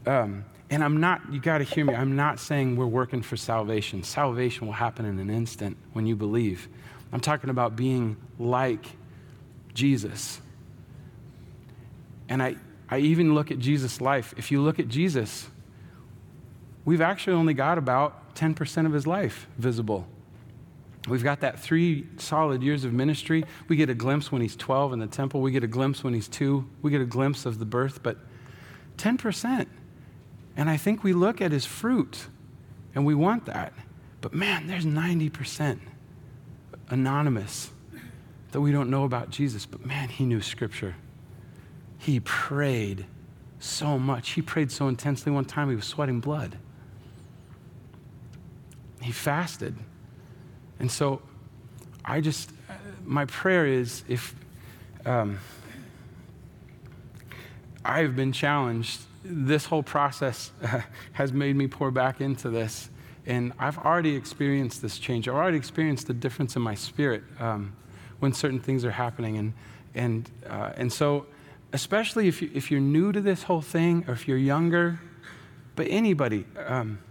Um, 0.06 0.44
and 0.70 0.82
I'm 0.82 0.98
not, 0.98 1.32
you 1.32 1.38
got 1.38 1.58
to 1.58 1.64
hear 1.64 1.84
me, 1.84 1.94
I'm 1.94 2.16
not 2.16 2.40
saying 2.40 2.74
we're 2.74 2.86
working 2.86 3.22
for 3.22 3.36
salvation. 3.36 4.02
Salvation 4.02 4.66
will 4.66 4.74
happen 4.74 5.04
in 5.04 5.20
an 5.20 5.30
instant 5.30 5.76
when 5.92 6.04
you 6.04 6.16
believe. 6.16 6.68
I'm 7.12 7.20
talking 7.20 7.50
about 7.50 7.76
being 7.76 8.16
like 8.40 8.86
Jesus. 9.72 10.40
And 12.28 12.42
I, 12.42 12.56
I 12.90 12.98
even 12.98 13.36
look 13.36 13.52
at 13.52 13.60
Jesus' 13.60 14.00
life. 14.00 14.34
If 14.36 14.50
you 14.50 14.60
look 14.62 14.80
at 14.80 14.88
Jesus, 14.88 15.48
we've 16.84 17.00
actually 17.00 17.34
only 17.34 17.54
got 17.54 17.78
about 17.78 18.27
10% 18.38 18.86
of 18.86 18.92
his 18.92 19.06
life 19.06 19.48
visible. 19.58 20.06
We've 21.08 21.24
got 21.24 21.40
that 21.40 21.58
three 21.58 22.06
solid 22.18 22.62
years 22.62 22.84
of 22.84 22.92
ministry. 22.92 23.44
We 23.66 23.76
get 23.76 23.90
a 23.90 23.94
glimpse 23.94 24.30
when 24.30 24.42
he's 24.42 24.54
12 24.54 24.92
in 24.92 24.98
the 25.00 25.06
temple. 25.06 25.40
We 25.40 25.50
get 25.50 25.64
a 25.64 25.68
glimpse 25.68 26.04
when 26.04 26.14
he's 26.14 26.28
two. 26.28 26.68
We 26.82 26.90
get 26.90 27.00
a 27.00 27.06
glimpse 27.06 27.46
of 27.46 27.58
the 27.58 27.64
birth, 27.64 28.02
but 28.02 28.18
10%. 28.98 29.66
And 30.56 30.70
I 30.70 30.76
think 30.76 31.02
we 31.02 31.12
look 31.12 31.40
at 31.40 31.50
his 31.50 31.64
fruit 31.64 32.26
and 32.94 33.04
we 33.04 33.14
want 33.14 33.46
that. 33.46 33.72
But 34.20 34.34
man, 34.34 34.66
there's 34.66 34.84
90% 34.84 35.80
anonymous 36.90 37.70
that 38.52 38.60
we 38.60 38.70
don't 38.70 38.90
know 38.90 39.04
about 39.04 39.30
Jesus. 39.30 39.66
But 39.66 39.84
man, 39.84 40.08
he 40.08 40.24
knew 40.24 40.40
Scripture. 40.40 40.96
He 41.98 42.20
prayed 42.20 43.06
so 43.58 43.98
much. 43.98 44.30
He 44.30 44.42
prayed 44.42 44.70
so 44.70 44.88
intensely 44.88 45.32
one 45.32 45.44
time 45.44 45.70
he 45.70 45.76
was 45.76 45.84
sweating 45.84 46.20
blood. 46.20 46.58
He 49.00 49.12
fasted. 49.12 49.76
And 50.80 50.90
so 50.90 51.22
I 52.04 52.20
just, 52.20 52.52
my 53.04 53.24
prayer 53.26 53.66
is 53.66 54.04
if 54.08 54.34
um, 55.06 55.38
I've 57.84 58.16
been 58.16 58.32
challenged, 58.32 59.00
this 59.24 59.66
whole 59.66 59.82
process 59.82 60.52
uh, 60.62 60.80
has 61.12 61.32
made 61.32 61.56
me 61.56 61.66
pour 61.66 61.90
back 61.90 62.20
into 62.20 62.50
this. 62.50 62.90
And 63.26 63.52
I've 63.58 63.78
already 63.78 64.16
experienced 64.16 64.80
this 64.80 64.98
change. 64.98 65.28
I've 65.28 65.34
already 65.34 65.58
experienced 65.58 66.06
the 66.06 66.14
difference 66.14 66.56
in 66.56 66.62
my 66.62 66.74
spirit 66.74 67.22
um, 67.38 67.76
when 68.20 68.32
certain 68.32 68.60
things 68.60 68.84
are 68.84 68.90
happening. 68.90 69.36
And, 69.36 69.52
and, 69.94 70.30
uh, 70.48 70.72
and 70.76 70.92
so, 70.92 71.26
especially 71.72 72.28
if, 72.28 72.40
you, 72.40 72.50
if 72.54 72.70
you're 72.70 72.80
new 72.80 73.12
to 73.12 73.20
this 73.20 73.42
whole 73.42 73.60
thing 73.60 74.04
or 74.08 74.14
if 74.14 74.26
you're 74.26 74.38
younger, 74.38 75.00
but 75.76 75.86
anybody, 75.90 76.46
um, 76.66 76.98
I, 76.98 77.07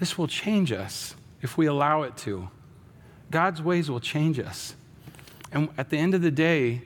this 0.00 0.18
will 0.18 0.26
change 0.26 0.72
us 0.72 1.14
if 1.42 1.56
we 1.56 1.66
allow 1.66 2.02
it 2.02 2.16
to. 2.16 2.48
God's 3.30 3.62
ways 3.62 3.88
will 3.88 4.00
change 4.00 4.40
us. 4.40 4.74
And 5.52 5.68
at 5.78 5.90
the 5.90 5.98
end 5.98 6.14
of 6.14 6.22
the 6.22 6.30
day, 6.30 6.82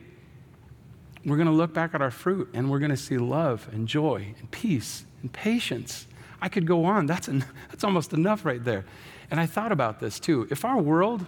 we're 1.25 1.37
going 1.37 1.47
to 1.47 1.53
look 1.53 1.73
back 1.73 1.95
at 1.95 2.01
our 2.01 2.11
fruit 2.11 2.49
and 2.53 2.69
we're 2.69 2.79
going 2.79 2.91
to 2.91 2.97
see 2.97 3.17
love 3.17 3.67
and 3.71 3.87
joy 3.87 4.35
and 4.37 4.51
peace 4.51 5.05
and 5.21 5.33
patience 5.33 6.05
I 6.41 6.49
could 6.49 6.67
go 6.67 6.85
on. 6.85 7.05
That's, 7.07 7.27
that's 7.69 7.83
almost 7.83 8.13
enough 8.13 8.45
right 8.45 8.63
there. 8.63 8.85
And 9.31 9.39
I 9.39 9.45
thought 9.45 9.71
about 9.71 9.99
this 9.99 10.19
too. 10.19 10.47
If 10.51 10.65
our 10.65 10.79
world 10.79 11.25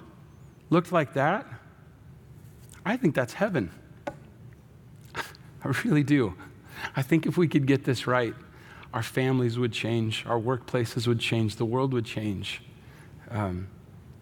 looked 0.70 0.92
like 0.92 1.14
that, 1.14 1.48
I 2.86 2.98
think 2.98 3.16
that's 3.16 3.34
heaven. 3.34 3.72
I 5.16 5.74
really 5.84 6.04
do. 6.04 6.36
I 6.96 7.02
think 7.02 7.26
if 7.26 7.38
we 7.38 7.48
could 7.48 7.66
get 7.66 7.86
this 7.86 8.06
right, 8.06 8.36
our 8.98 9.04
families 9.04 9.60
would 9.60 9.72
change, 9.72 10.26
our 10.26 10.39
workplaces 10.39 11.06
would 11.06 11.20
change, 11.20 11.58
the 11.58 11.66
world 11.66 11.93
would 11.93 12.04
change. 12.04 12.64
Um, 13.30 13.68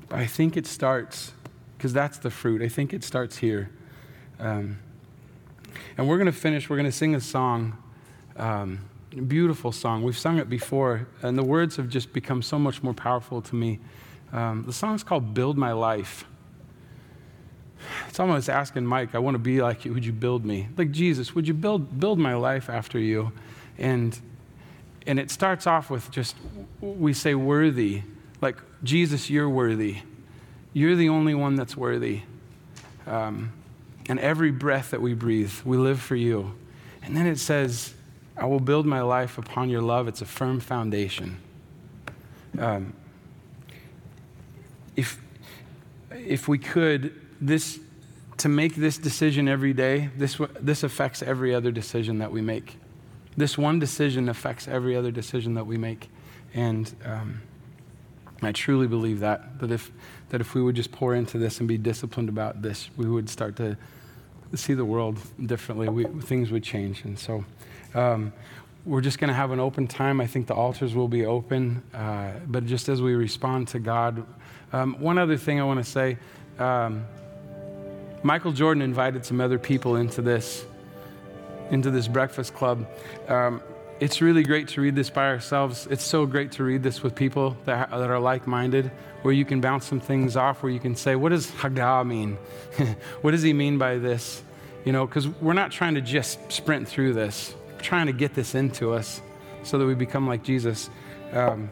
but 0.10 0.20
I 0.20 0.26
think 0.26 0.58
it 0.58 0.68
starts, 0.68 1.32
because 1.78 1.94
that's 1.94 2.18
the 2.18 2.30
fruit, 2.30 2.62
I 2.62 2.68
think 2.68 2.94
it 2.94 3.02
starts 3.02 3.38
here. 3.38 3.70
Um, 4.38 4.80
and 5.98 6.10
we're 6.10 6.18
going 6.18 6.26
to 6.26 6.34
finish, 6.34 6.70
we're 6.70 6.76
going 6.76 6.92
to 6.92 6.92
sing 6.92 7.16
a 7.16 7.22
song. 7.22 7.78
Um, 8.36 8.82
beautiful 9.28 9.72
song. 9.72 10.04
We've 10.04 10.18
sung 10.18 10.40
it 10.40 10.50
before, 10.50 11.08
and 11.22 11.38
the 11.38 11.44
words 11.44 11.78
have 11.78 11.88
just 11.88 12.12
become 12.12 12.42
so 12.42 12.60
much 12.60 12.84
more 12.84 12.94
powerful 12.94 13.42
to 13.44 13.56
me. 13.56 13.80
Um, 14.34 14.64
the 14.64 14.74
song's 14.74 15.06
called 15.06 15.34
Build 15.34 15.58
My 15.58 15.72
Life. 15.72 16.26
It's 18.10 18.20
almost 18.20 18.50
asking 18.50 18.86
Mike, 18.86 19.16
I 19.16 19.20
want 19.20 19.36
to 19.36 19.40
be 19.40 19.62
like 19.62 19.86
you. 19.86 19.94
Would 19.94 20.06
you 20.06 20.12
build 20.12 20.46
me? 20.46 20.68
Like 20.76 20.92
Jesus, 20.92 21.34
would 21.34 21.48
you 21.48 21.54
build, 21.54 21.98
build 21.98 22.20
my 22.20 22.36
life 22.36 22.70
after 22.70 23.00
you? 23.00 23.32
And, 23.78 24.20
and 25.06 25.20
it 25.20 25.30
starts 25.32 25.68
off 25.68 25.90
with 25.90 26.10
just, 26.12 26.36
we 26.82 27.14
say 27.14 27.36
worthy. 27.36 28.02
Like, 28.42 28.58
Jesus, 28.84 29.30
you're 29.30 29.50
worthy. 29.50 29.98
You're 30.74 30.96
the 30.96 31.10
only 31.10 31.36
one 31.36 31.56
that's 31.56 31.78
worthy. 31.78 32.24
Um, 33.08 33.54
and 34.08 34.20
every 34.20 34.52
breath 34.52 34.92
that 34.92 35.02
we 35.02 35.14
breathe, 35.14 35.54
we 35.64 35.78
live 35.78 36.02
for 36.02 36.16
you. 36.16 36.54
And 37.04 37.16
then 37.16 37.28
it 37.28 37.40
says, 37.40 37.94
I 38.38 38.46
will 38.46 38.60
build 38.60 38.86
my 38.86 39.02
life 39.02 39.38
upon 39.38 39.70
your 39.70 39.82
love. 39.82 40.08
It's 40.08 40.22
a 40.22 40.26
firm 40.26 40.60
foundation. 40.60 41.38
Um, 42.58 42.94
if, 44.96 45.22
if 46.12 46.48
we 46.48 46.58
could, 46.58 47.14
this, 47.40 47.80
to 48.38 48.50
make 48.50 48.76
this 48.76 48.98
decision 48.98 49.48
every 49.48 49.74
day, 49.74 50.10
this, 50.18 50.40
this 50.60 50.84
affects 50.84 51.22
every 51.22 51.54
other 51.54 51.72
decision 51.72 52.20
that 52.20 52.32
we 52.32 52.42
make. 52.42 52.78
This 53.38 53.58
one 53.58 53.80
decision 53.80 54.30
affects 54.30 54.68
every 54.68 54.96
other 54.96 55.12
decision 55.12 55.56
that 55.56 55.66
we 55.66 55.78
make. 55.78 56.10
And 56.54 56.94
um, 57.04 57.42
I 58.42 58.52
truly 58.52 58.88
believe 58.88 59.20
that, 59.20 59.60
that 59.60 59.72
if, 59.72 59.92
that 60.30 60.42
if 60.42 60.54
we 60.54 60.62
would 60.62 60.76
just 60.76 60.92
pour 60.92 61.16
into 61.16 61.38
this 61.38 61.60
and 61.60 61.68
be 61.68 61.78
disciplined 61.78 62.30
about 62.30 62.62
this, 62.62 62.90
we 62.96 63.08
would 63.08 63.30
start 63.30 63.56
to 63.58 63.78
see 64.54 64.74
the 64.74 64.86
world 64.86 65.20
differently. 65.46 65.90
We, 65.90 66.06
things 66.22 66.52
would 66.52 66.64
change. 66.64 67.04
And 67.04 67.20
so 67.20 67.44
um, 67.94 68.32
we're 68.86 69.02
just 69.02 69.20
going 69.20 69.30
to 69.30 69.34
have 69.34 69.52
an 69.52 69.60
open 69.60 69.88
time. 69.88 70.22
I 70.22 70.28
think 70.28 70.48
the 70.48 70.54
altars 70.54 70.96
will 70.96 71.08
be 71.08 71.26
open. 71.26 71.84
Uh, 71.94 72.32
but 72.48 72.66
just 72.66 72.88
as 72.88 73.02
we 73.02 73.16
respond 73.16 73.68
to 73.70 73.80
God, 73.80 74.26
um, 74.72 74.96
one 75.00 75.18
other 75.18 75.38
thing 75.38 75.60
I 75.60 75.64
want 75.64 75.84
to 75.84 75.90
say 75.90 76.18
um, 76.60 77.06
Michael 78.24 78.52
Jordan 78.52 78.82
invited 78.82 79.26
some 79.26 79.42
other 79.42 79.60
people 79.60 79.98
into 79.98 80.22
this, 80.22 80.66
into 81.72 81.92
this 81.92 82.08
breakfast 82.08 82.54
club. 82.54 82.88
Um, 83.28 83.62
it's 84.00 84.22
really 84.22 84.44
great 84.44 84.68
to 84.70 84.82
read 84.82 84.96
this 84.96 85.10
by 85.10 85.28
ourselves. 85.28 85.88
It's 85.90 86.04
so 86.04 86.26
great 86.26 86.52
to 86.54 86.64
read 86.64 86.84
this 86.84 87.02
with 87.02 87.16
people 87.16 87.56
that, 87.66 87.90
that 87.90 88.10
are 88.10 88.20
like 88.20 88.46
minded, 88.46 88.92
where 89.22 89.34
you 89.34 89.46
can 89.46 89.62
bounce 89.62 89.86
some 89.86 90.02
things 90.02 90.36
off, 90.36 90.64
where 90.64 90.72
you 90.72 90.80
can 90.80 90.96
say, 90.96 91.16
What 91.16 91.30
does 91.30 91.50
Hagah 91.50 92.06
mean? 92.06 92.38
what 93.22 93.32
does 93.32 93.42
he 93.42 93.54
mean 93.54 93.78
by 93.78 93.98
this? 93.98 94.44
You 94.84 94.92
know, 94.92 95.08
because 95.08 95.28
we're 95.28 95.54
not 95.54 95.72
trying 95.72 95.96
to 95.96 96.02
just 96.02 96.52
sprint 96.52 96.88
through 96.88 97.14
this, 97.14 97.56
we're 97.72 97.80
trying 97.80 98.08
to 98.08 98.14
get 98.14 98.34
this 98.34 98.54
into 98.54 98.94
us 98.94 99.22
so 99.64 99.78
that 99.78 99.86
we 99.86 99.96
become 99.96 100.28
like 100.28 100.44
Jesus. 100.44 100.90
Um, 101.32 101.72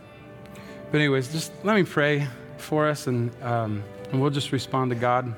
but, 0.91 0.99
anyways, 0.99 1.31
just 1.31 1.51
let 1.63 1.75
me 1.75 1.83
pray 1.83 2.27
for 2.57 2.87
us 2.87 3.07
and, 3.07 3.31
um, 3.43 3.83
and 4.11 4.21
we'll 4.21 4.31
just 4.31 4.51
respond 4.51 4.91
to 4.91 4.95
God. 4.95 5.33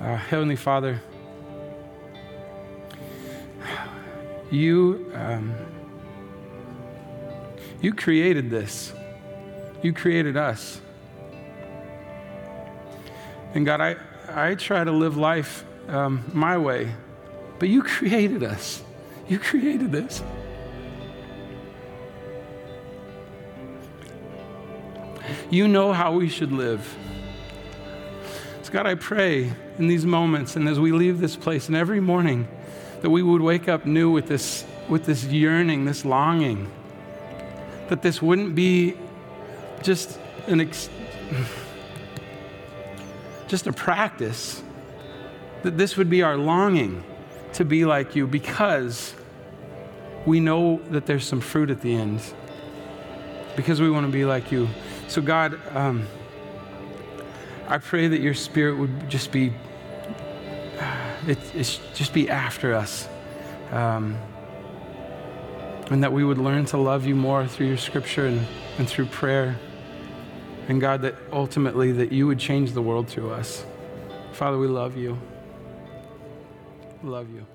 Uh, 0.00 0.16
Heavenly 0.16 0.54
Father, 0.54 1.02
you, 4.48 5.10
um, 5.12 5.52
you 7.80 7.92
created 7.92 8.48
this. 8.48 8.92
You 9.82 9.92
created 9.92 10.36
us. 10.36 10.80
And 13.54 13.66
God, 13.66 13.80
I, 13.80 13.96
I 14.28 14.54
try 14.54 14.84
to 14.84 14.92
live 14.92 15.16
life 15.16 15.64
um, 15.88 16.24
my 16.32 16.56
way, 16.58 16.94
but 17.58 17.68
you 17.68 17.82
created 17.82 18.44
us. 18.44 18.82
You 19.28 19.40
created 19.40 19.90
this. 19.90 20.22
You 25.50 25.66
know 25.66 25.92
how 25.92 26.12
we 26.12 26.28
should 26.28 26.52
live. 26.52 26.96
So, 28.68 28.74
God, 28.74 28.86
I 28.86 28.96
pray 28.96 29.50
in 29.78 29.88
these 29.88 30.04
moments 30.04 30.54
and 30.54 30.68
as 30.68 30.78
we 30.78 30.92
leave 30.92 31.20
this 31.20 31.36
place 31.36 31.68
and 31.68 31.74
every 31.74 32.00
morning 32.00 32.46
that 33.00 33.08
we 33.08 33.22
would 33.22 33.40
wake 33.40 33.66
up 33.66 33.86
new 33.86 34.10
with 34.10 34.28
this, 34.28 34.66
with 34.90 35.06
this 35.06 35.24
yearning, 35.24 35.86
this 35.86 36.04
longing, 36.04 36.70
that 37.88 38.02
this 38.02 38.20
wouldn't 38.20 38.54
be 38.54 38.94
just 39.82 40.20
an 40.48 40.60
ex- 40.60 40.90
just 43.48 43.66
a 43.66 43.72
practice, 43.72 44.62
that 45.62 45.78
this 45.78 45.96
would 45.96 46.10
be 46.10 46.22
our 46.22 46.36
longing 46.36 47.02
to 47.54 47.64
be 47.64 47.86
like 47.86 48.14
you 48.14 48.26
because 48.26 49.14
we 50.26 50.40
know 50.40 50.78
that 50.90 51.06
there's 51.06 51.24
some 51.24 51.40
fruit 51.40 51.70
at 51.70 51.80
the 51.80 51.94
end, 51.94 52.20
because 53.56 53.80
we 53.80 53.90
want 53.90 54.04
to 54.04 54.12
be 54.12 54.26
like 54.26 54.52
you. 54.52 54.68
So, 55.06 55.22
God, 55.22 55.58
um, 55.74 56.06
I 57.70 57.76
pray 57.76 58.08
that 58.08 58.20
your 58.22 58.32
spirit 58.32 58.78
would 58.78 59.10
just 59.10 59.30
be, 59.30 59.52
it, 61.26 61.38
it's 61.54 61.76
just 61.92 62.14
be 62.14 62.30
after 62.30 62.74
us. 62.74 63.06
Um, 63.70 64.16
and 65.90 66.02
that 66.02 66.12
we 66.12 66.24
would 66.24 66.38
learn 66.38 66.64
to 66.66 66.78
love 66.78 67.06
you 67.06 67.14
more 67.14 67.46
through 67.46 67.66
your 67.66 67.76
scripture 67.76 68.26
and, 68.26 68.46
and 68.78 68.88
through 68.88 69.06
prayer. 69.06 69.58
And 70.68 70.80
God, 70.80 71.02
that 71.02 71.14
ultimately 71.30 71.92
that 71.92 72.10
you 72.10 72.26
would 72.26 72.38
change 72.38 72.72
the 72.72 72.82
world 72.82 73.06
through 73.06 73.32
us. 73.32 73.66
Father, 74.32 74.56
we 74.56 74.66
love 74.66 74.96
you. 74.96 75.18
Love 77.02 77.28
you. 77.30 77.46